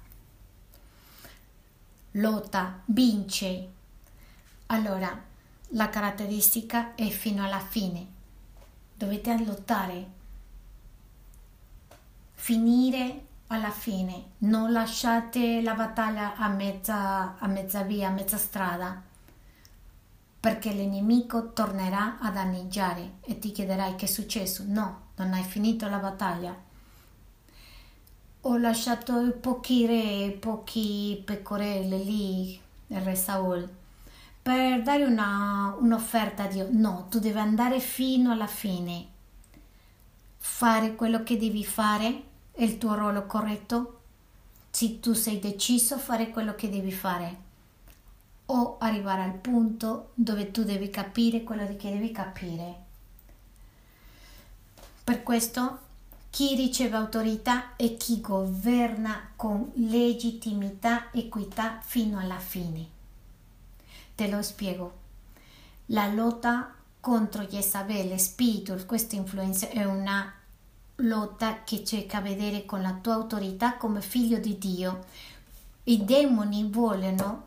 lotta, 2.16 2.80
vince. 2.86 3.68
Allora, 4.66 5.22
la 5.70 5.88
caratteristica 5.88 6.94
è 6.94 7.08
fino 7.08 7.44
alla 7.44 7.60
fine. 7.60 8.14
Dovete 8.94 9.44
lottare, 9.44 10.10
finire 12.34 13.24
alla 13.48 13.70
fine, 13.70 14.30
non 14.38 14.72
lasciate 14.72 15.60
la 15.60 15.74
battaglia 15.74 16.36
a 16.36 16.48
mezza, 16.48 17.36
a 17.38 17.46
mezza 17.46 17.82
via, 17.82 18.08
a 18.08 18.12
mezza 18.12 18.38
strada, 18.38 19.02
perché 20.40 20.72
l'nemico 20.72 21.52
tornerà 21.52 22.18
a 22.18 22.30
danneggiare 22.30 23.18
e 23.20 23.38
ti 23.38 23.52
chiederai 23.52 23.94
che 23.94 24.06
è 24.06 24.08
successo. 24.08 24.64
No, 24.66 25.08
non 25.16 25.34
hai 25.34 25.44
finito 25.44 25.88
la 25.88 25.98
battaglia 25.98 26.65
ho 28.48 28.56
lasciato 28.58 29.32
pochi 29.40 29.86
re, 29.86 30.30
pochi 30.38 31.20
pecorelle 31.24 31.98
lì, 31.98 32.60
il 32.86 33.00
re 33.00 33.16
Saul, 33.16 33.68
per 34.40 34.82
dare 34.82 35.04
una, 35.04 35.74
un'offerta 35.76 36.44
a 36.44 36.46
Dio. 36.46 36.68
No, 36.70 37.06
tu 37.10 37.18
devi 37.18 37.38
andare 37.38 37.80
fino 37.80 38.30
alla 38.30 38.46
fine, 38.46 39.06
fare 40.38 40.94
quello 40.94 41.24
che 41.24 41.36
devi 41.36 41.64
fare, 41.64 42.22
è 42.52 42.62
il 42.62 42.78
tuo 42.78 42.94
ruolo 42.94 43.26
corretto, 43.26 44.00
se 44.70 45.00
tu 45.00 45.12
sei 45.12 45.40
deciso 45.40 45.94
a 45.94 45.98
fare 45.98 46.30
quello 46.30 46.54
che 46.54 46.70
devi 46.70 46.92
fare 46.92 47.44
o 48.46 48.76
arrivare 48.78 49.22
al 49.22 49.34
punto 49.34 50.10
dove 50.14 50.52
tu 50.52 50.62
devi 50.62 50.88
capire 50.88 51.42
quello 51.42 51.66
che 51.76 51.90
devi 51.90 52.12
capire. 52.12 52.84
Per 55.02 55.22
questo 55.24 55.85
chi 56.36 56.54
riceve 56.54 56.96
autorità 56.96 57.76
e 57.76 57.96
chi 57.96 58.20
governa 58.20 59.30
con 59.36 59.70
legittimità, 59.76 61.10
equità 61.10 61.80
fino 61.80 62.18
alla 62.18 62.38
fine. 62.38 62.86
Te 64.14 64.28
lo 64.28 64.42
spiego. 64.42 64.92
La 65.86 66.12
lotta 66.12 66.74
contro 67.00 67.44
Jezabel, 67.44 68.20
spirito, 68.20 68.76
questa 68.84 69.16
influenza 69.16 69.70
è 69.70 69.84
una 69.84 70.30
lotta 70.96 71.64
che 71.64 71.82
cerca 71.82 72.18
a 72.18 72.20
vedere 72.20 72.66
con 72.66 72.82
la 72.82 72.92
tua 72.92 73.14
autorità 73.14 73.78
come 73.78 74.02
figlio 74.02 74.36
di 74.36 74.58
Dio. 74.58 75.06
I 75.84 76.04
demoni 76.04 76.68
vogliono 76.68 77.44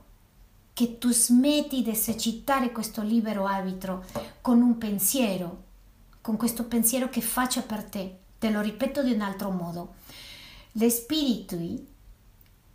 che 0.74 0.98
tu 0.98 1.12
smetti 1.12 1.84
di 1.84 1.92
esercitare 1.92 2.72
questo 2.72 3.04
libero 3.04 3.46
arbitro 3.46 4.04
con 4.42 4.64
un 4.64 4.80
pensiero, 4.80 5.66
con 6.22 6.38
questo 6.38 6.64
pensiero 6.64 7.08
che 7.10 7.22
faccia 7.22 7.62
per 7.62 7.84
te. 7.84 8.20
Te 8.40 8.50
lo 8.50 8.62
ripeto 8.62 9.04
di 9.04 9.12
un 9.12 9.22
altro 9.22 9.52
modo. 9.52 9.96
Gli 10.72 10.88
spiriti 10.90 11.88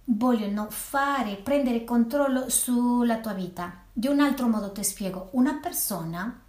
vogliono 0.05 0.67
fare, 0.69 1.37
prendere 1.37 1.85
controllo 1.85 2.51
sulla 2.51 3.19
tua 3.19 3.33
vita. 3.33 3.83
Di 3.93 4.07
un 4.07 4.21
altro 4.21 4.47
modo 4.47 4.73
ti 4.73 4.85
spiego. 4.85 5.31
Una 5.33 5.55
persona 5.55 6.43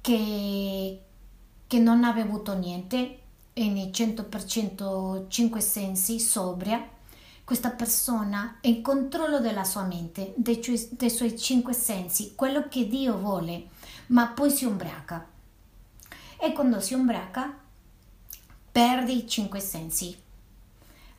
che, 0.00 1.00
che 1.66 1.78
non 1.78 2.02
ha 2.02 2.12
bevuto 2.12 2.54
niente 2.54 3.18
e 3.52 3.68
nei 3.68 3.90
100% 3.90 5.28
5 5.28 5.60
sensi, 5.60 6.18
sobria, 6.18 6.84
questa 7.44 7.70
persona 7.70 8.58
è 8.60 8.68
in 8.68 8.82
controllo 8.82 9.38
della 9.38 9.64
sua 9.64 9.82
mente, 9.82 10.32
dei, 10.36 10.60
dei 10.90 11.10
suoi 11.10 11.36
cinque 11.38 11.74
sensi, 11.74 12.34
quello 12.34 12.68
che 12.68 12.88
Dio 12.88 13.18
vuole, 13.18 13.68
ma 14.06 14.28
poi 14.28 14.50
si 14.50 14.64
ubriaca. 14.64 15.26
E 16.38 16.52
quando 16.52 16.80
si 16.80 16.94
ubriaca 16.94 17.58
perde 18.72 19.12
i 19.12 19.28
cinque 19.28 19.60
sensi. 19.60 20.16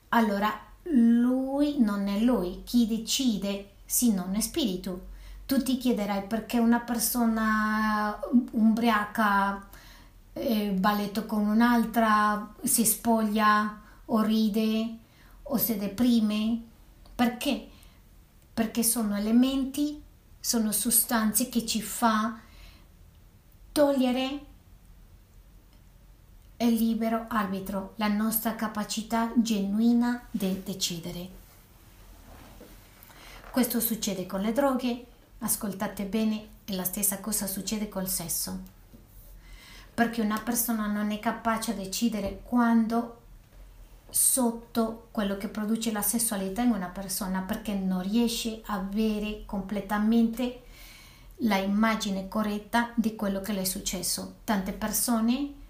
Allora 0.10 0.52
lui 0.86 1.80
non 1.80 2.08
è 2.08 2.20
lui, 2.20 2.64
chi 2.64 2.88
decide 2.88 3.76
sì 3.86 4.12
non 4.12 4.36
è 4.36 4.42
spirito. 4.42 5.12
Tu 5.46 5.62
ti 5.62 5.78
chiederai 5.78 6.26
perché 6.26 6.58
una 6.58 6.80
persona 6.80 8.20
ubriaca 8.52 9.68
eh, 10.34 10.76
va 10.78 10.90
a 10.90 10.96
letto 10.96 11.26
con 11.26 11.46
un'altra, 11.46 12.54
si 12.64 12.86
spoglia 12.86 13.82
o 14.06 14.22
ride 14.22 14.98
o 15.44 15.58
si 15.58 15.78
deprime. 15.78 16.62
Perché? 17.14 17.70
Perché 18.54 18.84
sono 18.84 19.16
elementi, 19.16 20.02
sono 20.40 20.72
sostanze 20.72 21.50
che 21.50 21.66
ci 21.66 21.82
fa 21.82 22.40
togliere 23.72 24.46
il 26.64 26.76
libero 26.76 27.26
arbitro, 27.28 27.94
la 27.96 28.08
nostra 28.08 28.56
capacità 28.56 29.32
genuina 29.36 30.26
di 30.30 30.62
decidere. 30.64 31.42
Questo 33.50 33.80
succede 33.80 34.26
con 34.26 34.42
le 34.42 34.52
droghe, 34.52 35.06
ascoltate 35.40 36.06
bene, 36.06 36.48
e 36.66 36.76
la 36.76 36.84
stessa 36.84 37.20
cosa 37.20 37.46
succede 37.48 37.90
col 37.90 38.08
sesso. 38.08 38.60
Perché 39.94 40.22
una 40.22 40.40
persona 40.40 40.88
non 40.88 41.12
è 41.12 41.20
capace 41.20 41.76
di 41.76 41.84
decidere 41.84 42.42
quando 42.44 43.20
sotto 44.10 45.08
quello 45.12 45.38
che 45.38 45.48
produce 45.48 45.92
la 45.92 46.02
sessualità 46.02 46.62
in 46.62 46.72
una 46.72 46.88
persona 46.88 47.42
perché 47.42 47.74
non 47.74 48.04
riesce 48.04 48.62
a 48.66 48.76
avere 48.76 49.44
completamente 49.46 50.62
la 51.38 51.58
immagine 51.58 52.28
corretta 52.28 52.92
di 52.96 53.16
quello 53.16 53.42
che 53.42 53.54
le 53.54 53.62
è 53.62 53.66
successo. 53.66 54.36
Tante 54.44 54.72
persone 54.72 55.62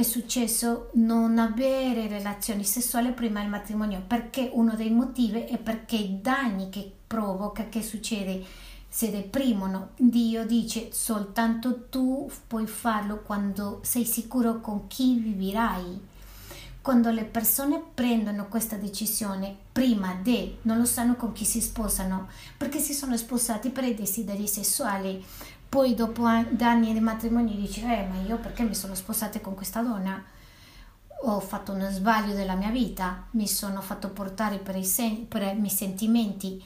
è 0.00 0.02
successo 0.02 0.88
non 0.94 1.38
avere 1.38 2.08
relazioni 2.08 2.64
sessuali 2.64 3.12
prima 3.12 3.40
del 3.40 3.50
matrimonio. 3.50 4.02
Perché 4.06 4.48
uno 4.52 4.74
dei 4.74 4.90
motivi 4.90 5.44
è 5.44 5.58
perché 5.58 5.96
i 5.96 6.20
danni 6.22 6.70
che 6.70 6.90
provoca, 7.06 7.68
che 7.68 7.82
succede, 7.82 8.42
si 8.88 9.10
deprimono. 9.10 9.90
Dio 9.96 10.46
dice 10.46 10.88
soltanto 10.92 11.88
tu 11.90 12.30
puoi 12.46 12.66
farlo 12.66 13.20
quando 13.20 13.80
sei 13.82 14.06
sicuro 14.06 14.60
con 14.60 14.86
chi 14.86 15.16
vivirai. 15.16 16.08
Quando 16.80 17.10
le 17.10 17.24
persone 17.24 17.82
prendono 17.92 18.48
questa 18.48 18.76
decisione 18.76 19.54
prima 19.70 20.18
di 20.22 20.56
non 20.62 20.78
lo 20.78 20.86
sanno 20.86 21.14
con 21.14 21.32
chi 21.32 21.44
si 21.44 21.60
sposano 21.60 22.28
perché 22.56 22.78
si 22.78 22.94
sono 22.94 23.18
sposati 23.18 23.68
per 23.68 23.84
i 23.84 23.94
desideri 23.94 24.46
sessuali 24.46 25.22
poi 25.70 25.94
dopo 25.94 26.24
anni 26.24 26.92
di 26.92 27.00
matrimonio 27.00 27.54
dici 27.54 27.80
eh 27.80 28.06
ma 28.06 28.20
io 28.26 28.36
perché 28.36 28.62
mi 28.62 28.74
sono 28.74 28.94
sposata 28.94 29.40
con 29.40 29.54
questa 29.54 29.80
donna 29.80 30.22
ho 31.22 31.40
fatto 31.40 31.72
uno 31.72 31.90
sbaglio 31.90 32.34
della 32.34 32.54
mia 32.54 32.70
vita 32.70 33.24
mi 33.30 33.48
sono 33.48 33.80
fatto 33.80 34.10
portare 34.10 34.58
per 34.58 34.76
i, 34.76 34.84
sen- 34.84 35.26
per 35.28 35.42
i 35.42 35.54
miei 35.54 35.70
sentimenti 35.70 36.62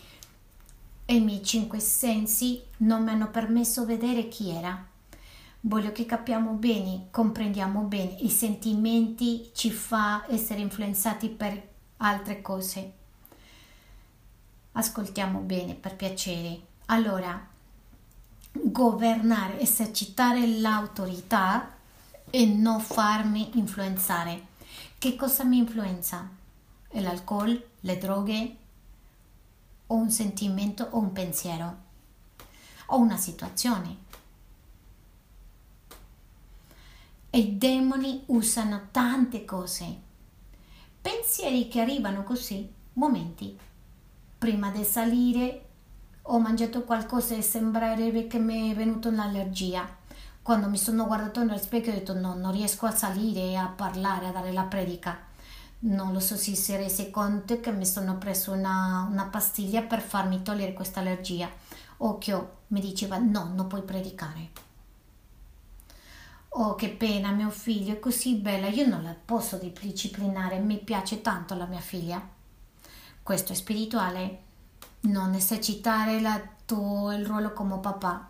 e 1.04 1.14
i 1.14 1.20
miei 1.20 1.44
cinque 1.44 1.78
sensi 1.78 2.60
non 2.78 3.04
mi 3.04 3.10
hanno 3.10 3.30
permesso 3.30 3.84
vedere 3.84 4.26
chi 4.26 4.50
era 4.50 4.92
voglio 5.66 5.92
che 5.92 6.06
capiamo 6.06 6.52
bene, 6.52 7.06
comprendiamo 7.10 7.82
bene, 7.82 8.16
i 8.20 8.28
sentimenti 8.28 9.50
ci 9.54 9.70
fa 9.70 10.24
essere 10.28 10.60
influenzati 10.60 11.28
per 11.28 11.68
altre 11.98 12.42
cose. 12.42 12.92
Ascoltiamo 14.72 15.38
bene, 15.40 15.74
per 15.74 15.94
piacere. 15.94 16.60
Allora, 16.86 17.48
governare, 18.62 19.60
esercitare 19.60 20.46
l'autorità 20.46 21.72
e 22.30 22.46
non 22.46 22.80
farmi 22.80 23.58
influenzare. 23.58 24.46
Che 24.98 25.16
cosa 25.16 25.44
mi 25.44 25.58
influenza? 25.58 26.28
L'alcol, 26.90 27.62
le 27.80 27.98
droghe, 27.98 28.56
o 29.86 29.94
un 29.96 30.10
sentimento 30.10 30.88
o 30.90 30.98
un 30.98 31.12
pensiero 31.12 31.82
o 32.86 32.98
una 32.98 33.16
situazione 33.16 34.02
e 37.34 37.38
i 37.38 37.58
demoni 37.58 38.22
usano 38.26 38.88
tante 38.92 39.44
cose. 39.44 40.02
Pensieri 41.00 41.66
che 41.66 41.80
arrivano 41.80 42.22
così, 42.22 42.70
momenti. 42.92 43.58
Prima 44.38 44.70
di 44.70 44.84
salire 44.84 45.63
ho 46.26 46.38
mangiato 46.38 46.84
qualcosa 46.84 47.34
e 47.34 47.42
sembrerebbe 47.42 48.26
che 48.26 48.38
mi 48.38 48.70
è 48.70 48.74
venuta 48.74 49.08
un'allergia. 49.08 49.86
Quando 50.42 50.68
mi 50.68 50.78
sono 50.78 51.06
guardato 51.06 51.42
nello 51.42 51.58
specchio 51.58 51.92
ho 51.92 51.94
detto 51.94 52.14
no, 52.14 52.34
non 52.34 52.52
riesco 52.52 52.86
a 52.86 52.90
salire, 52.90 53.56
a 53.56 53.66
parlare, 53.66 54.28
a 54.28 54.32
dare 54.32 54.52
la 54.52 54.62
predica. 54.62 55.18
Non 55.80 56.12
lo 56.12 56.20
so 56.20 56.36
se 56.36 56.54
si 56.54 56.74
rese 56.76 57.10
conto 57.10 57.60
che 57.60 57.72
mi 57.72 57.86
sono 57.86 58.16
preso 58.16 58.52
una, 58.52 59.06
una 59.10 59.24
pastiglia 59.26 59.82
per 59.82 60.00
farmi 60.00 60.42
togliere 60.42 60.72
questa 60.72 61.00
allergia. 61.00 61.50
Occhio, 61.98 62.58
mi 62.68 62.80
diceva 62.80 63.18
no, 63.18 63.50
non 63.54 63.66
puoi 63.66 63.82
predicare 63.82 64.64
oh 66.56 66.74
che 66.76 66.88
pena 66.90 67.32
mio 67.32 67.50
figlio 67.50 67.94
è 67.94 67.98
così 67.98 68.34
bella 68.36 68.68
io 68.68 68.86
non 68.86 69.02
la 69.02 69.14
posso 69.24 69.56
disciplinare 69.56 70.58
mi 70.58 70.78
piace 70.78 71.20
tanto 71.20 71.54
la 71.56 71.66
mia 71.66 71.80
figlia 71.80 72.24
questo 73.22 73.52
è 73.52 73.56
spirituale 73.56 74.42
non 75.04 75.34
esercitare 75.34 76.20
la, 76.20 76.40
tu, 76.64 77.10
il 77.10 77.26
ruolo 77.26 77.52
come 77.52 77.78
papà 77.78 78.28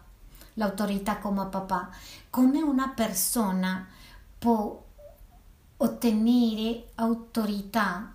l'autorità 0.55 1.19
come 1.19 1.47
papà 1.47 1.91
come 2.31 2.63
una 2.63 2.89
persona 2.89 3.87
può 4.39 4.83
ottenere 5.77 6.91
autorità 6.97 8.13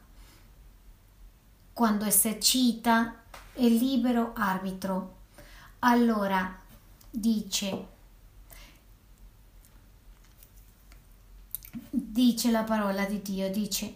quando 1.74 2.05
esercita 2.05 3.16
il 3.55 3.76
libero 3.76 4.34
arbitro 4.36 5.16
allora 5.80 6.57
dice 7.10 7.97
dice 11.89 12.51
la 12.51 12.64
parola 12.64 13.05
di 13.05 13.22
Dio, 13.22 13.49
dice 13.51 13.95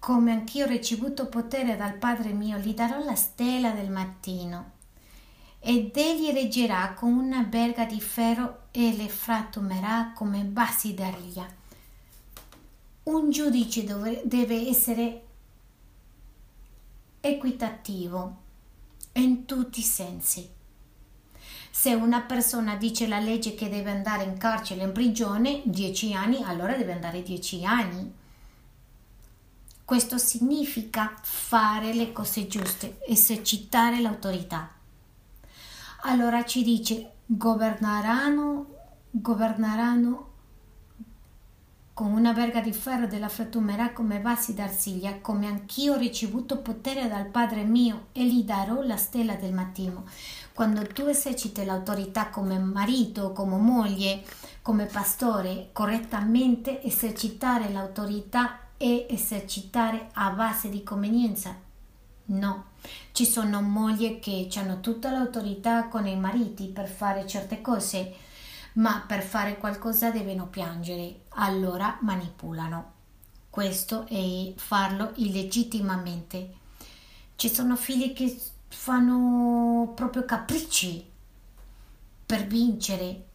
come 0.00 0.32
anch'io 0.32 0.64
ho 0.64 0.68
ricevuto 0.68 1.26
potere 1.26 1.76
dal 1.76 1.94
Padre 1.94 2.32
mio, 2.32 2.58
gli 2.58 2.74
darò 2.74 3.04
la 3.04 3.14
stella 3.14 3.70
del 3.70 3.90
mattino 3.90 4.78
ed 5.60 5.94
egli 5.94 6.32
reggerà 6.32 6.94
con 6.94 7.12
una 7.12 7.46
verga 7.48 7.84
di 7.84 8.00
ferro 8.00 8.62
e 8.70 8.96
le 8.96 9.08
frantumerà 9.08 10.12
come 10.14 10.42
bassi 10.42 10.94
d'ariglia. 10.94 11.46
Un 13.02 13.30
giudice 13.30 13.84
deve 14.24 14.68
essere 14.68 15.22
equitativo 17.20 18.36
in 19.12 19.44
tutti 19.44 19.80
i 19.80 19.82
sensi. 19.82 20.48
Se 21.70 21.92
una 21.92 22.22
persona 22.22 22.76
dice 22.76 23.06
la 23.06 23.20
legge 23.20 23.54
che 23.54 23.68
deve 23.68 23.90
andare 23.90 24.24
in 24.24 24.38
carcere, 24.38 24.82
in 24.82 24.92
prigione, 24.92 25.60
10 25.64 26.14
anni, 26.14 26.42
allora 26.42 26.74
deve 26.74 26.92
andare 26.92 27.22
10 27.22 27.64
anni. 27.66 28.18
Questo 29.90 30.18
significa 30.18 31.18
fare 31.20 31.92
le 31.92 32.12
cose 32.12 32.46
giuste, 32.46 33.00
esercitare 33.08 34.00
l'autorità. 34.00 34.70
Allora 36.02 36.44
ci 36.44 36.62
dice, 36.62 37.14
governeranno, 37.26 38.66
governeranno 39.10 40.28
con 41.92 42.12
una 42.12 42.32
verga 42.32 42.60
di 42.60 42.72
ferro 42.72 43.08
della 43.08 43.28
frattumerà 43.28 43.92
come 43.92 44.20
vasi 44.20 44.54
d'arsiglia, 44.54 45.18
come 45.20 45.48
anch'io 45.48 45.94
ho 45.94 45.98
ricevuto 45.98 46.58
potere 46.58 47.08
dal 47.08 47.26
Padre 47.26 47.64
mio 47.64 48.06
e 48.12 48.24
gli 48.28 48.44
darò 48.44 48.82
la 48.82 48.96
stella 48.96 49.34
del 49.34 49.52
mattino. 49.52 50.04
Quando 50.52 50.86
tu 50.86 51.06
eserciti 51.06 51.64
l'autorità 51.64 52.28
come 52.28 52.60
marito, 52.60 53.32
come 53.32 53.56
moglie, 53.56 54.22
come 54.62 54.84
pastore, 54.84 55.70
correttamente 55.72 56.80
esercitare 56.80 57.72
l'autorità 57.72 58.68
è 58.80 59.08
esercitare 59.10 60.08
a 60.14 60.30
base 60.30 60.70
di 60.70 60.82
convenienza? 60.82 61.54
No. 62.24 62.64
Ci 63.12 63.26
sono 63.26 63.60
mogli 63.60 64.20
che 64.20 64.48
hanno 64.56 64.80
tutta 64.80 65.10
l'autorità 65.10 65.88
con 65.88 66.06
i 66.06 66.16
mariti 66.16 66.64
per 66.68 66.88
fare 66.88 67.26
certe 67.26 67.60
cose, 67.60 68.14
ma 68.74 69.04
per 69.06 69.20
fare 69.22 69.58
qualcosa 69.58 70.10
devono 70.10 70.46
piangere, 70.46 71.24
allora 71.34 71.98
manipolano. 72.00 72.92
Questo 73.50 74.06
è 74.06 74.54
farlo 74.56 75.12
illegittimamente. 75.16 76.54
Ci 77.36 77.52
sono 77.52 77.76
figli 77.76 78.14
che 78.14 78.34
fanno 78.68 79.92
proprio 79.94 80.24
capricci 80.24 81.06
per 82.24 82.46
vincere, 82.46 83.26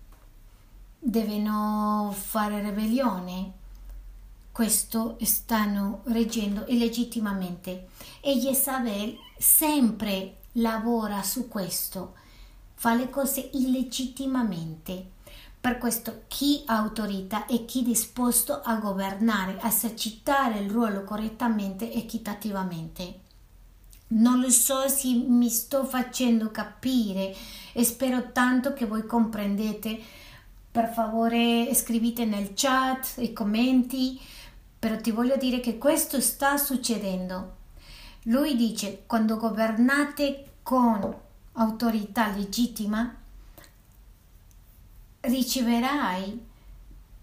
devono 0.98 2.12
fare 2.18 2.62
ribellione. 2.62 3.64
Questo 4.56 5.18
stanno 5.22 6.00
reggendo 6.06 6.64
illegittimamente 6.70 7.88
e 8.22 8.38
Jezabel 8.38 9.18
sempre 9.38 10.38
lavora 10.54 11.22
su 11.24 11.50
questo, 11.50 12.14
fa 12.74 12.94
le 12.94 13.10
cose 13.10 13.50
illegittimamente. 13.52 15.10
Per 15.60 15.78
questo 15.78 16.22
chi 16.30 16.64
ha 16.68 16.78
autorità 16.78 17.48
e 17.48 17.66
chi 17.66 17.82
è 17.82 17.84
disposto 17.84 18.62
a 18.62 18.76
governare, 18.76 19.58
a 19.60 19.68
esercitare 19.68 20.60
il 20.60 20.70
ruolo 20.70 21.04
correttamente 21.04 21.92
equitativamente. 21.92 23.20
Non 24.08 24.40
lo 24.40 24.50
so 24.50 24.88
se 24.88 25.10
mi 25.10 25.50
sto 25.50 25.84
facendo 25.84 26.50
capire 26.52 27.36
e 27.74 27.84
spero 27.84 28.32
tanto 28.32 28.72
che 28.72 28.86
voi 28.86 29.06
comprendete. 29.06 30.00
Per 30.72 30.94
favore 30.94 31.74
scrivete 31.74 32.24
nel 32.24 32.52
chat 32.54 33.16
i 33.18 33.34
commenti, 33.34 34.18
però 34.78 34.98
ti 34.98 35.12
voglio 35.12 35.38
dire 35.38 35.60
che 35.60 35.78
questo 35.78 36.20
sta 36.22 36.58
succedendo. 36.58 37.56
Lui 38.24 38.56
dice, 38.56 39.04
quando 39.06 39.38
governate 39.38 40.54
con 40.64 41.16
autorità 41.54 42.30
legittima, 42.30 43.16
riceverai 45.22 46.54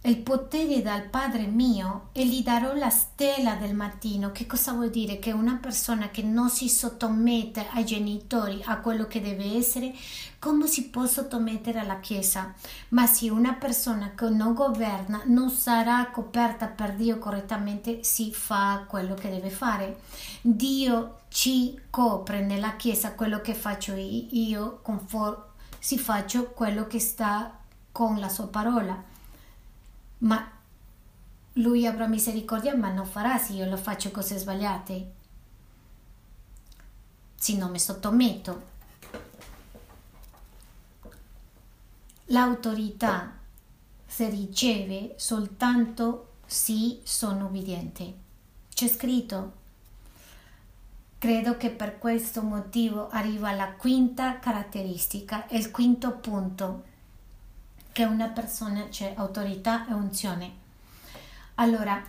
il 0.05 0.18
potere 0.18 0.82
dal 0.82 1.03
Padre 1.03 1.46
mio 1.46 2.09
e 2.12 2.26
gli 2.26 2.42
darò 2.42 2.74
la 2.74 2.90
stella 2.90 3.55
del 3.55 3.74
mattino. 3.74 4.32
Che 4.32 4.46
cosa 4.46 4.72
vuol 4.72 4.90
dire? 4.90 5.20
Che 5.20 5.30
una 5.30 5.59
persona 5.61 6.11
che 6.11 6.22
non 6.22 6.50
si 6.50 6.68
sottomette 6.68 7.68
ai 7.72 7.84
genitori, 7.84 8.61
a 8.64 8.78
quello 8.78 9.07
che 9.07 9.20
deve 9.20 9.57
essere, 9.57 9.94
come 10.43 10.66
si 10.66 10.88
può 10.88 11.07
sottomettere 11.07 11.78
alla 11.78 12.01
Chiesa? 12.01 12.53
Ma 12.88 13.07
se 13.07 13.30
una 13.30 13.53
persona 13.53 14.11
che 14.16 14.28
non 14.28 14.55
governa 14.55 15.22
non 15.26 15.51
sarà 15.51 16.11
coperta 16.11 16.66
per 16.66 16.95
Dio 16.95 17.20
correttamente, 17.20 18.03
si 18.03 18.34
fa 18.34 18.84
quello 18.88 19.14
che 19.14 19.30
deve 19.30 19.51
fare. 19.51 20.01
Dio 20.40 21.20
ci 21.28 21.80
copre 21.88 22.40
nella 22.40 22.74
Chiesa 22.74 23.12
quello 23.12 23.40
che 23.40 23.55
faccio 23.55 23.95
io, 23.95 24.80
conform- 24.82 25.45
si 25.78 25.97
faccio 25.97 26.51
quello 26.51 26.88
che 26.88 26.99
sta 26.99 27.59
con 27.93 28.18
la 28.18 28.28
sua 28.28 28.49
parola 28.49 29.11
ma 30.22 30.51
lui 31.55 31.86
avrà 31.86 32.07
misericordia, 32.07 32.74
ma 32.76 32.90
non 32.90 33.07
farà 33.07 33.38
se 33.38 33.53
io 33.53 33.68
lo 33.68 33.76
faccio 33.76 34.11
cose 34.11 34.38
sbagliate. 34.38 35.12
Se 37.34 37.57
non 37.57 37.70
mi 37.70 37.78
sottometto. 37.78 38.70
L'autorità 42.27 43.33
si 44.07 44.29
riceve 44.29 45.14
soltanto 45.16 46.35
se 46.47 47.01
sono 47.03 47.47
ubbidiente. 47.47 48.14
C'è 48.73 48.89
scritto. 48.89 49.61
Credo 51.18 51.57
che 51.57 51.70
per 51.70 51.99
questo 51.99 52.43
motivo 52.43 53.09
arriva 53.09 53.53
la 53.53 53.73
quinta 53.73 54.39
caratteristica, 54.39 55.47
il 55.51 55.70
quinto 55.70 56.12
punto 56.12 56.85
che 57.93 58.05
una 58.05 58.29
persona 58.29 58.89
c'è 58.89 59.14
autorità 59.16 59.87
e 59.89 59.93
unzione. 59.93 60.53
Allora, 61.57 62.03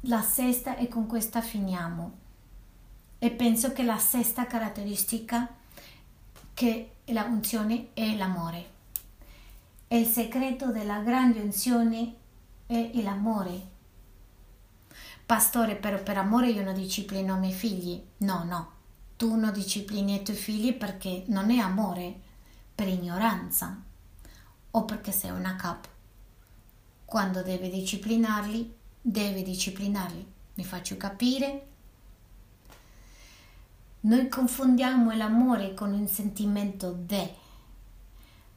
la 0.00 0.22
sesta 0.22 0.76
e 0.76 0.88
con 0.88 1.06
questa 1.06 1.40
finiamo. 1.40 2.12
E 3.18 3.30
penso 3.30 3.72
che 3.72 3.82
la 3.82 3.98
sesta 3.98 4.46
caratteristica 4.46 5.48
che 6.54 6.90
la 7.06 7.24
unzione 7.24 7.88
è 7.94 8.14
l'amore. 8.14 8.74
Il 9.88 10.04
segreto 10.06 10.72
della 10.72 10.98
grande 10.98 11.38
unzione 11.40 12.14
è 12.66 12.90
l'amore. 12.94 13.74
Pastore, 15.24 15.76
però 15.76 16.02
per 16.02 16.18
amore 16.18 16.50
io 16.50 16.64
non 16.64 16.74
disciplino 16.74 17.36
i 17.36 17.38
miei 17.38 17.52
figli. 17.52 18.02
No, 18.18 18.42
no, 18.42 18.70
tu 19.16 19.36
non 19.36 19.52
disciplini 19.52 20.16
i 20.16 20.22
tuoi 20.24 20.36
figli 20.36 20.74
perché 20.74 21.22
non 21.28 21.50
è 21.52 21.58
amore, 21.58 22.14
per 22.74 22.88
ignoranza 22.88 23.80
o 24.72 24.84
perché 24.84 25.12
sei 25.12 25.30
una 25.30 25.54
capo. 25.54 25.88
Quando 27.04 27.42
deve 27.42 27.70
disciplinarli, 27.70 28.74
deve 29.00 29.42
disciplinarli. 29.42 30.26
Mi 30.54 30.64
faccio 30.64 30.96
capire? 30.96 31.66
Noi 34.00 34.28
confondiamo 34.28 35.12
l'amore 35.12 35.74
con 35.74 35.92
un 35.92 36.08
sentimento 36.08 36.92
de, 36.92 37.34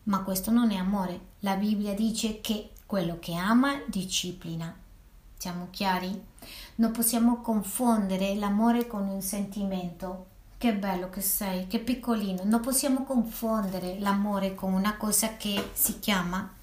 ma 0.09 0.21
questo 0.21 0.51
non 0.51 0.71
è 0.71 0.75
amore. 0.75 1.19
La 1.39 1.55
Bibbia 1.55 1.93
dice 1.93 2.41
che 2.41 2.71
quello 2.85 3.17
che 3.19 3.35
ama 3.35 3.81
disciplina. 3.85 4.75
Siamo 5.37 5.67
chiari? 5.69 6.21
Non 6.75 6.91
possiamo 6.91 7.37
confondere 7.41 8.35
l'amore 8.35 8.87
con 8.87 9.07
un 9.07 9.21
sentimento 9.21 10.25
che 10.57 10.73
bello 10.73 11.09
che 11.09 11.21
sei, 11.21 11.67
che 11.67 11.79
piccolino. 11.79 12.41
Non 12.43 12.59
possiamo 12.59 13.03
confondere 13.03 13.99
l'amore 13.99 14.55
con 14.55 14.73
una 14.73 14.97
cosa 14.97 15.37
che 15.37 15.69
si 15.73 15.99
chiama 15.99 16.55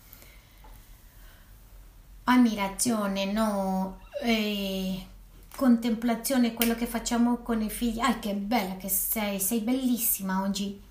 ammirazione, 2.25 3.33
no? 3.33 4.01
E 4.21 5.07
contemplazione, 5.55 6.53
quello 6.53 6.75
che 6.75 6.87
facciamo 6.87 7.37
con 7.39 7.63
i 7.63 7.71
figli. 7.71 8.01
Ah, 8.01 8.19
che 8.19 8.35
bella 8.35 8.77
che 8.77 8.89
sei, 8.89 9.39
sei 9.39 9.61
bellissima 9.61 10.43
oggi. 10.43 10.83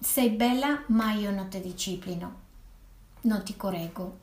Sei 0.00 0.30
bella, 0.30 0.84
ma 0.86 1.12
io 1.12 1.32
non 1.32 1.48
ti 1.48 1.60
disciplino, 1.60 2.34
non 3.22 3.42
ti 3.42 3.56
correggo. 3.56 4.18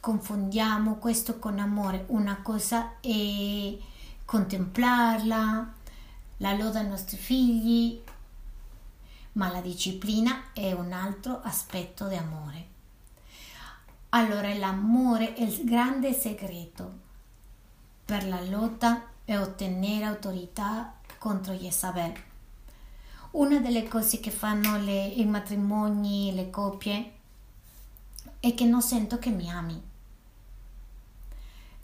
Confondiamo 0.00 0.96
questo 0.96 1.38
con 1.38 1.60
amore. 1.60 2.04
Una 2.08 2.42
cosa 2.42 2.94
è 3.00 3.76
contemplarla, 4.24 5.72
la 6.38 6.52
lode 6.54 6.78
ai 6.80 6.88
nostri 6.88 7.16
figli, 7.16 8.02
ma 9.34 9.52
la 9.52 9.60
disciplina 9.60 10.52
è 10.52 10.72
un 10.72 10.92
altro 10.92 11.40
aspetto 11.42 12.08
di 12.08 12.16
amore. 12.16 12.66
Allora 14.08 14.52
l'amore 14.52 15.34
è 15.34 15.42
il 15.42 15.64
grande 15.64 16.12
segreto 16.12 16.98
per 18.04 18.26
la 18.26 18.40
lotta 18.40 19.06
e 19.24 19.38
ottenere 19.38 20.06
autorità 20.06 20.96
contro 21.18 21.54
Jezabel. 21.54 22.30
Una 23.32 23.60
delle 23.60 23.88
cose 23.88 24.20
che 24.20 24.30
fanno 24.30 24.76
le, 24.78 25.06
i 25.06 25.24
matrimoni, 25.24 26.34
le 26.34 26.50
coppie, 26.50 27.12
è 28.40 28.54
che 28.54 28.64
non 28.64 28.82
sento 28.82 29.18
che 29.18 29.30
mi 29.30 29.50
ami. 29.50 29.80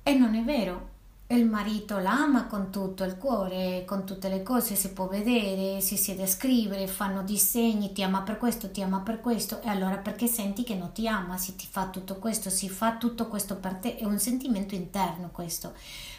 E 0.02 0.14
non 0.14 0.34
è 0.34 0.42
vero, 0.42 0.96
il 1.28 1.46
marito 1.46 1.98
l'ama 1.98 2.46
con 2.46 2.70
tutto 2.70 3.04
il 3.04 3.16
cuore, 3.18 3.84
con 3.86 4.04
tutte 4.04 4.28
le 4.28 4.42
cose, 4.42 4.74
si 4.74 4.92
può 4.92 5.06
vedere, 5.08 5.80
si 5.80 5.96
siede 5.96 6.22
a 6.22 6.26
scrivere, 6.26 6.86
fanno 6.86 7.22
disegni, 7.22 7.92
ti 7.92 8.02
ama 8.02 8.22
per 8.22 8.38
questo, 8.38 8.70
ti 8.70 8.82
ama 8.82 9.00
per 9.00 9.20
questo, 9.20 9.60
e 9.62 9.68
allora 9.68 9.98
perché 9.98 10.26
senti 10.26 10.64
che 10.64 10.74
non 10.74 10.92
ti 10.92 11.06
ama, 11.06 11.36
si 11.36 11.54
ti 11.54 11.66
fa 11.70 11.88
tutto 11.88 12.16
questo, 12.16 12.50
si 12.50 12.68
fa 12.68 12.96
tutto 12.96 13.28
questo 13.28 13.56
per 13.56 13.74
te, 13.74 13.96
è 13.96 14.04
un 14.04 14.18
sentimento 14.18 14.74
interno 14.74 15.28
questo. 15.30 15.74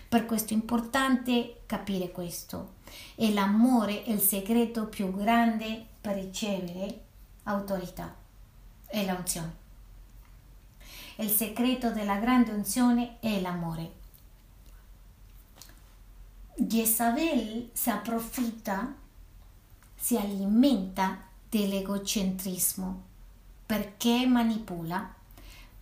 Per 0.08 0.26
questo 0.26 0.54
è 0.54 0.58
importante 0.58 1.62
capire 1.66 2.12
questo. 2.12 2.78
E 3.22 3.34
l'amore 3.34 4.04
è 4.04 4.12
il 4.12 4.22
segreto 4.22 4.88
più 4.88 5.14
grande 5.14 5.86
per 6.00 6.16
ricevere 6.16 7.02
autorità 7.44 8.16
e 8.88 9.06
l'unzione. 9.06 9.56
Il 11.18 11.30
segreto 11.30 11.92
della 11.92 12.16
grande 12.16 12.52
unzione 12.52 13.18
è 13.20 13.42
l'amore 13.42 13.98
Jezabel 16.62 17.70
si 17.72 17.90
approfitta, 17.90 18.94
si 19.96 20.18
alimenta 20.18 21.18
dell'egocentrismo 21.48 23.04
perché 23.66 24.26
manipola, 24.26 25.16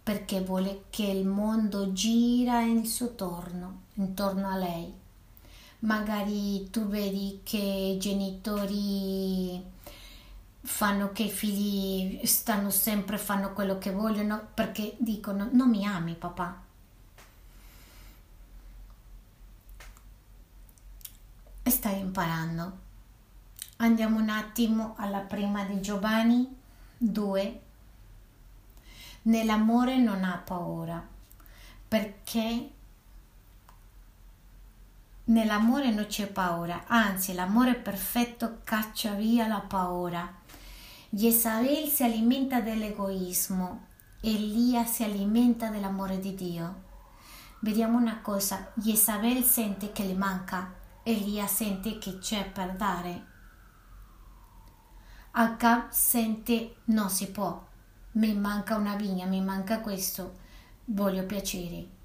perché 0.04 0.42
vuole 0.42 0.84
che 0.92 1.06
il 1.06 1.26
mondo 1.26 1.94
gira 1.94 2.62
in 2.62 2.86
suo 2.86 3.16
torno, 3.16 3.82
intorno 3.96 4.50
a 4.50 4.56
lei. 4.56 4.94
Magari 5.80 6.70
tu 6.70 6.88
vedi 6.88 7.42
che 7.44 7.58
i 7.58 7.98
genitori 8.00 9.64
fanno 10.62 11.12
che 11.12 11.24
i 11.24 11.30
figli 11.30 12.26
stanno 12.26 12.70
sempre, 12.70 13.18
fanno 13.18 13.54
quello 13.54 13.78
che 13.78 13.92
vogliono 13.92 14.48
perché 14.54 14.96
dicono 14.98 15.48
non 15.52 15.70
mi 15.70 15.86
ami 15.86 16.16
stai 21.88 22.00
imparando. 22.00 22.86
Andiamo 23.78 24.20
un 24.20 24.30
attimo 24.30 24.96
alla 24.98 25.20
prima 25.20 25.64
di 25.64 25.80
Giovanni 25.80 26.54
2. 26.98 27.62
Nell'amore 29.24 29.98
non 29.98 30.24
ha 30.24 30.38
paura, 30.38 31.06
perché 31.88 32.72
nell'amore 35.28 35.92
non 35.92 36.06
c'è 36.06 36.28
paura, 36.28 36.84
anzi 36.88 37.34
l'amore 37.34 37.76
perfetto 37.76 38.60
caccia 38.64 39.14
via 39.14 39.48
la 39.48 39.60
paura. 39.60 40.32
Jezabel 41.10 41.88
si 41.88 42.04
alimenta 42.04 42.62
dell'egoismo, 42.62 43.86
Elia 44.22 44.86
si 44.86 45.04
alimenta 45.04 45.70
dell'amore 45.70 46.20
di 46.20 46.36
Dio. 46.36 46.84
Vediamo 47.60 47.98
una 47.98 48.20
cosa, 48.22 48.72
Jezabel 48.74 49.44
sente 49.44 49.92
che 49.92 50.04
le 50.04 50.14
manca, 50.14 50.74
Elia 51.04 51.48
sente 51.48 51.98
che 51.98 52.20
c'è 52.20 52.50
per 52.50 52.76
dare. 52.76 53.26
Acab 55.32 55.90
sente 55.90 56.78
non 56.86 57.10
si 57.10 57.30
può, 57.32 57.66
mi 58.14 58.34
manca 58.34 58.76
una 58.76 58.96
vigna, 58.96 59.26
mi 59.26 59.42
manca 59.42 59.80
questo, 59.82 60.38
voglio 60.86 61.26
piacere. 61.26 61.97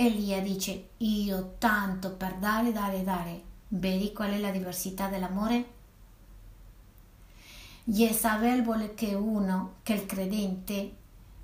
Elia 0.00 0.40
dice 0.40 0.90
io 0.98 1.56
tanto 1.58 2.12
per 2.12 2.36
dare, 2.36 2.70
dare, 2.70 3.02
dare. 3.02 3.42
Vedi 3.66 4.12
qual 4.12 4.30
è 4.30 4.38
la 4.38 4.52
diversità 4.52 5.08
dell'amore? 5.08 5.72
Jezabel 7.82 8.62
vuole 8.62 8.94
che 8.94 9.14
uno, 9.14 9.78
che 9.82 9.94
il 9.94 10.06
credente, 10.06 10.94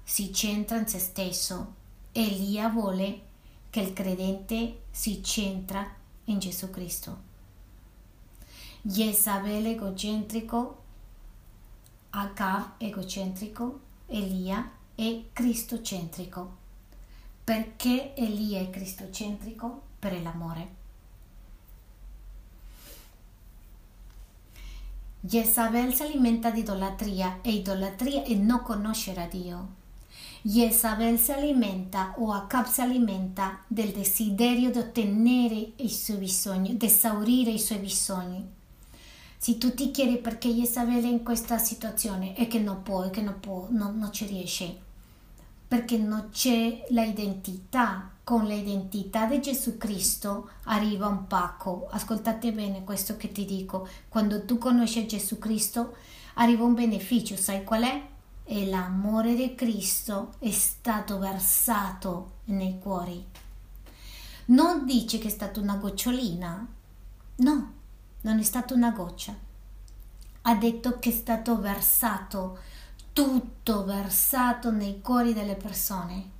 si 0.04 0.32
centra 0.32 0.78
in 0.78 0.86
se 0.86 1.00
stesso. 1.00 1.74
Elia 2.12 2.68
vuole 2.68 3.22
che 3.70 3.80
il 3.80 3.92
credente 3.92 4.82
si 4.92 5.20
centra 5.20 5.84
in 6.26 6.38
Gesù 6.38 6.70
Cristo. 6.70 7.22
Jezabel 8.82 9.66
egocentrico, 9.66 10.82
Acab 12.10 12.74
egocentrico, 12.78 13.80
Elia 14.06 14.70
è 14.94 15.24
cristocentrico. 15.32 16.62
Perché 17.44 18.14
Elia 18.14 18.60
è 18.60 18.70
cristocentrico? 18.70 19.82
Per 19.98 20.18
l'amore. 20.22 20.68
Jezabel 25.20 25.92
si 25.92 26.02
alimenta 26.04 26.48
di 26.50 26.60
idolatria 26.60 27.40
e 27.42 27.52
idolatria 27.52 28.22
è 28.22 28.32
non 28.32 28.62
conoscere 28.62 29.28
Dio. 29.30 29.68
Jezabel 30.40 31.18
si 31.18 31.32
alimenta 31.32 32.14
o 32.16 32.32
Acab 32.32 32.66
si 32.66 32.80
alimenta 32.80 33.60
del 33.66 33.92
desiderio 33.92 34.70
di 34.70 34.78
ottenere 34.78 35.72
i 35.76 35.90
suoi 35.90 36.16
bisogni, 36.16 36.78
di 36.78 36.86
esaurire 36.86 37.50
i 37.50 37.58
suoi 37.58 37.78
bisogni. 37.78 38.42
Se 39.36 39.58
tu 39.58 39.74
ti 39.74 39.90
chiedi 39.90 40.16
perché 40.16 40.48
Jezabel 40.48 41.04
è 41.04 41.08
in 41.08 41.22
questa 41.22 41.58
situazione 41.58 42.32
è 42.32 42.46
che 42.48 42.58
non 42.58 42.82
può, 42.82 43.02
è 43.02 43.10
che 43.10 43.20
non 43.20 43.38
può, 43.38 43.66
non, 43.68 43.98
non 43.98 44.10
ci 44.12 44.24
riesce 44.24 44.92
perché 45.74 45.98
non 45.98 46.28
c'è 46.30 46.84
l'identità. 46.90 48.08
Con 48.22 48.44
l'identità 48.44 49.26
di 49.26 49.40
Gesù 49.40 49.76
Cristo 49.76 50.50
arriva 50.64 51.08
un 51.08 51.26
pacco. 51.26 51.88
Ascoltate 51.90 52.52
bene 52.52 52.84
questo 52.84 53.16
che 53.16 53.32
ti 53.32 53.44
dico. 53.44 53.88
Quando 54.08 54.44
tu 54.44 54.56
conosci 54.56 55.04
Gesù 55.08 55.36
Cristo 55.40 55.96
arriva 56.34 56.62
un 56.62 56.74
beneficio. 56.74 57.36
Sai 57.36 57.64
qual 57.64 57.82
è? 57.82 58.06
E 58.44 58.66
l'amore 58.66 59.34
di 59.34 59.56
Cristo 59.56 60.34
è 60.38 60.52
stato 60.52 61.18
versato 61.18 62.34
nei 62.44 62.78
cuori. 62.78 63.26
Non 64.46 64.86
dice 64.86 65.18
che 65.18 65.26
è 65.26 65.30
stata 65.30 65.58
una 65.58 65.74
gocciolina. 65.74 66.66
No, 67.36 67.72
non 68.20 68.38
è 68.38 68.42
stata 68.44 68.74
una 68.74 68.92
goccia. 68.92 69.34
Ha 70.42 70.54
detto 70.54 71.00
che 71.00 71.10
è 71.10 71.12
stato 71.12 71.58
versato 71.58 72.58
tutto 73.14 73.84
versato 73.84 74.72
nei 74.72 75.00
cuori 75.00 75.32
delle 75.32 75.54
persone. 75.54 76.30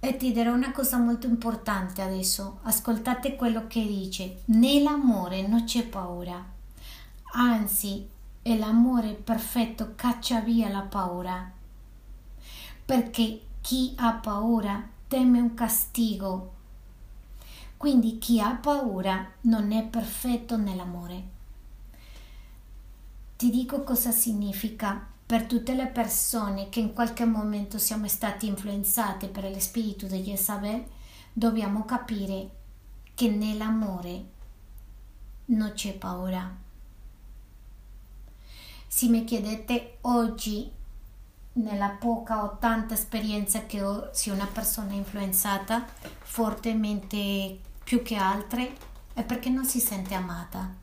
E 0.00 0.16
ti 0.16 0.32
dirò 0.32 0.54
una 0.54 0.72
cosa 0.72 0.96
molto 0.96 1.26
importante 1.26 2.00
adesso, 2.00 2.60
ascoltate 2.62 3.36
quello 3.36 3.66
che 3.66 3.86
dice, 3.86 4.40
nell'amore 4.46 5.46
non 5.46 5.64
c'è 5.64 5.86
paura, 5.86 6.42
anzi 7.34 8.08
è 8.40 8.56
l'amore 8.56 9.12
perfetto 9.12 9.92
caccia 9.94 10.40
via 10.40 10.70
la 10.70 10.80
paura, 10.80 11.52
perché 12.86 13.42
chi 13.60 13.92
ha 13.98 14.12
paura 14.12 14.82
teme 15.06 15.40
un 15.40 15.52
castigo, 15.52 16.52
quindi 17.76 18.16
chi 18.16 18.40
ha 18.40 18.52
paura 18.54 19.30
non 19.42 19.72
è 19.72 19.84
perfetto 19.84 20.56
nell'amore. 20.56 21.33
Ti 23.36 23.50
dico 23.50 23.82
cosa 23.82 24.12
significa 24.12 25.12
per 25.26 25.46
tutte 25.46 25.74
le 25.74 25.86
persone 25.86 26.68
che 26.68 26.78
in 26.78 26.92
qualche 26.92 27.24
momento 27.24 27.78
siamo 27.78 28.06
stati 28.06 28.46
influenzate 28.46 29.26
per 29.26 29.50
lo 29.50 29.58
spirito 29.58 30.06
di 30.06 30.22
Jezabel, 30.22 30.84
dobbiamo 31.32 31.84
capire 31.84 32.50
che 33.14 33.28
nell'amore 33.28 34.24
non 35.46 35.72
c'è 35.72 35.94
paura. 35.94 36.62
Se 38.86 39.08
mi 39.08 39.24
chiedete 39.24 39.98
oggi, 40.02 40.70
nella 41.54 41.88
poca 41.88 42.44
o 42.44 42.58
tanta 42.58 42.94
esperienza 42.94 43.66
che 43.66 43.82
ho, 43.82 44.10
se 44.12 44.30
una 44.30 44.46
persona 44.46 44.92
è 44.92 44.94
influenzata 44.94 45.84
fortemente 46.20 47.58
più 47.82 48.02
che 48.02 48.14
altre, 48.14 48.76
è 49.12 49.24
perché 49.24 49.50
non 49.50 49.64
si 49.64 49.80
sente 49.80 50.14
amata 50.14 50.82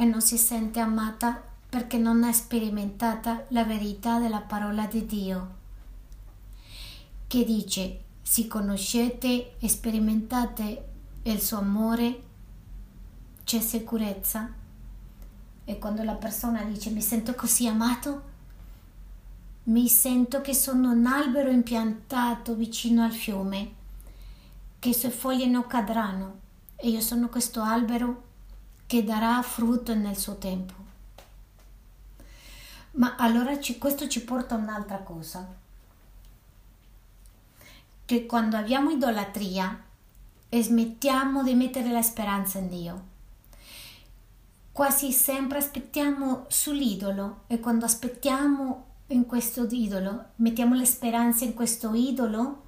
e 0.00 0.06
non 0.06 0.22
si 0.22 0.38
sente 0.38 0.80
amata 0.80 1.42
perché 1.68 1.98
non 1.98 2.24
ha 2.24 2.32
sperimentata 2.32 3.44
la 3.48 3.64
verità 3.64 4.18
della 4.18 4.40
parola 4.40 4.86
di 4.86 5.04
Dio, 5.04 5.54
che 7.26 7.44
dice, 7.44 8.00
se 8.22 8.46
conoscete 8.46 9.58
e 9.58 9.68
sperimentate 9.68 10.88
il 11.24 11.38
suo 11.38 11.58
amore, 11.58 12.22
c'è 13.44 13.60
sicurezza. 13.60 14.50
E 15.64 15.78
quando 15.78 16.02
la 16.02 16.14
persona 16.14 16.62
dice 16.62 16.88
mi 16.88 17.02
sento 17.02 17.34
così 17.34 17.66
amato, 17.66 18.22
mi 19.64 19.86
sento 19.86 20.40
che 20.40 20.54
sono 20.54 20.92
un 20.92 21.04
albero 21.04 21.50
impiantato 21.50 22.54
vicino 22.54 23.04
al 23.04 23.12
fiume, 23.12 23.74
che 24.78 24.88
i 24.88 24.94
suoi 24.94 25.12
foglie 25.12 25.44
non 25.44 25.66
cadranno 25.66 26.38
e 26.76 26.88
io 26.88 27.02
sono 27.02 27.28
questo 27.28 27.60
albero 27.60 28.28
che 28.90 29.04
darà 29.04 29.40
frutto 29.42 29.94
nel 29.94 30.16
suo 30.16 30.34
tempo. 30.38 30.74
Ma 32.94 33.14
allora 33.14 33.60
ci, 33.60 33.78
questo 33.78 34.08
ci 34.08 34.24
porta 34.24 34.56
a 34.56 34.58
un'altra 34.58 34.98
cosa, 34.98 35.46
che 38.04 38.26
quando 38.26 38.56
abbiamo 38.56 38.90
idolatria 38.90 39.80
smettiamo 40.50 41.44
di 41.44 41.54
mettere 41.54 41.92
la 41.92 42.02
speranza 42.02 42.58
in 42.58 42.68
Dio. 42.68 43.04
Quasi 44.72 45.12
sempre 45.12 45.58
aspettiamo 45.58 46.46
sull'idolo 46.48 47.42
e 47.46 47.60
quando 47.60 47.84
aspettiamo 47.84 48.86
in 49.06 49.24
questo 49.24 49.68
idolo, 49.70 50.30
mettiamo 50.36 50.74
le 50.74 50.84
speranze 50.84 51.44
in 51.44 51.54
questo 51.54 51.94
idolo, 51.94 52.62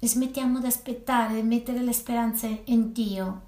smettiamo 0.00 0.60
di 0.60 0.66
aspettare, 0.66 1.36
di 1.36 1.42
mettere 1.42 1.80
le 1.80 1.94
speranze 1.94 2.60
in 2.64 2.92
Dio 2.92 3.46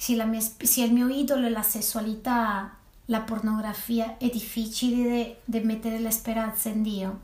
se, 0.00 0.24
mia, 0.24 0.40
se 0.40 0.82
il 0.82 0.94
mio 0.94 1.08
idolo 1.08 1.46
è 1.46 1.50
la 1.50 1.62
sessualità, 1.62 2.74
la 3.04 3.20
pornografia, 3.20 4.16
è 4.16 4.30
difficile 4.30 5.42
di 5.44 5.60
mettere 5.60 5.98
la 5.98 6.10
speranza 6.10 6.70
in 6.70 6.82
Dio. 6.82 7.20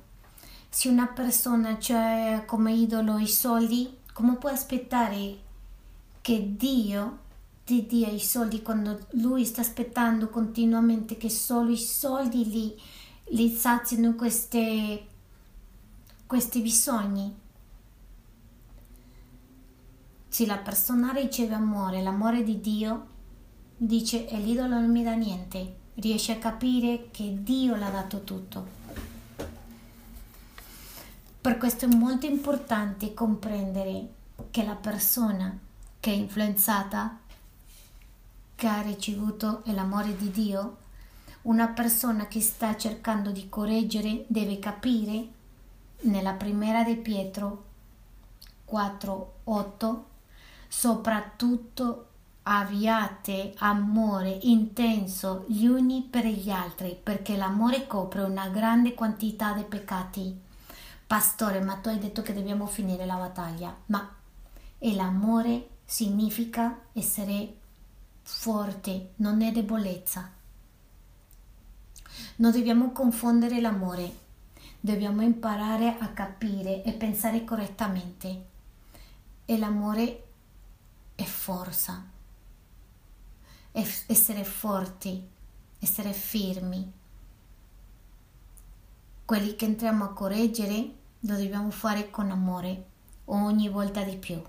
Se 0.69 0.91
una 0.91 1.07
persona 1.07 1.71
ha 1.71 1.79
cioè, 1.79 2.43
come 2.45 2.75
idolo 2.75 3.17
i 3.17 3.29
soldi, 3.29 3.97
come 4.13 4.37
può 4.37 4.51
aspettare 4.51 5.39
che 6.21 6.55
Dio 6.55 7.21
ti 7.65 7.87
dia 7.87 8.09
i 8.09 8.21
soldi 8.21 8.61
quando 8.61 9.07
lui 9.13 9.47
sta 9.47 9.63
aspettando 9.63 10.29
continuamente 10.29 11.17
che 11.17 11.31
solo 11.31 11.71
i 11.71 11.79
soldi 11.79 12.45
gli, 12.45 12.75
gli 13.25 13.49
sazino 13.55 14.15
questi 14.15 15.01
bisogni? 16.61 17.45
Se 20.37 20.45
la 20.45 20.59
persona 20.59 21.13
riceve 21.13 21.55
amore, 21.55 22.03
l'amore 22.03 22.43
di 22.43 22.61
Dio, 22.61 23.07
dice 23.75 24.29
e 24.29 24.37
l'idolo 24.39 24.75
non 24.75 24.91
mi 24.91 25.03
dà 25.03 25.15
niente, 25.15 25.77
riesce 25.95 26.33
a 26.33 26.39
capire 26.39 27.09
che 27.11 27.43
Dio 27.43 27.75
l'ha 27.75 27.89
dato 27.89 28.23
tutto. 28.23 28.67
Per 31.41 31.57
questo 31.57 31.87
è 31.87 31.89
molto 31.89 32.27
importante 32.27 33.15
comprendere 33.15 34.09
che 34.51 34.63
la 34.63 34.75
persona 34.75 35.59
che 35.99 36.11
è 36.11 36.15
influenzata, 36.15 37.19
che 38.57 38.67
ha 38.67 38.83
ricevuto 38.83 39.63
l'amore 39.65 40.15
di 40.19 40.31
Dio, 40.31 40.77
una 41.45 41.69
persona 41.69 42.29
che 42.29 42.43
sta 42.43 42.77
cercando 42.77 43.31
di 43.31 43.49
correggere 43.49 44.27
deve 44.27 44.59
capire 44.59 45.29
nella 46.01 46.35
prima 46.35 46.85
di 46.85 46.97
Pietro 46.97 47.65
4, 48.67 49.33
8, 49.45 50.15
soprattutto 50.69 52.09
abbiate 52.43 53.55
amore 53.59 54.39
intenso 54.43 55.45
gli 55.49 55.67
uni 55.67 56.07
per 56.09 56.27
gli 56.27 56.51
altri, 56.51 56.99
perché 57.01 57.37
l'amore 57.37 57.87
copre 57.87 58.23
una 58.23 58.49
grande 58.49 58.95
quantità 58.95 59.53
di 59.53 59.63
peccati. 59.63 60.41
Pastore, 61.07 61.61
ma 61.61 61.77
tu 61.77 61.89
hai 61.89 61.99
detto 61.99 62.23
che 62.23 62.35
dobbiamo 62.35 62.67
finire 62.67 63.07
la 63.07 63.17
battaglia, 63.17 63.75
ma 63.87 64.15
e 64.79 64.95
l'amore 64.95 65.69
significa 65.85 66.83
essere 66.93 67.57
forte, 68.23 69.13
non 69.17 69.43
è 69.43 69.51
debolezza. 69.53 70.31
Non 72.37 72.51
dobbiamo 72.53 72.93
confondere 72.93 73.61
l'amore, 73.61 74.15
dobbiamo 74.81 75.23
imparare 75.23 75.97
a 75.99 76.09
capire 76.09 76.83
e 76.83 76.93
pensare 76.93 77.45
correttamente. 77.45 78.45
E 79.45 79.59
l'amore 79.59 80.26
è 81.17 81.25
forza, 81.25 82.05
essere 83.73 84.45
forti, 84.45 85.27
essere 85.79 86.13
fermi. 86.13 86.93
Quelli 89.25 89.57
che 89.57 89.65
entriamo 89.65 90.05
a 90.05 90.13
correggere 90.13 90.95
lo 91.21 91.37
dobbiamo 91.37 91.71
fare 91.71 92.11
con 92.11 92.31
amore 92.31 92.85
ogni 93.25 93.69
volta 93.69 94.03
di 94.03 94.17
più. 94.17 94.41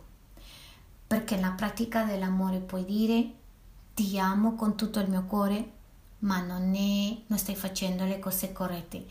Perché 1.08 1.36
nella 1.36 1.52
pratica 1.52 2.04
dell'amore 2.04 2.60
puoi 2.60 2.86
dire 2.86 3.32
ti 3.94 4.20
amo 4.20 4.56
con 4.56 4.76
tutto 4.76 5.00
il 5.00 5.10
mio 5.10 5.24
cuore, 5.24 5.72
ma 6.20 6.40
non, 6.42 6.76
è, 6.76 7.18
non 7.26 7.40
stai 7.40 7.56
facendo 7.56 8.04
le 8.04 8.20
cose 8.20 8.52
corrette. 8.52 9.06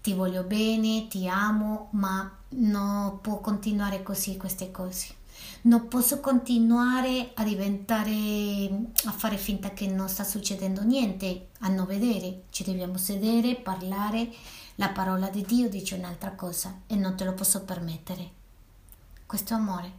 Ti 0.00 0.12
voglio 0.14 0.42
bene, 0.42 1.06
ti 1.06 1.28
amo, 1.28 1.88
ma 1.92 2.30
non 2.48 3.20
può 3.20 3.40
continuare 3.40 4.02
così 4.02 4.36
queste 4.36 4.70
cose. 4.70 5.22
Non 5.66 5.88
posso 5.88 6.20
continuare 6.20 7.30
a 7.32 7.42
diventare, 7.42 8.10
a 9.06 9.12
fare 9.12 9.38
finta 9.38 9.70
che 9.70 9.86
non 9.86 10.10
sta 10.10 10.22
succedendo 10.22 10.82
niente, 10.82 11.48
a 11.60 11.68
non 11.68 11.86
vedere. 11.86 12.42
Ci 12.50 12.64
dobbiamo 12.64 12.98
sedere, 12.98 13.56
parlare. 13.56 14.30
La 14.74 14.90
parola 14.90 15.30
di 15.30 15.40
Dio 15.40 15.70
dice 15.70 15.94
un'altra 15.94 16.32
cosa 16.32 16.82
e 16.86 16.96
non 16.96 17.16
te 17.16 17.24
lo 17.24 17.32
posso 17.32 17.64
permettere. 17.64 18.30
Questo 19.24 19.54
amore. 19.54 19.92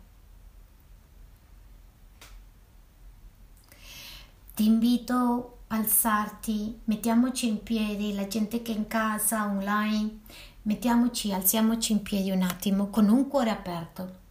Ti 4.54 4.66
invito 4.66 5.58
a 5.68 5.78
alzarti, 5.78 6.82
mettiamoci 6.84 7.48
in 7.48 7.64
piedi, 7.64 8.14
la 8.14 8.28
gente 8.28 8.62
che 8.62 8.72
è 8.72 8.76
in 8.76 8.86
casa, 8.86 9.46
online, 9.46 10.20
mettiamoci, 10.62 11.34
alziamoci 11.34 11.92
in 11.92 12.04
piedi 12.04 12.30
un 12.30 12.44
attimo 12.44 12.90
con 12.92 13.10
un 13.10 13.28
cuore 13.28 13.50
aperto. 13.50 14.25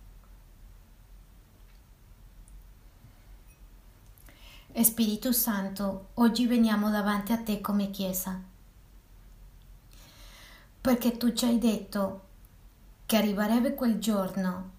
Spirito 4.82 5.32
Santo, 5.32 6.08
oggi 6.14 6.46
veniamo 6.46 6.90
davanti 6.90 7.32
a 7.32 7.38
te 7.38 7.60
come 7.60 7.90
Chiesa, 7.90 8.38
perché 10.80 11.16
tu 11.16 11.32
ci 11.32 11.44
hai 11.44 11.58
detto 11.58 12.22
che 13.06 13.16
arriverebbe 13.16 13.74
quel 13.74 13.98
giorno 13.98 14.70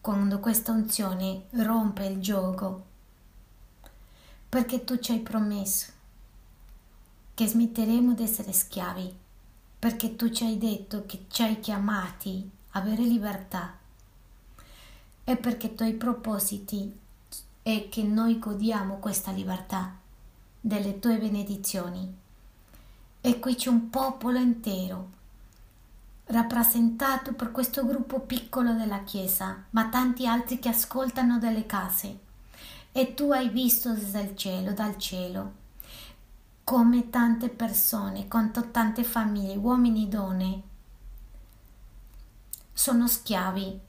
quando 0.00 0.38
questa 0.38 0.70
unzione 0.70 1.46
rompe 1.50 2.06
il 2.06 2.20
gioco. 2.20 2.86
Perché 4.48 4.84
tu 4.84 4.98
ci 4.98 5.12
hai 5.12 5.20
promesso 5.20 5.92
che 7.34 7.46
smetteremo 7.46 8.14
di 8.14 8.22
essere 8.22 8.52
schiavi, 8.52 9.14
perché 9.78 10.16
tu 10.16 10.30
ci 10.30 10.44
hai 10.44 10.56
detto 10.56 11.04
che 11.06 11.26
ci 11.28 11.42
hai 11.42 11.60
chiamati 11.60 12.48
a 12.70 12.78
avere 12.78 13.02
libertà. 13.02 13.76
E 15.24 15.36
perché 15.36 15.66
i 15.66 15.74
tuoi 15.74 15.94
propositi 15.94 17.06
è 17.70 17.90
che 17.90 18.02
noi 18.02 18.38
godiamo 18.38 18.96
questa 18.96 19.30
libertà 19.30 19.94
delle 20.58 20.98
tue 20.98 21.18
benedizioni. 21.18 22.16
E 23.20 23.38
qui 23.38 23.56
c'è 23.56 23.68
un 23.68 23.90
popolo 23.90 24.38
intero 24.38 25.16
rappresentato 26.30 27.34
per 27.34 27.50
questo 27.50 27.84
gruppo 27.84 28.20
piccolo 28.20 28.72
della 28.72 29.02
Chiesa, 29.02 29.64
ma 29.70 29.88
tanti 29.88 30.26
altri 30.26 30.58
che 30.58 30.70
ascoltano 30.70 31.38
dalle 31.38 31.66
case 31.66 32.18
e 32.92 33.12
tu 33.12 33.32
hai 33.32 33.50
visto 33.50 33.92
dal 33.92 34.34
cielo, 34.34 34.72
dal 34.72 34.96
cielo, 34.96 35.52
come 36.64 37.10
tante 37.10 37.50
persone, 37.50 38.28
con 38.28 38.50
tante 38.70 39.04
famiglie, 39.04 39.56
uomini 39.56 40.04
e 40.04 40.08
donne, 40.08 40.62
sono 42.72 43.06
schiavi 43.06 43.80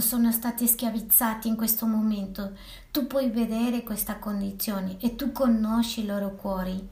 sono 0.00 0.30
stati 0.32 0.66
schiavizzati 0.66 1.48
in 1.48 1.56
questo 1.56 1.86
momento. 1.86 2.56
Tu 2.90 3.06
puoi 3.06 3.30
vedere 3.30 3.82
questa 3.82 4.16
condizione 4.18 4.98
e 5.00 5.16
tu 5.16 5.32
conosci 5.32 6.00
i 6.00 6.06
loro 6.06 6.34
cuori. 6.34 6.88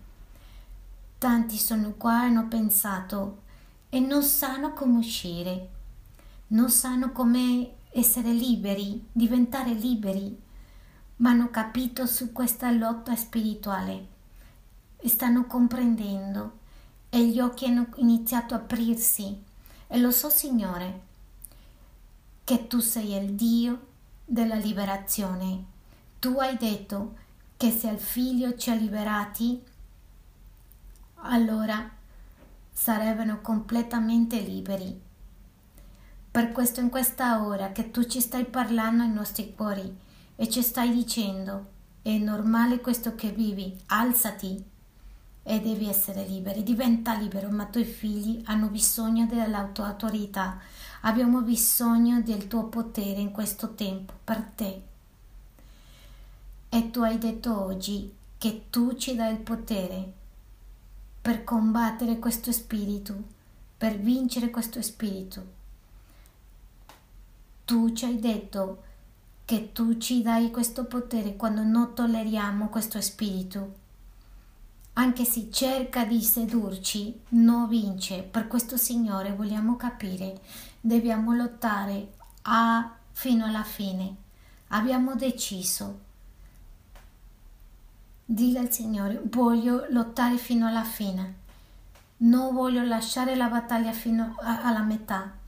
Tanti 1.18 1.56
sono 1.56 1.92
qua 1.92 2.22
e 2.22 2.26
hanno 2.26 2.48
pensato 2.48 3.42
e 3.88 4.00
non 4.00 4.22
sanno 4.22 4.72
come 4.72 4.98
uscire, 4.98 5.68
non 6.48 6.70
sanno 6.70 7.12
come 7.12 7.74
essere 7.90 8.32
liberi, 8.32 9.06
diventare 9.12 9.72
liberi 9.72 10.42
ma 11.16 11.30
hanno 11.30 11.50
capito 11.50 12.06
su 12.06 12.32
questa 12.32 12.70
lotta 12.70 13.14
spirituale 13.14 14.06
e 14.96 15.08
stanno 15.08 15.46
comprendendo 15.46 16.58
e 17.08 17.28
gli 17.28 17.38
occhi 17.38 17.66
hanno 17.66 17.86
iniziato 17.96 18.54
a 18.54 18.56
aprirsi 18.56 19.40
e 19.86 19.98
lo 19.98 20.10
so 20.10 20.28
Signore 20.28 21.12
che 22.44 22.66
tu 22.66 22.78
sei 22.78 23.14
il 23.14 23.32
Dio 23.32 23.86
della 24.24 24.56
liberazione. 24.56 25.64
Tu 26.18 26.38
hai 26.38 26.56
detto 26.56 27.16
che 27.56 27.70
se 27.70 27.88
il 27.88 27.98
figlio 27.98 28.56
ci 28.56 28.70
ha 28.70 28.74
liberati, 28.74 29.62
allora 31.16 31.90
sarebbero 32.70 33.40
completamente 33.40 34.38
liberi. 34.40 35.00
Per 36.30 36.52
questo 36.52 36.80
in 36.80 36.90
questa 36.90 37.44
ora 37.44 37.72
che 37.72 37.90
tu 37.90 38.04
ci 38.04 38.20
stai 38.20 38.44
parlando 38.44 39.02
ai 39.02 39.10
nostri 39.10 39.54
cuori, 39.54 40.02
e 40.36 40.48
ci 40.48 40.62
stai 40.62 40.90
dicendo 40.90 41.72
è 42.02 42.18
normale 42.18 42.80
questo 42.80 43.14
che 43.14 43.30
vivi, 43.30 43.74
alzati 43.86 44.62
e 45.42 45.60
devi 45.60 45.88
essere 45.88 46.26
libero, 46.26 46.60
diventa 46.60 47.14
libero, 47.14 47.48
ma 47.50 47.64
i 47.64 47.70
tuoi 47.70 47.84
figli 47.84 48.42
hanno 48.46 48.68
bisogno 48.68 49.26
della 49.26 49.64
tua 49.72 49.86
autorità, 49.86 50.58
abbiamo 51.06 51.42
bisogno 51.42 52.22
del 52.22 52.46
tuo 52.46 52.64
potere 52.64 53.20
in 53.20 53.30
questo 53.30 53.74
tempo 53.74 54.12
per 54.24 54.42
te. 54.54 54.82
E 56.68 56.90
tu 56.90 57.00
hai 57.00 57.18
detto 57.18 57.60
oggi 57.60 58.12
che 58.38 58.66
tu 58.70 58.96
ci 58.96 59.14
dai 59.14 59.32
il 59.32 59.40
potere 59.40 60.12
per 61.20 61.44
combattere 61.44 62.18
questo 62.18 62.52
spirito, 62.52 63.14
per 63.76 63.98
vincere 63.98 64.50
questo 64.50 64.80
spirito. 64.82 65.62
Tu 67.64 67.92
ci 67.92 68.04
hai 68.06 68.18
detto 68.18 68.82
che 69.44 69.72
tu 69.72 69.98
ci 69.98 70.22
dai 70.22 70.50
questo 70.50 70.84
potere 70.84 71.36
quando 71.36 71.62
non 71.62 71.94
tolleriamo 71.94 72.68
questo 72.68 73.00
spirito. 73.00 73.82
Anche 74.94 75.24
se 75.24 75.50
cerca 75.50 76.04
di 76.04 76.22
sedurci, 76.22 77.20
non 77.30 77.68
vince. 77.68 78.22
Per 78.22 78.46
questo, 78.46 78.76
Signore, 78.76 79.32
vogliamo 79.32 79.76
capire, 79.76 80.40
dobbiamo 80.80 81.34
lottare 81.34 82.14
a, 82.42 82.96
fino 83.12 83.44
alla 83.44 83.64
fine. 83.64 84.16
Abbiamo 84.68 85.14
deciso. 85.14 86.00
Dile 88.24 88.58
al 88.60 88.72
Signore, 88.72 89.20
voglio 89.24 89.86
lottare 89.90 90.36
fino 90.38 90.66
alla 90.66 90.84
fine. 90.84 91.42
Non 92.18 92.54
voglio 92.54 92.84
lasciare 92.84 93.34
la 93.34 93.48
battaglia 93.48 93.92
fino 93.92 94.36
a, 94.40 94.62
alla 94.62 94.82
metà 94.82 95.42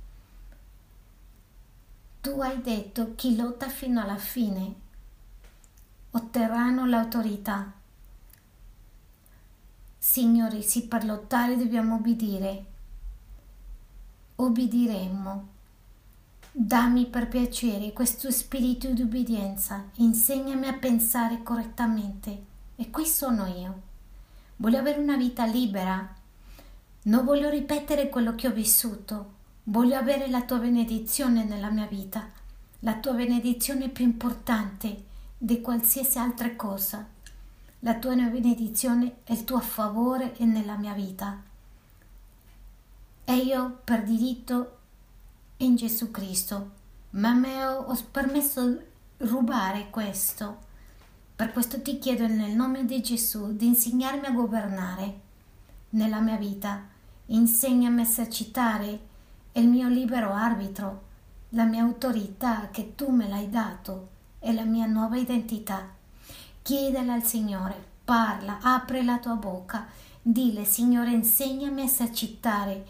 tu 2.27 2.41
hai 2.41 2.61
detto 2.61 3.15
chi 3.15 3.37
lotta 3.37 3.69
fino 3.69 4.01
alla 4.01 4.17
fine 4.17 4.75
otterranno 6.11 6.85
l'autorità. 6.85 7.73
Signore, 10.09 10.63
sì, 10.63 10.87
per 10.87 11.05
lottare 11.05 11.59
dobbiamo 11.59 11.97
obbedire. 11.97 12.65
Obbediremo. 14.37 15.49
Dammi 16.53 17.07
per 17.07 17.29
piacere 17.29 17.93
questo 17.93 18.31
spirito 18.31 18.89
di 18.93 19.03
obbedienza. 19.03 19.91
Insegnami 19.97 20.69
a 20.69 20.75
pensare 20.75 21.43
correttamente. 21.43 22.45
E 22.77 22.89
qui 22.89 23.05
sono 23.05 23.47
io. 23.47 23.83
Voglio 24.57 24.79
avere 24.79 25.01
una 25.01 25.17
vita 25.17 25.45
libera. 25.45 26.15
Non 27.03 27.25
voglio 27.25 27.51
ripetere 27.51 28.09
quello 28.09 28.35
che 28.37 28.47
ho 28.47 28.53
vissuto. 28.53 29.33
Voglio 29.65 29.99
avere 29.99 30.29
la 30.29 30.45
tua 30.45 30.59
benedizione 30.59 31.45
nella 31.45 31.69
mia 31.69 31.87
vita, 31.87 32.27
la 32.79 32.95
tua 32.95 33.13
benedizione 33.13 33.91
più 33.91 34.05
importante 34.05 35.05
di 35.37 35.61
qualsiasi 35.61 36.17
altra 36.17 36.55
cosa. 36.55 37.16
La 37.81 37.95
tua 37.99 38.15
benedizione 38.15 39.17
è 39.25 39.33
il 39.33 39.45
tuo 39.45 39.61
favore 39.61 40.35
nella 40.39 40.77
mia 40.77 40.95
vita. 40.95 41.43
e 43.29 43.37
io 43.39 43.81
per 43.83 44.05
diritto 44.05 44.79
in 45.59 45.75
Gesù 45.75 46.13
Cristo, 46.13 46.71
ma 47.11 47.33
mi 47.33 47.61
ho 47.61 47.85
permesso 48.11 48.81
rubare 49.19 49.91
questo. 49.91 50.59
Per 51.35 51.53
questo 51.53 51.83
ti 51.83 51.99
chiedo 51.99 52.27
nel 52.29 52.53
nome 52.53 52.85
di 52.85 53.03
Gesù 53.03 53.57
di 53.57 53.67
insegnarmi 53.67 54.27
a 54.27 54.31
governare 54.31 55.21
nella 55.91 56.21
mia 56.21 56.37
vita, 56.37 56.87
insegnami 57.27 58.01
a 58.01 58.05
esercitare 58.05 59.01
il 59.53 59.69
mio 59.69 59.89
libero 59.89 60.33
arbitro, 60.33 61.03
la 61.51 61.65
mia 61.65 61.83
autorità 61.83 62.69
che 62.71 62.95
tu 62.95 63.11
me 63.11 63.29
l'hai 63.29 63.51
dato 63.51 64.09
e 64.39 64.53
la 64.53 64.65
mia 64.65 64.87
nuova 64.87 65.17
identità. 65.17 65.96
Chiedela 66.67 67.13
al 67.13 67.23
Signore, 67.23 67.77
parla, 68.05 68.59
apre 68.61 69.05
la 69.05 69.19
tua 69.19 69.35
bocca, 69.35 69.87
dile 70.21 70.65
Signore 70.65 71.13
insegnami 71.13 71.83
a 71.83 71.85
esercitare 71.85 72.85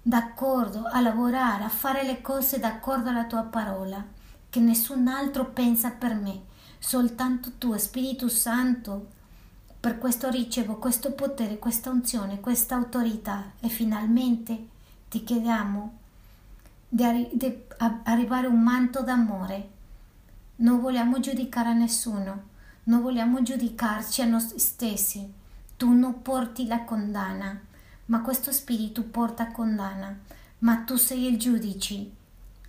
d'accordo, 0.00 0.86
a 0.90 0.98
lavorare, 1.02 1.64
a 1.64 1.68
fare 1.68 2.04
le 2.04 2.22
cose 2.22 2.58
d'accordo 2.58 3.10
alla 3.10 3.26
tua 3.26 3.42
parola, 3.42 4.02
che 4.48 4.60
nessun 4.60 5.08
altro 5.08 5.50
pensa 5.50 5.90
per 5.90 6.14
me, 6.14 6.44
soltanto 6.78 7.50
tu, 7.58 7.76
Spirito 7.76 8.30
Santo. 8.30 9.08
Per 9.78 9.98
questo 9.98 10.30
ricevo 10.30 10.76
questo 10.76 11.12
potere, 11.12 11.58
questa 11.58 11.90
unzione, 11.90 12.40
questa 12.40 12.76
autorità 12.76 13.52
e 13.60 13.68
finalmente 13.68 14.68
ti 15.10 15.22
chiediamo 15.22 15.98
di, 16.88 17.04
arri- 17.04 17.30
di 17.34 17.62
arrivare 18.04 18.46
a 18.46 18.50
un 18.50 18.62
manto 18.62 19.02
d'amore. 19.02 19.68
Non 20.56 20.80
vogliamo 20.80 21.20
giudicare 21.20 21.68
a 21.68 21.74
nessuno, 21.74 22.48
non 22.84 23.02
vogliamo 23.02 23.42
giudicarci 23.42 24.22
a 24.22 24.26
noi 24.26 24.40
stessi. 24.56 25.32
Tu 25.76 25.90
non 25.92 26.22
porti 26.22 26.66
la 26.66 26.84
condanna 26.84 27.60
ma 28.06 28.20
questo 28.20 28.52
spirito 28.52 29.04
porta 29.04 29.50
condanna, 29.52 30.18
ma 30.58 30.82
tu 30.82 30.96
sei 30.96 31.26
il 31.26 31.38
giudice, 31.38 32.10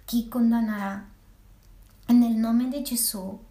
chi 0.06 0.27
condannerà? 0.27 1.06
E 2.06 2.14
nel 2.14 2.34
nome 2.34 2.69
di 2.69 2.81
Gesù 2.81 3.41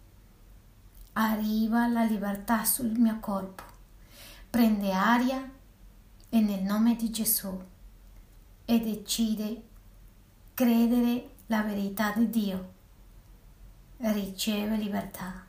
arriva 1.13 1.87
la 1.87 2.03
libertà 2.03 2.63
sul 2.63 2.97
mio 2.97 3.19
corpo, 3.19 3.63
prende 4.49 4.91
aria 4.91 5.47
e 6.29 6.39
nel 6.39 6.63
nome 6.63 6.95
di 6.95 7.11
Gesù 7.11 7.61
e 8.65 8.79
decide 8.79 9.63
credere 10.53 11.29
la 11.47 11.61
verità 11.61 12.11
di 12.13 12.29
Dio, 12.29 12.71
riceve 13.97 14.77
libertà, 14.77 15.45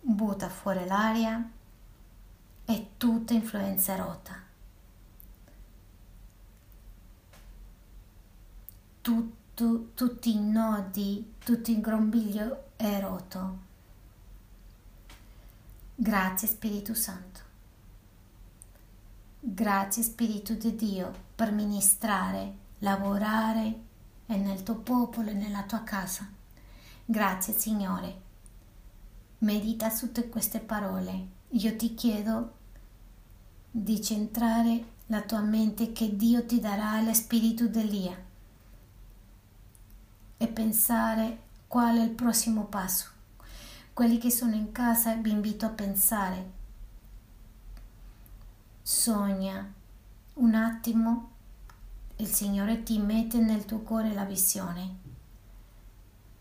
butta 0.00 0.48
fuori 0.48 0.86
l'aria 0.86 1.50
è 2.64 2.86
tutta 2.96 3.32
influenza 3.32 3.96
rota. 3.96 4.34
Tutto, 9.00 9.90
tutti 9.94 10.34
i 10.34 10.40
nodi, 10.40 11.34
tutto 11.38 11.70
il 11.70 11.80
grombiglio 11.80 12.72
è 12.76 13.00
rotto. 13.00 13.58
Grazie 15.94 16.46
Spirito 16.46 16.94
Santo. 16.94 17.40
Grazie 19.40 20.02
Spirito 20.02 20.52
di 20.52 20.74
Dio 20.76 21.12
per 21.34 21.52
ministrare, 21.52 22.54
lavorare 22.80 23.80
e 24.26 24.36
nel 24.36 24.62
tuo 24.62 24.76
popolo 24.76 25.30
e 25.30 25.34
nella 25.34 25.62
tua 25.62 25.82
casa. 25.84 26.28
Grazie 27.04 27.54
Signore. 27.54 28.26
Medita 29.38 29.88
su 29.90 30.06
tutte 30.06 30.28
queste 30.28 30.58
parole. 30.58 31.26
Io 31.50 31.76
ti 31.76 31.94
chiedo 31.94 32.56
di 33.70 34.02
centrare 34.02 34.96
la 35.06 35.22
tua 35.22 35.40
mente 35.40 35.92
che 35.92 36.16
Dio 36.16 36.44
ti 36.44 36.58
darà 36.58 37.00
lo 37.00 37.14
spirito 37.14 37.68
d'Elia 37.68 38.26
e 40.36 40.46
pensare 40.48 41.42
qual 41.68 41.98
è 41.98 42.02
il 42.02 42.10
prossimo 42.10 42.64
passo. 42.64 43.10
Quelli 43.92 44.18
che 44.18 44.30
sono 44.30 44.54
in 44.54 44.72
casa 44.72 45.14
vi 45.14 45.30
invito 45.30 45.66
a 45.66 45.70
pensare. 45.70 46.50
Sogna 48.82 49.72
un 50.34 50.54
attimo, 50.54 51.30
il 52.16 52.26
Signore 52.26 52.82
ti 52.82 52.98
mette 52.98 53.38
nel 53.38 53.64
tuo 53.64 53.80
cuore 53.80 54.12
la 54.12 54.24
visione. 54.24 54.96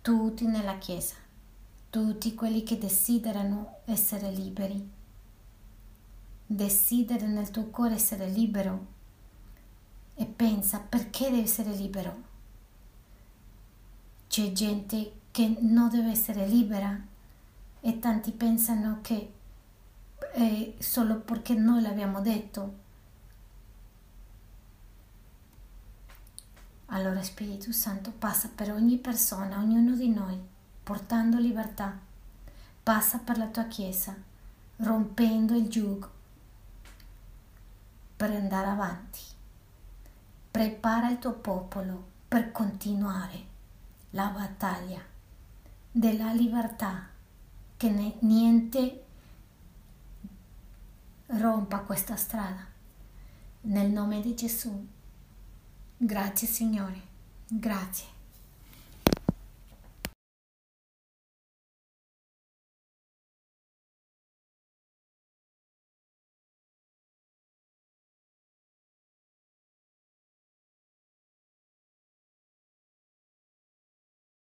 Tutti 0.01 0.45
nella 0.45 0.77
Chiesa, 0.77 1.15
tutti 1.89 2.33
quelli 2.33 2.63
che 2.63 2.77
desiderano 2.77 3.79
essere 3.85 4.31
liberi 4.31 4.95
desideri 6.47 7.27
nel 7.27 7.51
tuo 7.51 7.65
cuore 7.65 7.95
essere 7.95 8.29
libero 8.29 8.95
e 10.15 10.25
pensa 10.25 10.79
perché 10.79 11.29
devi 11.29 11.43
essere 11.43 11.71
libero. 11.71 12.23
C'è 14.27 14.51
gente 14.53 15.11
che 15.31 15.57
non 15.59 15.89
deve 15.89 16.11
essere 16.11 16.47
libera 16.47 16.99
e 17.81 17.99
tanti 17.99 18.31
pensano 18.31 18.99
che 19.01 19.33
è 20.31 20.73
solo 20.79 21.19
perché 21.19 21.53
noi 21.53 21.81
l'abbiamo 21.81 22.21
detto. 22.21 22.85
Allora 26.87 27.21
Spirito 27.21 27.71
Santo 27.73 28.11
passa 28.11 28.49
per 28.53 28.71
ogni 28.71 28.97
persona, 28.97 29.59
ognuno 29.59 29.95
di 29.95 30.09
noi, 30.09 30.39
portando 30.87 31.37
libertà. 31.37 31.99
Passa 32.81 33.17
per 33.17 33.37
la 33.37 33.47
tua 33.47 33.65
Chiesa, 33.65 34.15
rompendo 34.77 35.53
il 35.53 35.67
giugo 35.67 36.09
per 38.15 38.31
andare 38.31 38.67
avanti. 38.67 39.19
Prepara 40.49 41.09
il 41.09 41.19
tuo 41.19 41.33
popolo 41.33 42.05
per 42.29 42.53
continuare 42.53 43.45
la 44.11 44.27
battaglia 44.27 45.01
della 45.91 46.31
libertà, 46.31 47.09
che 47.75 48.15
niente 48.21 49.03
rompa 51.25 51.79
questa 51.79 52.15
strada. 52.15 52.65
Nel 53.63 53.91
nome 53.91 54.21
di 54.21 54.33
Gesù. 54.35 54.87
Grazie 55.97 56.47
Signore, 56.47 57.01
grazie. 57.45 58.16